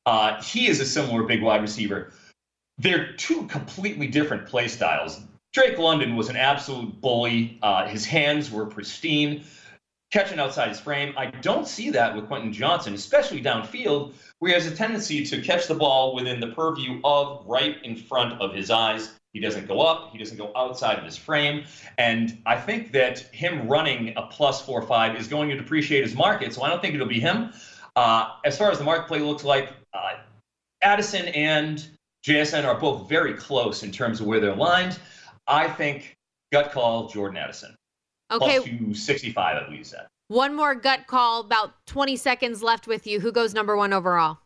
uh, 0.05 0.41
he 0.41 0.67
is 0.67 0.79
a 0.79 0.85
similar 0.85 1.23
big 1.23 1.41
wide 1.41 1.61
receiver. 1.61 2.11
They're 2.77 3.13
two 3.13 3.45
completely 3.47 4.07
different 4.07 4.47
play 4.47 4.67
styles. 4.67 5.21
Drake 5.53 5.77
London 5.77 6.15
was 6.15 6.29
an 6.29 6.35
absolute 6.35 6.99
bully. 7.01 7.57
Uh, 7.61 7.87
his 7.87 8.05
hands 8.05 8.51
were 8.51 8.65
pristine, 8.65 9.43
catching 10.11 10.39
outside 10.39 10.69
his 10.69 10.79
frame. 10.79 11.13
I 11.17 11.27
don't 11.27 11.67
see 11.67 11.89
that 11.91 12.15
with 12.15 12.27
Quentin 12.27 12.53
Johnston, 12.53 12.93
especially 12.93 13.41
downfield, 13.41 14.13
where 14.39 14.49
he 14.49 14.53
has 14.53 14.71
a 14.71 14.75
tendency 14.75 15.25
to 15.25 15.41
catch 15.41 15.67
the 15.67 15.73
ball 15.75 16.13
within 16.15 16.39
the 16.39 16.47
purview 16.47 17.01
of 17.03 17.43
right 17.47 17.77
in 17.83 17.95
front 17.95 18.39
of 18.39 18.53
his 18.53 18.69
eyes. 18.69 19.16
He 19.33 19.39
doesn't 19.39 19.67
go 19.67 19.81
up. 19.81 20.11
He 20.11 20.17
doesn't 20.17 20.37
go 20.37 20.51
outside 20.55 20.97
of 20.97 21.05
his 21.05 21.17
frame. 21.17 21.65
And 21.97 22.41
I 22.45 22.59
think 22.59 22.91
that 22.93 23.19
him 23.19 23.67
running 23.67 24.13
a 24.17 24.23
plus 24.23 24.61
four 24.61 24.81
five 24.81 25.15
is 25.15 25.27
going 25.27 25.49
to 25.49 25.57
depreciate 25.57 26.03
his 26.03 26.15
market. 26.15 26.53
So 26.53 26.63
I 26.63 26.69
don't 26.69 26.81
think 26.81 26.95
it'll 26.95 27.07
be 27.07 27.19
him. 27.19 27.51
Uh, 27.95 28.35
as 28.45 28.57
far 28.57 28.71
as 28.71 28.77
the 28.77 28.83
market 28.83 29.07
play 29.07 29.19
looks 29.19 29.43
like, 29.43 29.69
uh, 29.93 30.17
Addison 30.81 31.27
and 31.29 31.85
JSN 32.25 32.65
are 32.65 32.79
both 32.79 33.09
very 33.09 33.33
close 33.33 33.83
in 33.83 33.91
terms 33.91 34.19
of 34.19 34.27
where 34.27 34.39
they're 34.39 34.55
lined. 34.55 34.99
I 35.47 35.67
think 35.67 36.15
gut 36.51 36.71
call 36.71 37.07
Jordan 37.07 37.37
Addison. 37.37 37.75
Okay. 38.31 38.59
Plus 38.59 38.65
265, 38.65 39.37
I 39.37 39.63
believe 39.65 39.79
you 39.79 39.83
said. 39.83 40.07
One 40.27 40.55
more 40.55 40.75
gut 40.75 41.07
call, 41.07 41.41
about 41.41 41.73
20 41.85 42.17
seconds 42.17 42.61
left 42.61 42.85
with 42.85 43.07
you. 43.07 43.19
Who 43.19 43.31
goes 43.31 43.53
number 43.53 43.77
one 43.77 43.93
overall? 43.93 44.39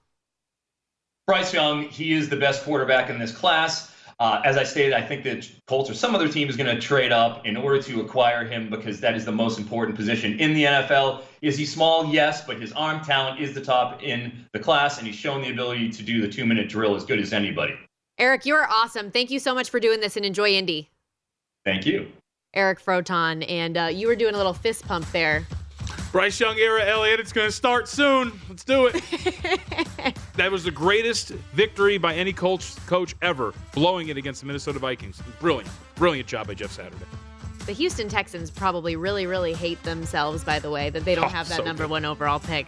Bryce 1.26 1.54
Young, 1.54 1.84
he 1.84 2.14
is 2.14 2.30
the 2.30 2.36
best 2.36 2.64
quarterback 2.64 3.10
in 3.10 3.18
this 3.18 3.32
class. 3.32 3.91
Uh, 4.22 4.40
as 4.46 4.56
I 4.56 4.64
stated, 4.64 4.94
I 4.94 5.02
think 5.02 5.24
that 5.24 5.50
Colts 5.66 5.90
or 5.90 5.96
some 5.96 6.14
other 6.14 6.28
team 6.28 6.48
is 6.48 6.56
going 6.56 6.74
to 6.74 6.80
trade 6.80 7.12
up 7.12 7.44
in 7.44 7.58
order 7.58 7.82
to 7.82 8.02
acquire 8.02 8.46
him 8.46 8.70
because 8.70 9.00
that 9.00 9.16
is 9.16 9.26
the 9.26 9.32
most 9.32 9.58
important 9.58 9.98
position 9.98 10.40
in 10.40 10.54
the 10.54 10.64
NFL. 10.66 11.24
Is 11.42 11.58
he 11.58 11.66
small? 11.66 12.06
Yes, 12.06 12.46
but 12.46 12.62
his 12.62 12.72
arm 12.74 13.04
talent 13.04 13.40
is 13.40 13.56
the 13.56 13.62
top 13.62 14.04
in 14.04 14.46
the 14.54 14.60
class, 14.60 15.00
and 15.00 15.08
he's 15.08 15.16
shown 15.16 15.42
the 15.42 15.50
ability 15.50 15.90
to 15.90 16.04
do 16.04 16.22
the 16.22 16.28
two 16.28 16.46
minute 16.46 16.70
drill 16.70 16.96
as 16.96 17.04
good 17.04 17.18
as 17.18 17.34
anybody. 17.34 17.74
Eric, 18.20 18.46
you're 18.46 18.68
awesome. 18.70 19.10
Thank 19.10 19.32
you 19.32 19.40
so 19.40 19.56
much 19.56 19.72
for 19.72 19.80
doing 19.80 20.02
this 20.02 20.16
and 20.16 20.24
enjoy 20.24 20.52
Indy. 20.52 20.92
Thank 21.66 21.88
you. 21.88 22.12
Eric 22.54 22.80
Froton, 22.80 23.44
and 23.50 23.76
uh, 23.76 23.86
you 23.86 24.06
were 24.06 24.16
doing 24.16 24.36
a 24.36 24.38
little 24.38 24.54
fist 24.54 24.86
pump 24.88 25.12
there. 25.12 25.48
Bryce 26.12 26.40
Young 26.42 26.58
era, 26.58 26.84
Elliott. 26.84 27.20
It's 27.22 27.32
going 27.32 27.48
to 27.48 27.52
start 27.56 27.88
soon. 27.88 28.34
Let's 28.50 28.66
do 28.66 28.88
it. 28.88 29.02
that 30.36 30.52
was 30.52 30.66
the 30.66 30.72
greatest 30.72 31.30
victory 31.54 31.98
by 31.98 32.16
any 32.16 32.34
coach 32.34 32.76
coach 32.86 33.16
ever, 33.22 33.54
blowing 33.74 34.10
it 34.10 34.18
against 34.18 34.42
the 34.42 34.48
Minnesota 34.48 34.78
Vikings. 34.80 35.22
Brilliant, 35.40 35.70
brilliant 35.96 36.28
job 36.28 36.48
by 36.48 36.54
Jeff 36.54 36.72
Saturday. 36.72 37.06
The 37.66 37.72
Houston 37.72 38.10
Texans 38.10 38.52
probably 38.52 38.96
really, 38.98 39.26
really 39.26 39.54
hate 39.54 39.82
themselves, 39.84 40.44
by 40.44 40.60
the 40.60 40.70
way, 40.70 40.90
that 40.90 41.06
they 41.06 41.16
don't 41.16 41.26
Oh, 41.26 41.30
have 41.30 41.48
that 41.48 41.58
so 41.58 41.64
number 41.64 41.84
good. 41.84 41.92
one 41.92 42.06
overall 42.06 42.40
pick. 42.40 42.68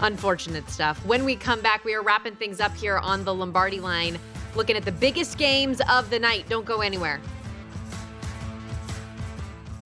Unfortunate 0.00 0.70
stuff. 0.70 1.04
When 1.04 1.24
we 1.24 1.36
come 1.36 1.60
back, 1.60 1.84
we 1.84 1.92
are 1.94 2.02
wrapping 2.02 2.36
things 2.36 2.58
up 2.60 2.74
here 2.74 2.98
on 2.98 3.24
the 3.24 3.34
Lombardi 3.34 3.80
line, 3.80 4.16
looking 4.54 4.76
at 4.76 4.84
the 4.84 4.92
biggest 4.92 5.36
games 5.36 5.82
of 5.90 6.08
the 6.08 6.18
night. 6.20 6.48
Don't 6.48 6.64
go 6.64 6.80
anywhere. 6.80 7.20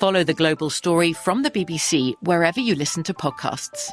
Follow 0.00 0.24
The 0.24 0.32
Global 0.32 0.70
Story 0.70 1.12
from 1.12 1.42
the 1.42 1.50
BBC 1.50 2.14
wherever 2.22 2.58
you 2.58 2.74
listen 2.74 3.02
to 3.02 3.12
podcasts. 3.12 3.90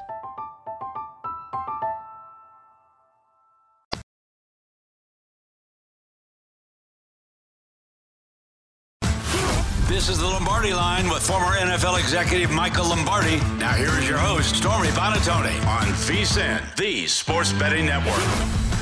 This 9.89 10.07
is 10.07 10.19
the 10.19 10.25
Lombardi 10.25 10.73
line 10.73 11.09
with 11.09 11.27
former 11.27 11.57
NFL 11.57 11.99
executive 11.99 12.51
Michael 12.51 12.85
Lombardi. 12.85 13.41
Now 13.59 13.73
here 13.73 13.89
is 13.99 14.07
your 14.07 14.17
host, 14.17 14.55
Stormy 14.55 14.87
Buonantony 14.89 15.59
on 15.65 15.87
VSIN, 15.87 16.73
the 16.77 17.05
Sports 17.07 17.51
Betting 17.51 17.85
Network. 17.87 18.76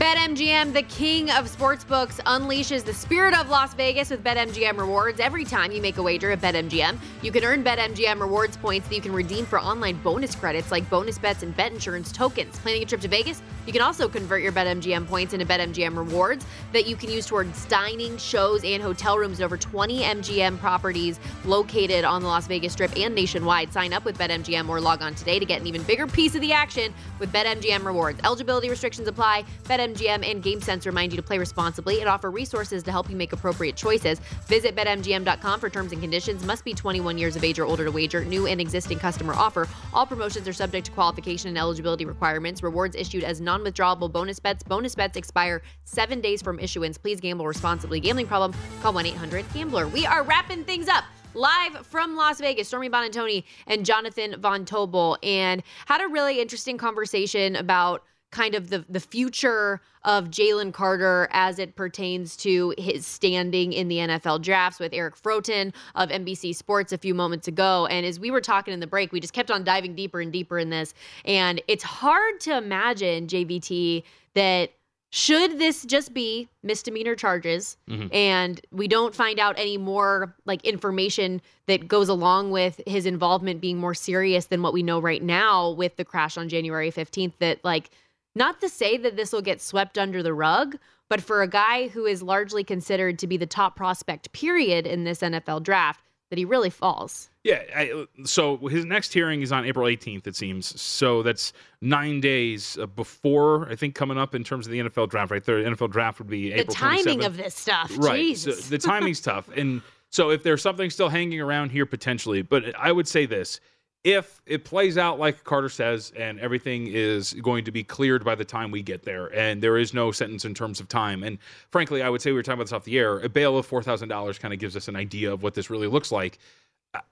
BetMGM, 0.00 0.72
the 0.72 0.84
king 0.84 1.30
of 1.30 1.54
sportsbooks, 1.54 2.20
unleashes 2.24 2.82
the 2.82 2.94
spirit 2.94 3.38
of 3.38 3.50
Las 3.50 3.74
Vegas 3.74 4.08
with 4.08 4.24
BetMGM 4.24 4.78
rewards. 4.78 5.20
Every 5.20 5.44
time 5.44 5.72
you 5.72 5.82
make 5.82 5.98
a 5.98 6.02
wager 6.02 6.30
at 6.30 6.40
BetMGM, 6.40 6.96
you 7.20 7.30
can 7.30 7.44
earn 7.44 7.62
BetMGM 7.62 8.18
rewards 8.18 8.56
points 8.56 8.88
that 8.88 8.94
you 8.94 9.02
can 9.02 9.12
redeem 9.12 9.44
for 9.44 9.60
online 9.60 9.98
bonus 9.98 10.34
credits 10.34 10.70
like 10.70 10.88
bonus 10.88 11.18
bets 11.18 11.42
and 11.42 11.54
bet 11.54 11.72
insurance 11.72 12.12
tokens. 12.12 12.58
Planning 12.60 12.82
a 12.82 12.86
trip 12.86 13.02
to 13.02 13.08
Vegas? 13.08 13.42
You 13.66 13.74
can 13.74 13.82
also 13.82 14.08
convert 14.08 14.42
your 14.42 14.52
BetMGM 14.52 15.06
points 15.06 15.34
into 15.34 15.44
BetMGM 15.44 15.94
rewards 15.94 16.46
that 16.72 16.86
you 16.86 16.96
can 16.96 17.10
use 17.10 17.26
towards 17.26 17.66
dining, 17.66 18.16
shows, 18.16 18.64
and 18.64 18.82
hotel 18.82 19.18
rooms 19.18 19.38
at 19.38 19.44
over 19.44 19.58
20 19.58 20.00
MGM 20.00 20.58
properties 20.60 21.20
located 21.44 22.06
on 22.06 22.22
the 22.22 22.28
Las 22.28 22.46
Vegas 22.46 22.72
Strip 22.72 22.96
and 22.96 23.14
nationwide. 23.14 23.70
Sign 23.70 23.92
up 23.92 24.06
with 24.06 24.16
BetMGM 24.16 24.66
or 24.66 24.80
log 24.80 25.02
on 25.02 25.14
today 25.14 25.38
to 25.38 25.44
get 25.44 25.60
an 25.60 25.66
even 25.66 25.82
bigger 25.82 26.06
piece 26.06 26.34
of 26.34 26.40
the 26.40 26.54
action 26.54 26.94
with 27.18 27.30
BetMGM 27.30 27.84
rewards. 27.84 28.18
Eligibility 28.24 28.70
restrictions 28.70 29.06
apply. 29.06 29.44
BetMGM 29.64 29.89
and 29.98 30.42
GameSense 30.42 30.86
remind 30.86 31.12
you 31.12 31.16
to 31.16 31.22
play 31.22 31.38
responsibly 31.38 32.00
and 32.00 32.08
offer 32.08 32.30
resources 32.30 32.82
to 32.84 32.90
help 32.90 33.10
you 33.10 33.16
make 33.16 33.32
appropriate 33.32 33.76
choices. 33.76 34.20
Visit 34.46 34.76
BetMGM.com 34.76 35.60
for 35.60 35.68
terms 35.68 35.92
and 35.92 36.00
conditions. 36.00 36.44
Must 36.44 36.64
be 36.64 36.74
21 36.74 37.18
years 37.18 37.36
of 37.36 37.44
age 37.44 37.58
or 37.58 37.64
older 37.64 37.84
to 37.84 37.90
wager. 37.90 38.24
New 38.24 38.46
and 38.46 38.60
existing 38.60 38.98
customer 38.98 39.34
offer. 39.34 39.68
All 39.92 40.06
promotions 40.06 40.46
are 40.48 40.52
subject 40.52 40.86
to 40.86 40.92
qualification 40.92 41.48
and 41.48 41.58
eligibility 41.58 42.04
requirements. 42.04 42.62
Rewards 42.62 42.96
issued 42.96 43.24
as 43.24 43.40
non-withdrawable 43.40 44.10
bonus 44.10 44.38
bets. 44.38 44.62
Bonus 44.62 44.94
bets 44.94 45.16
expire 45.16 45.62
seven 45.84 46.20
days 46.20 46.42
from 46.42 46.58
issuance. 46.58 46.98
Please 46.98 47.20
gamble 47.20 47.46
responsibly. 47.46 48.00
Gambling 48.00 48.26
problem? 48.26 48.54
Call 48.82 48.92
1-800-GAMBLER. 48.92 49.88
We 49.88 50.06
are 50.06 50.22
wrapping 50.22 50.64
things 50.64 50.88
up 50.88 51.04
live 51.34 51.86
from 51.86 52.16
Las 52.16 52.40
Vegas, 52.40 52.68
Stormy 52.68 52.90
Buonantony 52.90 53.44
and 53.66 53.84
Jonathan 53.86 54.40
Von 54.40 54.64
Tobel, 54.64 55.16
and 55.22 55.62
had 55.86 56.00
a 56.00 56.08
really 56.08 56.40
interesting 56.40 56.76
conversation 56.76 57.56
about 57.56 58.04
kind 58.30 58.54
of 58.54 58.70
the 58.70 58.84
the 58.88 59.00
future 59.00 59.80
of 60.04 60.30
Jalen 60.30 60.72
Carter 60.72 61.28
as 61.30 61.58
it 61.58 61.76
pertains 61.76 62.36
to 62.38 62.72
his 62.78 63.06
standing 63.06 63.72
in 63.72 63.88
the 63.88 63.96
NFL 63.98 64.40
drafts 64.40 64.80
with 64.80 64.92
Eric 64.94 65.14
Froton 65.16 65.74
of 65.94 66.08
NBC 66.08 66.54
Sports 66.54 66.92
a 66.92 66.98
few 66.98 67.14
moments 67.14 67.46
ago. 67.48 67.86
And 67.86 68.06
as 68.06 68.18
we 68.18 68.30
were 68.30 68.40
talking 68.40 68.72
in 68.72 68.80
the 68.80 68.86
break, 68.86 69.12
we 69.12 69.20
just 69.20 69.34
kept 69.34 69.50
on 69.50 69.62
diving 69.62 69.94
deeper 69.94 70.20
and 70.20 70.32
deeper 70.32 70.58
in 70.58 70.70
this. 70.70 70.94
And 71.26 71.60
it's 71.68 71.82
hard 71.84 72.40
to 72.40 72.56
imagine, 72.56 73.26
JVT, 73.26 74.04
that 74.34 74.70
should 75.12 75.58
this 75.58 75.84
just 75.84 76.14
be 76.14 76.48
misdemeanor 76.62 77.16
charges 77.16 77.76
Mhm. 77.88 78.14
and 78.14 78.60
we 78.70 78.86
don't 78.86 79.12
find 79.14 79.40
out 79.40 79.58
any 79.58 79.76
more 79.76 80.36
like 80.46 80.64
information 80.64 81.42
that 81.66 81.88
goes 81.88 82.08
along 82.08 82.52
with 82.52 82.80
his 82.86 83.06
involvement 83.06 83.60
being 83.60 83.76
more 83.76 83.92
serious 83.92 84.46
than 84.46 84.62
what 84.62 84.72
we 84.72 84.84
know 84.84 85.00
right 85.00 85.22
now 85.22 85.70
with 85.72 85.96
the 85.96 86.04
crash 86.04 86.38
on 86.38 86.48
January 86.48 86.92
15th 86.92 87.32
that 87.40 87.58
like 87.64 87.90
not 88.34 88.60
to 88.60 88.68
say 88.68 88.96
that 88.96 89.16
this 89.16 89.32
will 89.32 89.42
get 89.42 89.60
swept 89.60 89.98
under 89.98 90.22
the 90.22 90.34
rug 90.34 90.76
but 91.10 91.20
for 91.20 91.42
a 91.42 91.48
guy 91.48 91.88
who 91.88 92.06
is 92.06 92.22
largely 92.22 92.62
considered 92.64 93.18
to 93.18 93.26
be 93.26 93.36
the 93.36 93.46
top 93.46 93.76
prospect 93.76 94.32
period 94.32 94.86
in 94.86 95.04
this 95.04 95.20
NFL 95.20 95.62
draft 95.64 96.00
that 96.30 96.38
he 96.38 96.44
really 96.44 96.70
falls 96.70 97.28
Yeah. 97.42 97.62
I, 97.74 98.06
so 98.24 98.56
his 98.68 98.84
next 98.84 99.12
hearing 99.12 99.42
is 99.42 99.50
on 99.50 99.66
April 99.66 99.86
18th, 99.86 100.28
it 100.28 100.36
seems. 100.36 100.80
So 100.80 101.22
that's 101.22 101.52
nine 101.80 102.20
days 102.20 102.78
uh, 102.80 102.86
before, 102.86 103.68
I 103.68 103.74
think, 103.74 103.96
coming 103.96 104.16
up 104.16 104.34
in 104.34 104.44
terms 104.44 104.66
of 104.66 104.72
the 104.72 104.78
NFL 104.78 105.10
draft, 105.10 105.32
right? 105.32 105.44
The 105.44 105.52
NFL 105.52 105.90
draft 105.90 106.20
would 106.20 106.28
be 106.28 106.50
the 106.50 106.60
April 106.60 106.74
timing 106.74 107.20
27th. 107.20 107.26
of 107.26 107.36
this 107.36 107.54
stuff 107.56 107.92
Right. 107.98 108.36
So 108.36 108.52
the 108.52 108.78
timing's 108.78 109.20
tough. 109.20 109.48
And 109.56 109.82
so 110.10 110.30
if 110.30 110.44
there's 110.44 110.62
something 110.62 110.88
still 110.90 111.08
hanging 111.08 111.40
around 111.40 111.70
here 111.70 111.86
potentially, 111.86 112.42
but 112.42 112.76
I 112.78 112.92
would 112.92 113.08
say 113.08 113.26
this 113.26 113.60
if 114.02 114.40
it 114.46 114.64
plays 114.64 114.96
out 114.96 115.18
like 115.18 115.44
Carter 115.44 115.68
says 115.68 116.12
and 116.16 116.40
everything 116.40 116.86
is 116.86 117.34
going 117.34 117.64
to 117.64 117.70
be 117.70 117.84
cleared 117.84 118.24
by 118.24 118.34
the 118.34 118.44
time 118.44 118.70
we 118.70 118.82
get 118.82 119.02
there 119.02 119.26
and 119.34 119.62
there 119.62 119.76
is 119.76 119.92
no 119.92 120.10
sentence 120.10 120.44
in 120.44 120.54
terms 120.54 120.80
of 120.80 120.88
time 120.88 121.22
and 121.22 121.38
frankly 121.70 122.02
I 122.02 122.08
would 122.08 122.22
say 122.22 122.30
we 122.30 122.36
were 122.36 122.42
talking 122.42 122.54
about 122.54 122.64
this 122.64 122.72
off 122.72 122.84
the 122.84 122.98
air 122.98 123.18
a 123.18 123.28
bail 123.28 123.58
of 123.58 123.68
$4,000 123.68 124.40
kind 124.40 124.54
of 124.54 124.60
gives 124.60 124.76
us 124.76 124.88
an 124.88 124.96
idea 124.96 125.32
of 125.32 125.42
what 125.42 125.54
this 125.54 125.68
really 125.68 125.86
looks 125.86 126.10
like 126.10 126.38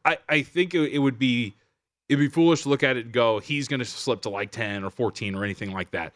I, 0.05 0.18
I 0.28 0.43
think 0.43 0.74
it, 0.74 0.93
it 0.93 0.99
would 0.99 1.18
be 1.18 1.55
it'd 2.09 2.20
be 2.20 2.28
foolish 2.28 2.62
to 2.62 2.70
look 2.70 2.82
at 2.82 2.97
it 2.97 3.05
and 3.07 3.12
go 3.12 3.39
he's 3.39 3.68
going 3.68 3.80
to 3.80 3.86
slip 3.86 4.22
to 4.22 4.30
like 4.30 4.51
10 4.51 4.82
or 4.82 4.91
14 4.91 5.34
or 5.34 5.45
anything 5.45 5.72
like 5.72 5.91
that 5.91 6.14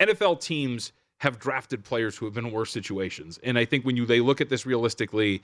NFL 0.00 0.40
teams 0.40 0.92
have 1.18 1.38
drafted 1.38 1.84
players 1.84 2.16
who 2.16 2.26
have 2.26 2.34
been 2.34 2.46
in 2.46 2.52
worse 2.52 2.70
situations. 2.70 3.38
And 3.42 3.58
I 3.58 3.64
think 3.64 3.84
when 3.84 3.96
you 3.96 4.04
they 4.04 4.20
look 4.20 4.40
at 4.40 4.48
this 4.48 4.66
realistically, 4.66 5.42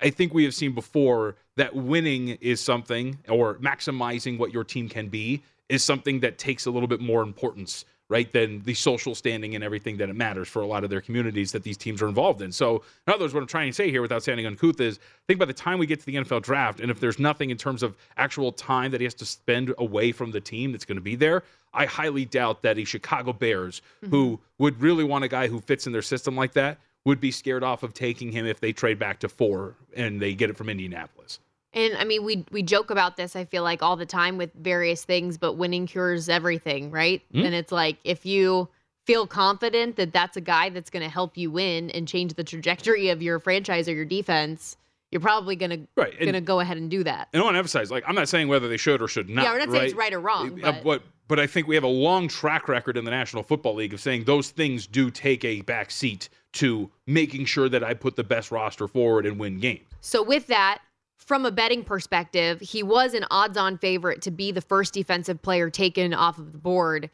I 0.00 0.10
think 0.10 0.34
we 0.34 0.44
have 0.44 0.54
seen 0.54 0.74
before 0.74 1.36
that 1.56 1.74
winning 1.74 2.28
is 2.40 2.60
something 2.60 3.18
or 3.28 3.54
maximizing 3.56 4.38
what 4.38 4.52
your 4.52 4.64
team 4.64 4.88
can 4.88 5.08
be 5.08 5.42
is 5.68 5.82
something 5.82 6.20
that 6.20 6.38
takes 6.38 6.66
a 6.66 6.70
little 6.70 6.88
bit 6.88 7.00
more 7.00 7.22
importance, 7.22 7.84
right, 8.08 8.30
than 8.32 8.62
the 8.62 8.74
social 8.74 9.14
standing 9.14 9.54
and 9.54 9.62
everything 9.62 9.98
that 9.98 10.08
it 10.08 10.16
matters 10.16 10.48
for 10.48 10.62
a 10.62 10.66
lot 10.66 10.84
of 10.84 10.90
their 10.90 11.00
communities 11.00 11.52
that 11.52 11.62
these 11.62 11.76
teams 11.76 12.00
are 12.00 12.08
involved 12.08 12.40
in. 12.40 12.50
So, 12.52 12.82
in 13.06 13.12
other 13.12 13.24
words, 13.24 13.34
what 13.34 13.40
I'm 13.40 13.46
trying 13.46 13.68
to 13.68 13.74
say 13.74 13.90
here 13.90 14.00
without 14.00 14.22
sounding 14.22 14.46
uncouth 14.46 14.80
is 14.80 14.98
I 14.98 15.24
think 15.26 15.38
by 15.38 15.44
the 15.44 15.52
time 15.52 15.78
we 15.78 15.86
get 15.86 16.00
to 16.00 16.06
the 16.06 16.14
NFL 16.14 16.42
draft, 16.42 16.80
and 16.80 16.90
if 16.90 17.00
there's 17.00 17.18
nothing 17.18 17.50
in 17.50 17.56
terms 17.56 17.82
of 17.82 17.96
actual 18.16 18.52
time 18.52 18.90
that 18.92 19.00
he 19.00 19.04
has 19.04 19.14
to 19.14 19.26
spend 19.26 19.74
away 19.78 20.12
from 20.12 20.30
the 20.30 20.40
team 20.40 20.72
that's 20.72 20.84
going 20.84 20.96
to 20.96 21.02
be 21.02 21.16
there, 21.16 21.42
I 21.74 21.84
highly 21.84 22.24
doubt 22.24 22.62
that 22.62 22.78
a 22.78 22.84
Chicago 22.84 23.32
Bears 23.32 23.82
mm-hmm. 24.02 24.10
who 24.10 24.40
would 24.58 24.80
really 24.80 25.04
want 25.04 25.24
a 25.24 25.28
guy 25.28 25.48
who 25.48 25.60
fits 25.60 25.86
in 25.86 25.92
their 25.92 26.02
system 26.02 26.34
like 26.34 26.54
that 26.54 26.78
would 27.08 27.20
be 27.22 27.30
scared 27.30 27.64
off 27.64 27.82
of 27.82 27.94
taking 27.94 28.30
him 28.32 28.44
if 28.44 28.60
they 28.60 28.70
trade 28.70 28.98
back 28.98 29.18
to 29.20 29.30
four 29.30 29.74
and 29.96 30.20
they 30.20 30.34
get 30.34 30.50
it 30.50 30.56
from 30.58 30.68
Indianapolis. 30.68 31.40
And 31.72 31.96
I 31.96 32.04
mean, 32.04 32.22
we 32.22 32.44
we 32.50 32.62
joke 32.62 32.90
about 32.90 33.16
this. 33.16 33.34
I 33.34 33.46
feel 33.46 33.62
like 33.62 33.82
all 33.82 33.96
the 33.96 34.06
time 34.06 34.36
with 34.36 34.50
various 34.54 35.04
things, 35.04 35.38
but 35.38 35.54
winning 35.54 35.86
cures 35.86 36.28
everything, 36.28 36.90
right? 36.90 37.22
Hmm? 37.32 37.40
And 37.46 37.54
it's 37.54 37.72
like 37.72 37.96
if 38.04 38.26
you 38.26 38.68
feel 39.06 39.26
confident 39.26 39.96
that 39.96 40.12
that's 40.12 40.36
a 40.36 40.40
guy 40.42 40.68
that's 40.68 40.90
going 40.90 41.02
to 41.02 41.08
help 41.08 41.38
you 41.38 41.50
win 41.50 41.88
and 41.90 42.06
change 42.06 42.34
the 42.34 42.44
trajectory 42.44 43.08
of 43.08 43.22
your 43.22 43.38
franchise 43.38 43.88
or 43.88 43.94
your 43.94 44.04
defense, 44.04 44.76
you're 45.10 45.22
probably 45.22 45.56
going 45.56 45.70
to 45.70 45.78
Right, 45.96 46.18
going 46.20 46.34
to 46.34 46.42
go 46.42 46.60
ahead 46.60 46.76
and 46.76 46.90
do 46.90 47.02
that. 47.04 47.28
And 47.32 47.40
I 47.40 47.44
want 47.44 47.54
to 47.54 47.58
emphasize, 47.58 47.90
like, 47.90 48.04
I'm 48.06 48.14
not 48.14 48.28
saying 48.28 48.48
whether 48.48 48.68
they 48.68 48.76
should 48.76 49.00
or 49.00 49.08
should 49.08 49.30
not. 49.30 49.44
yeah, 49.44 49.52
we're 49.52 49.58
not 49.60 49.70
saying 49.70 49.84
it's 49.84 49.94
right? 49.94 50.12
right 50.12 50.12
or 50.12 50.20
wrong, 50.20 50.62
Uh, 50.62 50.72
but 50.72 50.84
but 50.84 51.02
but 51.28 51.38
I 51.40 51.46
think 51.46 51.66
we 51.66 51.74
have 51.74 51.84
a 51.84 51.94
long 52.08 52.28
track 52.28 52.68
record 52.68 52.98
in 52.98 53.04
the 53.06 53.10
National 53.10 53.42
Football 53.42 53.76
League 53.76 53.94
of 53.94 54.00
saying 54.00 54.24
those 54.24 54.50
things 54.50 54.86
do 54.86 55.10
take 55.10 55.42
a 55.44 55.62
back 55.62 55.90
seat 55.90 56.28
to 56.54 56.90
making 57.06 57.44
sure 57.44 57.68
that 57.68 57.84
I 57.84 57.94
put 57.94 58.16
the 58.16 58.24
best 58.24 58.50
roster 58.50 58.88
forward 58.88 59.26
and 59.26 59.38
win 59.38 59.60
games. 59.60 59.86
So 60.00 60.22
with 60.22 60.46
that, 60.46 60.80
from 61.16 61.44
a 61.44 61.50
betting 61.50 61.84
perspective, 61.84 62.60
he 62.60 62.82
was 62.82 63.12
an 63.14 63.26
odds-on 63.30 63.78
favorite 63.78 64.22
to 64.22 64.30
be 64.30 64.50
the 64.50 64.60
first 64.60 64.94
defensive 64.94 65.42
player 65.42 65.68
taken 65.68 66.14
off 66.14 66.38
of 66.38 66.52
the 66.52 66.58
board. 66.58 67.10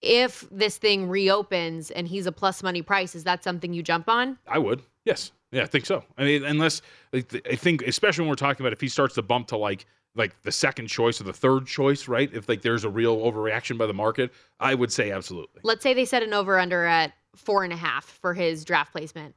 If 0.00 0.46
this 0.50 0.78
thing 0.78 1.08
reopens 1.08 1.90
and 1.90 2.08
he's 2.08 2.26
a 2.26 2.32
plus 2.32 2.62
money 2.62 2.80
price, 2.80 3.14
is 3.14 3.24
that 3.24 3.44
something 3.44 3.74
you 3.74 3.82
jump 3.82 4.08
on? 4.08 4.38
I 4.48 4.58
would. 4.58 4.82
Yes. 5.04 5.32
Yeah, 5.52 5.62
I 5.62 5.66
think 5.66 5.84
so. 5.84 6.04
I 6.16 6.24
mean, 6.24 6.44
unless 6.44 6.80
like, 7.12 7.46
I 7.50 7.56
think, 7.56 7.82
especially 7.82 8.22
when 8.22 8.30
we're 8.30 8.36
talking 8.36 8.64
about 8.64 8.72
if 8.72 8.80
he 8.80 8.88
starts 8.88 9.16
to 9.16 9.22
bump 9.22 9.48
to 9.48 9.56
like 9.56 9.84
like 10.16 10.40
the 10.42 10.52
second 10.52 10.88
choice 10.88 11.20
or 11.20 11.24
the 11.24 11.32
third 11.32 11.66
choice, 11.66 12.08
right? 12.08 12.30
If 12.32 12.48
like 12.48 12.62
there's 12.62 12.84
a 12.84 12.88
real 12.88 13.18
overreaction 13.18 13.78
by 13.78 13.86
the 13.86 13.94
market, 13.94 14.32
I 14.58 14.74
would 14.74 14.92
say 14.92 15.10
absolutely. 15.10 15.60
Let's 15.62 15.82
say 15.82 15.94
they 15.94 16.04
set 16.04 16.22
an 16.22 16.32
over 16.32 16.58
under 16.58 16.84
at 16.84 17.12
four 17.34 17.64
and 17.64 17.72
a 17.72 17.76
half 17.76 18.04
for 18.04 18.34
his 18.34 18.64
draft 18.64 18.92
placement. 18.92 19.34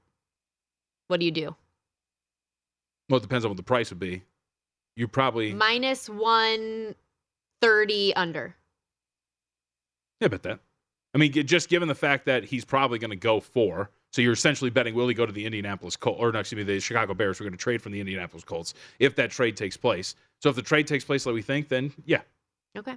What 1.08 1.20
do 1.20 1.26
you 1.26 1.32
do? 1.32 1.56
Well, 3.10 3.18
it 3.18 3.22
depends 3.22 3.46
on 3.46 3.52
what 3.52 3.58
the 3.58 3.64
price 3.64 3.89
would 3.89 4.00
be. 4.00 4.22
You 4.96 5.08
probably 5.08 5.54
Minus 5.54 6.10
130 6.10 8.16
under. 8.16 8.56
Yeah, 10.20 10.26
I 10.26 10.30
bet 10.30 10.44
that. 10.44 10.60
I 11.14 11.18
mean, 11.18 11.32
just 11.32 11.70
given 11.70 11.88
the 11.88 11.96
fact 11.96 12.26
that 12.26 12.44
he's 12.44 12.66
probably 12.66 13.00
going 13.00 13.12
to 13.12 13.16
go 13.16 13.39
four, 13.39 13.89
so 14.12 14.22
you're 14.22 14.34
essentially 14.34 14.70
betting 14.70 14.96
will 14.96 15.08
he 15.08 15.14
go 15.14 15.26
to 15.26 15.32
the 15.32 15.46
Indianapolis 15.46 15.96
Colts, 15.96 16.20
or 16.20 16.32
no, 16.32 16.39
excuse 16.39 16.58
me, 16.58 16.64
the 16.64 16.80
Chicago 16.80 17.14
Bears 17.14 17.39
We're 17.39 17.46
going 17.46 17.58
to 17.58 17.58
trade 17.58 17.82
from 17.82 17.91
the 17.91 18.00
Indianapolis 18.00 18.44
Colts 18.44 18.74
if 19.00 19.16
that 19.16 19.32
trade 19.32 19.58
takes 19.58 19.78
place. 19.78 20.16
So 20.41 20.50
if 20.50 20.56
the 20.56 20.62
trade 20.62 20.88
takes 20.88 21.04
place 21.04 21.26
like 21.26 21.34
we 21.34 21.41
think, 21.41 21.70
then 21.70 21.91
yeah, 22.06 22.22
Okay. 22.78 22.96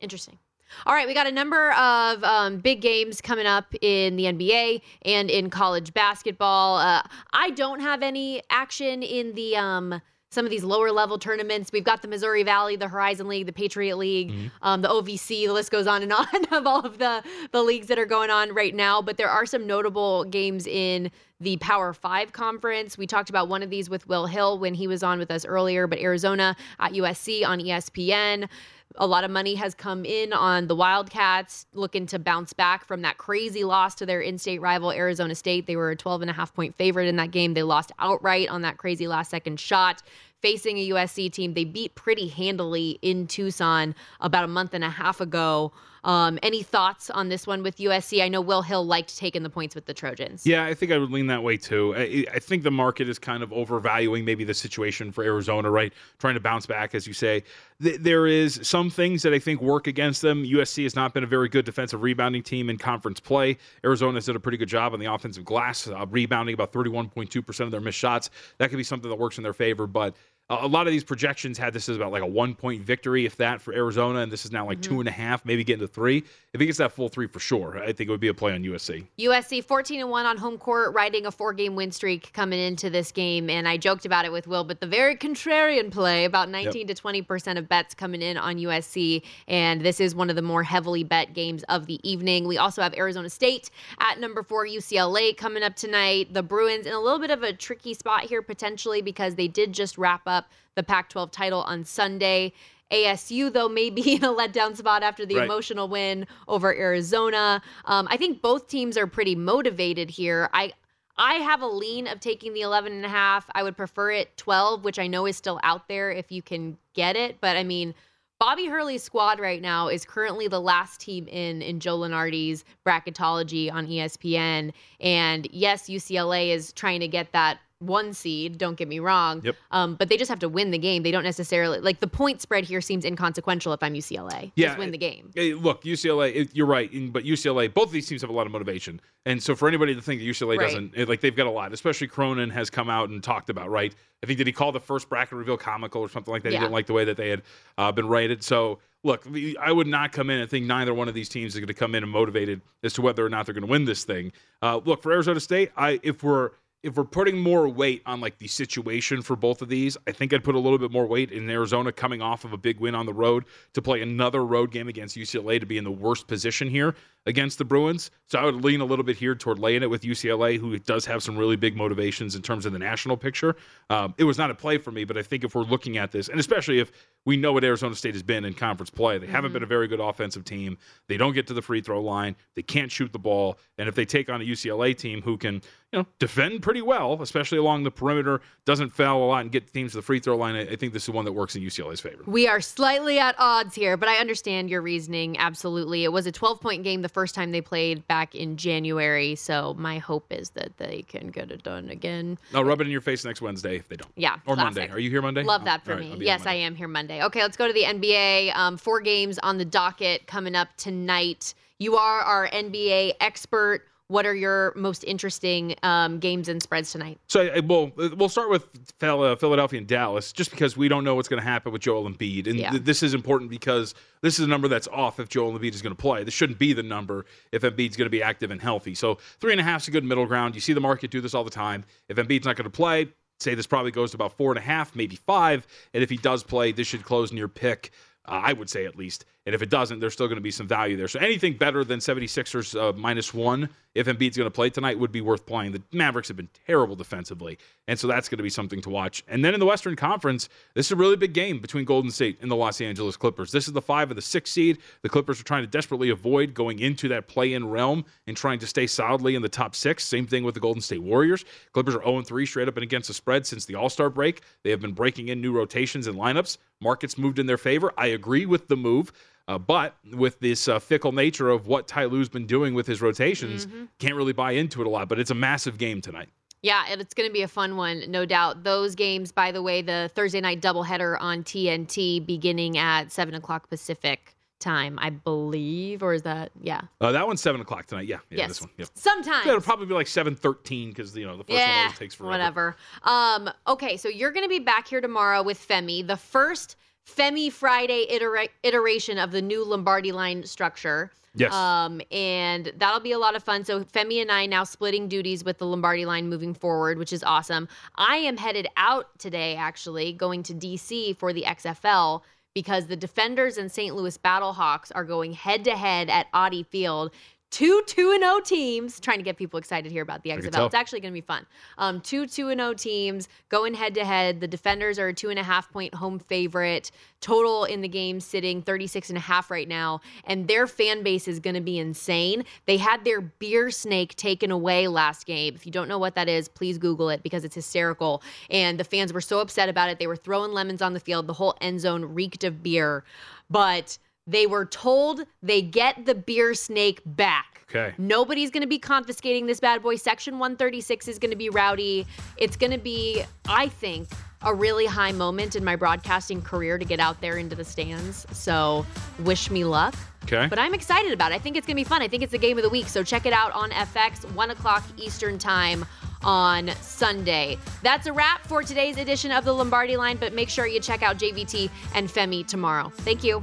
Interesting. 0.00 0.38
All 0.84 0.94
right, 0.94 1.06
we 1.06 1.14
got 1.14 1.26
a 1.26 1.32
number 1.32 1.72
of 1.72 2.22
um, 2.24 2.58
big 2.58 2.80
games 2.80 3.20
coming 3.20 3.46
up 3.46 3.74
in 3.80 4.16
the 4.16 4.24
NBA 4.24 4.82
and 5.02 5.30
in 5.30 5.50
college 5.50 5.94
basketball. 5.94 6.78
Uh, 6.78 7.02
I 7.32 7.50
don't 7.50 7.80
have 7.80 8.02
any 8.02 8.42
action 8.50 9.02
in 9.02 9.34
the 9.34 9.56
um, 9.56 10.00
some 10.30 10.44
of 10.44 10.50
these 10.50 10.64
lower 10.64 10.90
level 10.90 11.18
tournaments. 11.18 11.70
We've 11.72 11.84
got 11.84 12.02
the 12.02 12.08
Missouri 12.08 12.42
Valley, 12.42 12.76
the 12.76 12.88
Horizon 12.88 13.26
League, 13.28 13.46
the 13.46 13.52
Patriot 13.52 13.96
League, 13.96 14.50
um, 14.60 14.82
the 14.82 14.88
OVC. 14.88 15.46
The 15.46 15.52
list 15.52 15.70
goes 15.70 15.86
on 15.86 16.02
and 16.02 16.12
on 16.12 16.26
of 16.50 16.66
all 16.66 16.80
of 16.84 16.98
the 16.98 17.22
the 17.52 17.62
leagues 17.62 17.86
that 17.86 17.98
are 17.98 18.06
going 18.06 18.30
on 18.30 18.52
right 18.54 18.74
now. 18.74 19.00
But 19.00 19.16
there 19.16 19.30
are 19.30 19.46
some 19.46 19.66
notable 19.66 20.24
games 20.24 20.66
in 20.66 21.10
the 21.40 21.56
Power 21.58 21.92
Five 21.92 22.32
conference. 22.32 22.98
We 22.98 23.06
talked 23.06 23.30
about 23.30 23.48
one 23.48 23.62
of 23.62 23.70
these 23.70 23.88
with 23.88 24.06
Will 24.08 24.26
Hill 24.26 24.58
when 24.58 24.74
he 24.74 24.86
was 24.86 25.02
on 25.02 25.18
with 25.18 25.30
us 25.30 25.44
earlier. 25.44 25.86
But 25.86 26.00
Arizona 26.00 26.56
at 26.80 26.92
USC 26.92 27.46
on 27.46 27.60
ESPN. 27.60 28.48
A 28.94 29.06
lot 29.06 29.24
of 29.24 29.30
money 29.30 29.56
has 29.56 29.74
come 29.74 30.04
in 30.04 30.32
on 30.32 30.68
the 30.68 30.76
Wildcats 30.76 31.66
looking 31.74 32.06
to 32.06 32.18
bounce 32.18 32.52
back 32.52 32.86
from 32.86 33.02
that 33.02 33.18
crazy 33.18 33.64
loss 33.64 33.94
to 33.96 34.06
their 34.06 34.20
in 34.20 34.38
state 34.38 34.60
rival, 34.60 34.90
Arizona 34.90 35.34
State. 35.34 35.66
They 35.66 35.76
were 35.76 35.90
a 35.90 35.96
12 35.96 36.22
and 36.22 36.30
a 36.30 36.34
half 36.34 36.54
point 36.54 36.74
favorite 36.76 37.06
in 37.06 37.16
that 37.16 37.30
game. 37.30 37.54
They 37.54 37.62
lost 37.62 37.92
outright 37.98 38.48
on 38.48 38.62
that 38.62 38.78
crazy 38.78 39.06
last 39.06 39.30
second 39.30 39.60
shot. 39.60 40.02
Facing 40.40 40.78
a 40.78 40.90
USC 40.90 41.32
team 41.32 41.54
they 41.54 41.64
beat 41.64 41.94
pretty 41.94 42.28
handily 42.28 42.98
in 43.02 43.26
Tucson 43.26 43.94
about 44.20 44.44
a 44.44 44.48
month 44.48 44.72
and 44.72 44.84
a 44.84 44.90
half 44.90 45.20
ago. 45.20 45.72
Um, 46.06 46.38
any 46.42 46.62
thoughts 46.62 47.10
on 47.10 47.28
this 47.28 47.48
one 47.48 47.64
with 47.64 47.78
USC? 47.78 48.22
I 48.22 48.28
know 48.28 48.40
Will 48.40 48.62
Hill 48.62 48.86
liked 48.86 49.18
taking 49.18 49.42
the 49.42 49.50
points 49.50 49.74
with 49.74 49.86
the 49.86 49.92
Trojans. 49.92 50.46
yeah, 50.46 50.64
I 50.64 50.72
think 50.72 50.92
I 50.92 50.98
would 50.98 51.10
lean 51.10 51.26
that 51.26 51.42
way 51.42 51.56
too. 51.56 51.94
I, 51.96 52.24
I 52.32 52.38
think 52.38 52.62
the 52.62 52.70
market 52.70 53.08
is 53.08 53.18
kind 53.18 53.42
of 53.42 53.52
overvaluing 53.52 54.24
maybe 54.24 54.44
the 54.44 54.54
situation 54.54 55.10
for 55.10 55.24
Arizona, 55.24 55.68
right? 55.68 55.92
Trying 56.20 56.34
to 56.34 56.40
bounce 56.40 56.64
back, 56.64 56.94
as 56.94 57.08
you 57.08 57.12
say. 57.12 57.42
Th- 57.82 57.98
there 58.00 58.28
is 58.28 58.60
some 58.62 58.88
things 58.88 59.22
that 59.22 59.34
I 59.34 59.40
think 59.40 59.60
work 59.60 59.88
against 59.88 60.22
them. 60.22 60.44
USC 60.44 60.84
has 60.84 60.94
not 60.94 61.12
been 61.12 61.24
a 61.24 61.26
very 61.26 61.48
good 61.48 61.64
defensive 61.64 62.00
rebounding 62.02 62.44
team 62.44 62.70
in 62.70 62.78
conference 62.78 63.18
play. 63.18 63.56
Arizona's 63.84 64.26
did 64.26 64.36
a 64.36 64.40
pretty 64.40 64.58
good 64.58 64.68
job 64.68 64.94
on 64.94 65.00
the 65.00 65.12
offensive 65.12 65.44
glass, 65.44 65.88
uh, 65.88 66.06
rebounding 66.08 66.54
about 66.54 66.72
31.2% 66.72 67.60
of 67.60 67.72
their 67.72 67.80
missed 67.80 67.98
shots. 67.98 68.30
That 68.58 68.70
could 68.70 68.76
be 68.76 68.84
something 68.84 69.10
that 69.10 69.18
works 69.18 69.38
in 69.38 69.42
their 69.42 69.52
favor, 69.52 69.88
but 69.88 70.14
a 70.48 70.66
lot 70.66 70.86
of 70.86 70.92
these 70.92 71.02
projections 71.02 71.58
had 71.58 71.72
this 71.72 71.88
as 71.88 71.96
about 71.96 72.12
like 72.12 72.22
a 72.22 72.26
one 72.26 72.54
point 72.54 72.82
victory, 72.82 73.26
if 73.26 73.36
that, 73.36 73.60
for 73.60 73.74
Arizona, 73.74 74.20
and 74.20 74.30
this 74.30 74.44
is 74.44 74.52
now 74.52 74.64
like 74.64 74.80
two 74.80 74.90
mm-hmm. 74.90 75.00
and 75.00 75.08
a 75.08 75.12
half, 75.12 75.44
maybe 75.44 75.64
getting 75.64 75.80
to 75.80 75.88
three. 75.92 76.22
If 76.52 76.60
he 76.60 76.66
gets 76.66 76.78
that 76.78 76.92
full 76.92 77.08
three 77.08 77.26
for 77.26 77.40
sure, 77.40 77.78
I 77.78 77.86
think 77.86 78.08
it 78.08 78.10
would 78.10 78.20
be 78.20 78.28
a 78.28 78.34
play 78.34 78.52
on 78.52 78.62
USC. 78.62 79.04
USC 79.18 79.64
14 79.64 80.00
and 80.00 80.10
1 80.10 80.26
on 80.26 80.36
home 80.36 80.56
court, 80.56 80.94
riding 80.94 81.26
a 81.26 81.32
four 81.32 81.52
game 81.52 81.74
win 81.74 81.90
streak 81.90 82.32
coming 82.32 82.60
into 82.60 82.90
this 82.90 83.10
game. 83.10 83.50
And 83.50 83.66
I 83.66 83.76
joked 83.76 84.06
about 84.06 84.24
it 84.24 84.30
with 84.30 84.46
Will, 84.46 84.62
but 84.62 84.80
the 84.80 84.86
very 84.86 85.16
contrarian 85.16 85.90
play 85.90 86.24
about 86.24 86.48
19 86.48 86.86
to 86.86 86.94
20% 86.94 87.58
of 87.58 87.68
bets 87.68 87.94
coming 87.94 88.22
in 88.22 88.36
on 88.36 88.56
USC. 88.56 89.22
And 89.48 89.80
this 89.80 89.98
is 90.00 90.14
one 90.14 90.30
of 90.30 90.36
the 90.36 90.42
more 90.42 90.62
heavily 90.62 91.02
bet 91.02 91.34
games 91.34 91.64
of 91.64 91.86
the 91.86 91.98
evening. 92.08 92.46
We 92.46 92.56
also 92.56 92.82
have 92.82 92.94
Arizona 92.94 93.30
State 93.30 93.70
at 93.98 94.20
number 94.20 94.44
four, 94.44 94.64
UCLA 94.64 95.36
coming 95.36 95.64
up 95.64 95.74
tonight. 95.74 96.32
The 96.32 96.42
Bruins 96.42 96.86
in 96.86 96.92
a 96.92 97.00
little 97.00 97.18
bit 97.18 97.32
of 97.32 97.42
a 97.42 97.52
tricky 97.52 97.94
spot 97.94 98.22
here 98.22 98.42
potentially 98.42 99.02
because 99.02 99.34
they 99.34 99.48
did 99.48 99.72
just 99.72 99.98
wrap 99.98 100.22
up 100.26 100.35
the 100.74 100.82
Pac 100.82 101.08
12 101.10 101.30
title 101.30 101.62
on 101.62 101.84
Sunday. 101.84 102.52
ASU, 102.92 103.52
though, 103.52 103.68
may 103.68 103.90
be 103.90 104.12
in 104.16 104.24
a 104.24 104.32
letdown 104.32 104.76
spot 104.76 105.02
after 105.02 105.26
the 105.26 105.36
Right. 105.36 105.44
emotional 105.44 105.88
win 105.88 106.26
over 106.48 106.74
Arizona. 106.74 107.60
Um, 107.84 108.06
I 108.10 108.16
think 108.16 108.42
both 108.42 108.68
teams 108.68 108.96
are 108.96 109.06
pretty 109.06 109.34
motivated 109.34 110.10
here. 110.10 110.48
I 110.52 110.72
I 111.18 111.36
have 111.36 111.62
a 111.62 111.66
lean 111.66 112.06
of 112.08 112.20
taking 112.20 112.52
the 112.52 112.60
11 112.60 112.92
and 112.92 113.04
a 113.04 113.08
half. 113.08 113.48
I 113.54 113.62
would 113.62 113.74
prefer 113.74 114.10
it 114.10 114.36
12, 114.36 114.84
which 114.84 114.98
I 114.98 115.06
know 115.06 115.24
is 115.24 115.34
still 115.34 115.58
out 115.62 115.88
there 115.88 116.10
if 116.10 116.30
you 116.30 116.42
can 116.42 116.76
get 116.92 117.16
it. 117.16 117.40
But 117.40 117.56
I 117.56 117.64
mean, 117.64 117.94
Bobby 118.38 118.66
Hurley's 118.66 119.02
squad 119.02 119.40
right 119.40 119.62
now 119.62 119.88
is 119.88 120.04
currently 120.04 120.46
the 120.46 120.60
last 120.60 121.00
team 121.00 121.26
in 121.26 121.62
in 121.62 121.80
Joe 121.80 121.98
Lunardi's 121.98 122.66
bracketology 122.86 123.72
on 123.72 123.86
ESPN. 123.86 124.72
And 125.00 125.48
yes, 125.50 125.88
UCLA 125.88 126.50
is 126.50 126.72
trying 126.74 127.00
to 127.00 127.08
get 127.08 127.32
that 127.32 127.60
one 127.80 128.12
seed. 128.14 128.58
Don't 128.58 128.76
get 128.76 128.88
me 128.88 128.98
wrong. 128.98 129.42
Yep. 129.44 129.56
Um, 129.70 129.94
but 129.96 130.08
they 130.08 130.16
just 130.16 130.28
have 130.28 130.38
to 130.40 130.48
win 130.48 130.70
the 130.70 130.78
game. 130.78 131.02
They 131.02 131.10
don't 131.10 131.24
necessarily 131.24 131.78
like 131.80 132.00
the 132.00 132.06
point 132.06 132.40
spread 132.40 132.64
here 132.64 132.80
seems 132.80 133.04
inconsequential 133.04 133.72
if 133.72 133.82
I'm 133.82 133.94
UCLA. 133.94 134.52
Yeah, 134.56 134.68
just 134.68 134.78
win 134.78 134.90
the 134.90 134.98
game. 134.98 135.30
Hey, 135.34 135.54
look, 135.54 135.84
UCLA. 135.84 136.34
It, 136.34 136.56
you're 136.56 136.66
right, 136.66 136.90
but 137.12 137.24
UCLA. 137.24 137.72
Both 137.72 137.86
of 137.88 137.92
these 137.92 138.08
teams 138.08 138.22
have 138.22 138.30
a 138.30 138.34
lot 138.34 138.46
of 138.46 138.52
motivation, 138.52 139.00
and 139.26 139.42
so 139.42 139.54
for 139.54 139.68
anybody 139.68 139.94
to 139.94 140.00
think 140.00 140.20
that 140.20 140.26
UCLA 140.26 140.56
Right. 140.56 140.66
doesn't, 140.66 140.92
it, 140.96 141.08
like 141.08 141.20
they've 141.20 141.36
got 141.36 141.46
a 141.46 141.50
lot. 141.50 141.72
Especially 141.72 142.06
Cronin 142.06 142.50
has 142.50 142.70
come 142.70 142.88
out 142.88 143.10
and 143.10 143.22
talked 143.22 143.50
about. 143.50 143.68
Right. 143.70 143.94
I 144.22 144.26
think 144.26 144.38
did 144.38 144.46
he 144.46 144.52
call 144.52 144.72
the 144.72 144.80
first 144.80 145.08
bracket 145.08 145.34
reveal 145.34 145.58
comical 145.58 146.00
or 146.00 146.08
something 146.08 146.32
like 146.32 146.42
that? 146.44 146.52
He 146.52 146.58
didn't 146.58 146.72
like 146.72 146.86
the 146.86 146.94
way 146.94 147.04
that 147.04 147.16
they 147.18 147.28
had 147.28 147.42
uh, 147.76 147.92
been 147.92 148.08
rated. 148.08 148.42
So 148.42 148.78
look, 149.04 149.26
I 149.60 149.70
would 149.70 149.86
not 149.86 150.12
come 150.12 150.30
in 150.30 150.40
and 150.40 150.50
think 150.50 150.66
neither 150.66 150.94
one 150.94 151.06
of 151.06 151.14
these 151.14 151.28
teams 151.28 151.54
is 151.54 151.60
going 151.60 151.68
to 151.68 151.74
come 151.74 151.94
in 151.94 152.02
and 152.02 152.10
motivated 152.10 152.60
as 152.82 152.94
to 152.94 153.02
whether 153.02 153.24
or 153.24 153.28
not 153.28 153.46
they're 153.46 153.54
going 153.54 153.66
to 153.66 153.70
win 153.70 153.84
this 153.84 154.04
thing. 154.04 154.32
Uh, 154.62 154.80
look 154.84 155.02
for 155.02 155.12
Arizona 155.12 155.38
State. 155.38 155.70
I 155.76 156.00
if 156.02 156.22
we're 156.22 156.50
if 156.82 156.96
we're 156.96 157.04
putting 157.04 157.38
more 157.38 157.68
weight 157.68 158.02
on 158.06 158.20
like 158.20 158.38
the 158.38 158.46
situation 158.46 159.22
for 159.22 159.34
both 159.34 159.62
of 159.62 159.68
these, 159.68 159.96
I 160.06 160.12
think 160.12 160.32
I'd 160.32 160.44
put 160.44 160.54
a 160.54 160.58
little 160.58 160.78
bit 160.78 160.90
more 160.92 161.06
weight 161.06 161.32
in 161.32 161.48
Arizona 161.50 161.92
coming 161.92 162.22
off 162.22 162.44
of 162.44 162.52
a 162.52 162.56
big 162.56 162.80
win 162.80 162.94
on 162.94 163.06
the 163.06 163.14
road 163.14 163.44
to 163.74 163.82
play 163.82 164.02
another 164.02 164.44
road 164.44 164.70
game 164.70 164.88
against 164.88 165.16
UCLA 165.16 165.58
to 165.58 165.66
be 165.66 165.78
in 165.78 165.84
the 165.84 165.90
worst 165.90 166.26
position 166.28 166.68
here 166.68 166.94
against 167.26 167.58
the 167.58 167.64
Bruins. 167.64 168.10
So 168.28 168.38
I 168.38 168.44
would 168.44 168.64
lean 168.64 168.80
a 168.80 168.84
little 168.84 169.04
bit 169.04 169.16
here 169.16 169.34
toward 169.34 169.58
laying 169.58 169.82
it 169.82 169.90
with 169.90 170.02
UCLA, 170.02 170.58
who 170.58 170.78
does 170.78 171.04
have 171.06 171.22
some 171.22 171.36
really 171.36 171.56
big 171.56 171.76
motivations 171.76 172.34
in 172.34 172.42
terms 172.42 172.66
of 172.66 172.72
the 172.72 172.78
national 172.78 173.16
picture. 173.16 173.56
Um, 173.90 174.14
it 174.16 174.24
was 174.24 174.38
not 174.38 174.50
a 174.50 174.54
play 174.54 174.78
for 174.78 174.90
me, 174.92 175.04
but 175.04 175.16
I 175.16 175.22
think 175.22 175.44
if 175.44 175.54
we're 175.54 175.62
looking 175.62 175.98
at 175.98 176.12
this, 176.12 176.28
and 176.28 176.40
especially 176.40 176.78
if 176.78 176.92
we 177.24 177.36
know 177.36 177.52
what 177.52 177.64
Arizona 177.64 177.94
State 177.94 178.14
has 178.14 178.22
been 178.22 178.44
in 178.44 178.54
conference 178.54 178.90
play, 178.90 179.18
they 179.18 179.26
haven't 179.26 179.52
been 179.52 179.62
a 179.62 179.66
very 179.66 179.88
good 179.88 180.00
offensive 180.00 180.44
team. 180.44 180.78
They 181.08 181.16
don't 181.16 181.32
get 181.32 181.46
to 181.48 181.54
the 181.54 181.62
free 181.62 181.80
throw 181.80 182.00
line. 182.00 182.36
They 182.54 182.62
can't 182.62 182.90
shoot 182.90 183.12
the 183.12 183.18
ball. 183.18 183.58
And 183.78 183.88
if 183.88 183.94
they 183.94 184.04
take 184.04 184.30
on 184.30 184.40
a 184.40 184.44
UCLA 184.44 184.96
team 184.96 185.22
who 185.22 185.36
can, 185.36 185.54
you 185.92 185.98
know, 185.98 186.06
defend 186.18 186.62
pretty 186.62 186.82
well, 186.82 187.20
especially 187.20 187.58
along 187.58 187.82
the 187.82 187.90
perimeter, 187.90 188.40
doesn't 188.64 188.90
foul 188.90 189.24
a 189.24 189.26
lot 189.26 189.40
and 189.40 189.50
get 189.50 189.72
teams 189.72 189.92
to 189.92 189.98
the 189.98 190.02
free 190.02 190.20
throw 190.20 190.36
line, 190.36 190.54
I, 190.54 190.62
I 190.62 190.76
think 190.76 190.92
this 190.92 191.02
is 191.02 191.10
one 191.10 191.24
that 191.24 191.32
works 191.32 191.56
in 191.56 191.62
UCLA's 191.62 192.00
favor. 192.00 192.22
We 192.26 192.46
are 192.46 192.60
slightly 192.60 193.18
at 193.18 193.34
odds 193.38 193.74
here, 193.74 193.96
but 193.96 194.08
I 194.08 194.16
understand 194.16 194.70
your 194.70 194.82
reasoning 194.82 195.36
absolutely. 195.38 196.04
It 196.04 196.12
was 196.12 196.26
a 196.26 196.32
12 196.32 196.60
point 196.60 196.84
game 196.84 197.02
the 197.02 197.08
first 197.16 197.34
time 197.34 197.50
they 197.50 197.62
played 197.62 198.06
back 198.08 198.34
in 198.34 198.58
January, 198.58 199.34
so 199.36 199.72
my 199.78 199.96
hope 199.96 200.30
is 200.30 200.50
that 200.50 200.76
they 200.76 201.02
can 201.08 201.28
get 201.28 201.50
it 201.50 201.62
done 201.62 201.88
again. 201.88 202.36
I'll 202.52 202.62
rub 202.62 202.82
it 202.82 202.84
in 202.84 202.90
your 202.90 203.00
face 203.00 203.24
next 203.24 203.40
Wednesday 203.40 203.76
if 203.76 203.88
they 203.88 203.96
don't. 203.96 204.12
Yeah, 204.16 204.34
Or 204.46 204.54
classic. 204.54 204.74
Monday. 204.80 204.88
Are 204.92 204.98
you 204.98 205.08
here 205.08 205.22
Monday? 205.22 205.42
Love 205.42 205.62
Oh, 205.62 205.64
that 205.64 205.82
for 205.82 205.92
all 205.92 205.96
right, 205.96 206.04
me. 206.04 206.12
I'll 206.12 206.18
be 206.18 206.26
here 206.26 206.34
Yes, 206.34 206.44
I 206.44 206.52
am 206.52 206.74
here 206.74 206.88
Monday. 206.88 207.24
Okay, 207.24 207.40
let's 207.40 207.56
go 207.56 207.66
to 207.66 207.72
the 207.72 207.84
NBA. 207.84 208.54
Um, 208.54 208.76
four 208.76 209.00
games 209.00 209.38
on 209.38 209.56
the 209.56 209.64
docket 209.64 210.26
coming 210.26 210.54
up 210.54 210.68
tonight. 210.76 211.54
You 211.78 211.96
are 211.96 212.20
our 212.20 212.48
NBA 212.48 213.14
expert. 213.18 213.82
What 214.08 214.24
are 214.24 214.34
your 214.36 214.72
most 214.76 215.02
interesting 215.02 215.74
um, 215.82 216.20
games 216.20 216.48
and 216.48 216.62
spreads 216.62 216.92
tonight? 216.92 217.18
So, 217.26 217.50
well, 217.62 217.90
we'll 217.96 218.28
start 218.28 218.50
with 218.50 218.64
uh, 219.02 219.34
Philadelphia 219.34 219.78
and 219.78 219.86
Dallas, 219.88 220.32
just 220.32 220.52
because 220.52 220.76
we 220.76 220.86
don't 220.86 221.02
know 221.02 221.16
what's 221.16 221.28
going 221.28 221.42
to 221.42 221.48
happen 221.48 221.72
with 221.72 221.82
Joel 221.82 222.08
Embiid, 222.08 222.46
and 222.46 222.56
Yeah. 222.56 222.70
th- 222.70 222.84
this 222.84 223.02
is 223.02 223.14
important 223.14 223.50
because 223.50 223.96
this 224.20 224.38
is 224.38 224.44
a 224.44 224.48
number 224.48 224.68
that's 224.68 224.86
off 224.88 225.18
if 225.18 225.28
Joel 225.28 225.58
Embiid 225.58 225.74
is 225.74 225.82
going 225.82 225.94
to 225.94 226.00
play. 226.00 226.22
This 226.22 226.34
shouldn't 226.34 226.60
be 226.60 226.72
the 226.72 226.84
number 226.84 227.26
if 227.50 227.62
Embiid's 227.62 227.96
going 227.96 228.06
to 228.06 228.10
be 228.10 228.22
active 228.22 228.52
and 228.52 228.62
healthy. 228.62 228.94
So, 228.94 229.18
three 229.40 229.50
and 229.50 229.60
a 229.60 229.64
half 229.64 229.82
is 229.82 229.88
a 229.88 229.90
good 229.90 230.04
middle 230.04 230.26
ground. 230.26 230.54
You 230.54 230.60
see 230.60 230.72
the 230.72 230.80
market 230.80 231.10
do 231.10 231.20
this 231.20 231.34
all 231.34 231.42
the 231.44 231.50
time. 231.50 231.84
If 232.08 232.16
Embiid's 232.16 232.46
not 232.46 232.54
going 232.54 232.64
to 232.64 232.70
play, 232.70 233.08
say 233.40 233.56
this 233.56 233.66
probably 233.66 233.90
goes 233.90 234.12
to 234.12 234.16
about 234.18 234.36
four 234.36 234.52
and 234.52 234.58
a 234.58 234.62
half, 234.62 234.94
maybe 234.94 235.16
five, 235.16 235.66
and 235.94 236.02
if 236.04 236.10
he 236.10 236.16
does 236.16 236.44
play, 236.44 236.70
this 236.70 236.86
should 236.86 237.02
close 237.02 237.32
near 237.32 237.48
pick. 237.48 237.90
Uh, 238.28 238.40
I 238.44 238.52
would 238.52 238.68
say 238.68 238.86
at 238.86 238.96
least. 238.96 239.24
And 239.46 239.54
if 239.54 239.62
it 239.62 239.70
doesn't, 239.70 240.00
there's 240.00 240.12
still 240.12 240.26
going 240.26 240.36
to 240.38 240.42
be 240.42 240.50
some 240.50 240.66
value 240.66 240.96
there. 240.96 241.06
So 241.06 241.20
anything 241.20 241.56
better 241.56 241.84
than 241.84 242.00
76ers 242.00 242.76
uh, 242.80 242.92
minus 242.96 243.32
one, 243.32 243.68
if 243.96 244.06
Embiid's 244.06 244.36
going 244.36 244.46
to 244.46 244.50
play 244.50 244.68
tonight, 244.68 244.98
would 244.98 245.10
be 245.10 245.22
worth 245.22 245.46
playing. 245.46 245.72
The 245.72 245.82
Mavericks 245.92 246.28
have 246.28 246.36
been 246.36 246.50
terrible 246.66 246.94
defensively. 246.94 247.58
And 247.88 247.98
so 247.98 248.06
that's 248.06 248.28
going 248.28 248.36
to 248.36 248.42
be 248.42 248.50
something 248.50 248.80
to 248.82 248.90
watch. 248.90 249.24
And 249.26 249.44
then 249.44 249.54
in 249.54 249.60
the 249.60 249.66
Western 249.66 249.96
Conference, 249.96 250.48
this 250.74 250.86
is 250.86 250.92
a 250.92 250.96
really 250.96 251.16
big 251.16 251.32
game 251.32 251.60
between 251.60 251.84
Golden 251.84 252.10
State 252.10 252.38
and 252.42 252.50
the 252.50 252.56
Los 252.56 252.80
Angeles 252.80 253.16
Clippers. 253.16 253.50
This 253.50 253.66
is 253.66 253.72
the 253.72 253.80
five 253.80 254.10
of 254.10 254.16
the 254.16 254.22
six 254.22 254.50
seed. 254.50 254.78
The 255.02 255.08
Clippers 255.08 255.40
are 255.40 255.44
trying 255.44 255.62
to 255.62 255.66
desperately 255.66 256.10
avoid 256.10 256.52
going 256.52 256.80
into 256.80 257.08
that 257.08 257.26
play 257.26 257.54
in 257.54 257.68
realm 257.68 258.04
and 258.26 258.36
trying 258.36 258.58
to 258.58 258.66
stay 258.66 258.86
solidly 258.86 259.34
in 259.34 259.42
the 259.42 259.48
top 259.48 259.74
six. 259.74 260.04
Same 260.04 260.26
thing 260.26 260.44
with 260.44 260.54
the 260.54 260.60
Golden 260.60 260.82
State 260.82 261.02
Warriors. 261.02 261.44
Clippers 261.72 261.94
are 261.94 262.04
0 262.04 262.22
3 262.22 262.46
straight 262.46 262.68
up 262.68 262.76
and 262.76 262.84
against 262.84 263.08
the 263.08 263.14
spread 263.14 263.46
since 263.46 263.64
the 263.64 263.74
All 263.74 263.88
Star 263.88 264.10
break. 264.10 264.42
They 264.62 264.70
have 264.70 264.80
been 264.80 264.92
breaking 264.92 265.28
in 265.28 265.40
new 265.40 265.52
rotations 265.52 266.06
and 266.06 266.18
lineups. 266.18 266.58
Markets 266.80 267.16
moved 267.16 267.38
in 267.38 267.46
their 267.46 267.56
favor. 267.56 267.92
I 267.96 268.08
agree 268.08 268.44
with 268.44 268.68
the 268.68 268.76
move. 268.76 269.12
Uh, 269.48 269.58
but 269.58 269.94
with 270.12 270.40
this 270.40 270.66
uh, 270.68 270.78
fickle 270.78 271.12
nature 271.12 271.48
of 271.50 271.66
what 271.68 271.86
Ty 271.86 272.06
Lue's 272.06 272.28
been 272.28 272.46
doing 272.46 272.74
with 272.74 272.86
his 272.86 273.00
rotations, 273.00 273.66
can't 273.98 274.14
really 274.14 274.32
buy 274.32 274.52
into 274.52 274.80
it 274.80 274.86
a 274.86 274.90
lot. 274.90 275.08
But 275.08 275.18
it's 275.18 275.30
a 275.30 275.34
massive 275.36 275.78
game 275.78 276.00
tonight. 276.00 276.28
Yeah, 276.62 276.84
and 276.88 277.00
it's 277.00 277.14
going 277.14 277.28
to 277.28 277.32
be 277.32 277.42
a 277.42 277.48
fun 277.48 277.76
one, 277.76 278.02
no 278.10 278.24
doubt. 278.26 278.64
Those 278.64 278.96
games, 278.96 279.30
by 279.30 279.52
the 279.52 279.62
way, 279.62 279.82
the 279.82 280.10
Thursday 280.16 280.40
night 280.40 280.60
doubleheader 280.60 281.16
on 281.20 281.44
TNT 281.44 282.24
beginning 282.26 282.76
at 282.76 283.12
7 283.12 283.34
o'clock 283.34 283.68
Pacific 283.68 284.34
time, 284.58 284.98
I 285.00 285.10
believe. 285.10 286.02
Or 286.02 286.14
is 286.14 286.22
that, 286.22 286.50
yeah. 286.60 286.80
Uh, 287.00 287.12
that 287.12 287.26
one's 287.26 287.40
seven 287.42 287.60
o'clock 287.60 287.86
tonight. 287.86 288.06
Yeah, 288.08 288.16
yeah, 288.30 288.38
Yes. 288.38 288.48
this 288.48 288.60
one. 288.62 288.70
Yep. 288.78 288.88
Sometimes. 288.94 289.46
Yeah, 289.46 289.52
it'll 289.52 289.62
probably 289.62 289.86
be 289.86 289.94
like 289.94 290.06
seven 290.08 290.34
thirteen 290.34 290.88
because 290.88 291.14
you 291.16 291.26
know 291.26 291.36
the 291.36 291.44
first 291.44 291.58
one 291.60 291.70
always 291.78 291.98
takes 291.98 292.14
forever. 292.14 292.30
whatever. 292.32 292.76
Um, 293.04 293.50
okay, 293.68 293.96
so 293.98 294.08
you're 294.08 294.32
going 294.32 294.44
to 294.44 294.48
be 294.48 294.58
back 294.58 294.88
here 294.88 295.00
tomorrow 295.02 295.42
with 295.42 295.64
Femi, 295.68 296.04
the 296.06 296.16
first 296.16 296.76
Femi 297.06 297.52
Friday 297.52 298.06
itera- 298.10 298.48
iteration 298.62 299.18
of 299.18 299.30
the 299.30 299.42
new 299.42 299.64
Lombardi 299.64 300.12
line 300.12 300.44
structure. 300.44 301.12
Yes. 301.34 301.52
Um, 301.52 302.00
and 302.10 302.72
that'll 302.78 303.00
be 303.00 303.12
a 303.12 303.18
lot 303.18 303.36
of 303.36 303.42
fun. 303.42 303.64
So 303.64 303.84
Femi 303.84 304.22
and 304.22 304.32
I 304.32 304.46
now 304.46 304.64
splitting 304.64 305.06
duties 305.06 305.44
with 305.44 305.58
the 305.58 305.66
Lombardi 305.66 306.06
line 306.06 306.28
moving 306.28 306.54
forward, 306.54 306.98
which 306.98 307.12
is 307.12 307.22
awesome. 307.22 307.68
I 307.96 308.16
am 308.16 308.38
headed 308.38 308.66
out 308.76 309.18
today, 309.18 309.54
actually, 309.54 310.12
going 310.12 310.42
to 310.44 310.54
DC 310.54 311.16
for 311.18 311.32
the 311.32 311.42
XFL 311.42 312.22
because 312.54 312.86
the 312.86 312.96
Defenders 312.96 313.58
and 313.58 313.70
St. 313.70 313.94
Louis 313.94 314.16
Battlehawks 314.16 314.90
are 314.94 315.04
going 315.04 315.34
head 315.34 315.62
to 315.64 315.76
head 315.76 316.08
at 316.08 316.26
Audi 316.32 316.62
Field. 316.62 317.12
Two 317.50 317.82
2 317.86 318.10
and 318.10 318.22
0 318.22 318.40
teams 318.40 318.98
trying 318.98 319.18
to 319.18 319.24
get 319.24 319.36
people 319.36 319.58
excited 319.58 319.92
here 319.92 320.02
about 320.02 320.22
the 320.24 320.30
XFL. 320.30 320.66
It's 320.66 320.74
actually 320.74 321.00
going 321.00 321.12
to 321.12 321.16
be 321.16 321.24
fun. 321.24 321.46
Um, 321.78 322.00
two 322.00 322.26
2 322.26 322.48
and 322.48 322.60
0 322.60 322.74
teams 322.74 323.28
going 323.48 323.72
head 323.72 323.94
to 323.94 324.04
head. 324.04 324.40
The 324.40 324.48
Defenders 324.48 324.98
are 324.98 325.08
a 325.08 325.14
two 325.14 325.30
and 325.30 325.38
a 325.38 325.44
half 325.44 325.70
point 325.70 325.94
home 325.94 326.18
favorite. 326.18 326.90
Total 327.20 327.64
in 327.64 327.82
the 327.82 327.88
game 327.88 328.18
sitting 328.20 328.62
36 328.62 329.10
and 329.10 329.16
a 329.16 329.20
half 329.20 329.50
right 329.50 329.68
now. 329.68 330.00
And 330.24 330.48
their 330.48 330.66
fan 330.66 331.02
base 331.02 331.28
is 331.28 331.38
going 331.38 331.54
to 331.54 331.60
be 331.60 331.78
insane. 331.78 332.44
They 332.66 332.76
had 332.76 333.04
their 333.04 333.20
beer 333.20 333.70
snake 333.70 334.16
taken 334.16 334.50
away 334.50 334.88
last 334.88 335.24
game. 335.24 335.54
If 335.54 335.66
you 335.66 335.72
don't 335.72 335.88
know 335.88 335.98
what 335.98 336.16
that 336.16 336.28
is, 336.28 336.48
please 336.48 336.78
Google 336.78 337.10
it 337.10 337.22
because 337.22 337.44
it's 337.44 337.54
hysterical. 337.54 338.22
And 338.50 338.78
the 338.78 338.84
fans 338.84 339.12
were 339.12 339.20
so 339.20 339.38
upset 339.38 339.68
about 339.68 339.88
it. 339.88 339.98
They 339.98 340.08
were 340.08 340.16
throwing 340.16 340.52
lemons 340.52 340.82
on 340.82 340.94
the 340.94 341.00
field. 341.00 341.28
The 341.28 341.34
whole 341.34 341.56
end 341.60 341.80
zone 341.80 342.04
reeked 342.04 342.42
of 342.42 342.62
beer. 342.62 343.04
But 343.48 343.98
they 344.26 344.46
were 344.46 344.66
told 344.66 345.24
they 345.42 345.62
get 345.62 346.06
the 346.06 346.14
beer 346.14 346.54
snake 346.54 347.00
back. 347.04 347.64
Okay. 347.68 347.94
Nobody's 347.98 348.50
going 348.50 348.62
to 348.62 348.68
be 348.68 348.78
confiscating 348.78 349.46
this 349.46 349.58
bad 349.58 349.82
boy. 349.82 349.96
Section 349.96 350.38
136 350.38 351.08
is 351.08 351.18
going 351.18 351.32
to 351.32 351.36
be 351.36 351.50
rowdy. 351.50 352.06
It's 352.36 352.56
going 352.56 352.70
to 352.70 352.78
be, 352.78 353.24
I 353.48 353.68
think, 353.68 354.08
a 354.42 354.54
really 354.54 354.86
high 354.86 355.10
moment 355.10 355.56
in 355.56 355.64
my 355.64 355.74
broadcasting 355.74 356.40
career 356.40 356.78
to 356.78 356.84
get 356.84 357.00
out 357.00 357.20
there 357.20 357.38
into 357.38 357.56
the 357.56 357.64
stands. 357.64 358.24
So, 358.30 358.86
wish 359.20 359.50
me 359.50 359.64
luck. 359.64 359.96
Okay. 360.24 360.46
But 360.48 360.58
I'm 360.58 360.74
excited 360.74 361.12
about 361.12 361.32
it. 361.32 361.36
I 361.36 361.38
think 361.38 361.56
it's 361.56 361.66
going 361.66 361.76
to 361.76 361.80
be 361.80 361.88
fun. 361.88 362.02
I 362.02 362.08
think 362.08 362.22
it's 362.22 362.32
the 362.32 362.38
game 362.38 362.56
of 362.56 362.62
the 362.62 362.70
week. 362.70 362.86
So, 362.88 363.02
check 363.02 363.26
it 363.26 363.32
out 363.32 363.50
on 363.52 363.70
FX, 363.70 364.30
1 364.32 364.50
o'clock 364.50 364.84
Eastern 364.96 365.36
Time 365.36 365.84
on 366.22 366.70
Sunday. 366.80 367.58
That's 367.82 368.06
a 368.06 368.12
wrap 368.12 368.46
for 368.46 368.62
today's 368.62 368.98
edition 368.98 369.32
of 369.32 369.44
the 369.44 369.52
Lombardi 369.52 369.96
line, 369.96 370.18
but 370.18 370.32
make 370.32 370.48
sure 370.48 370.66
you 370.66 370.78
check 370.80 371.02
out 371.02 371.18
JVT 371.18 371.68
and 371.94 372.08
Femi 372.08 372.46
tomorrow. 372.46 372.90
Thank 372.98 373.24
you. 373.24 373.42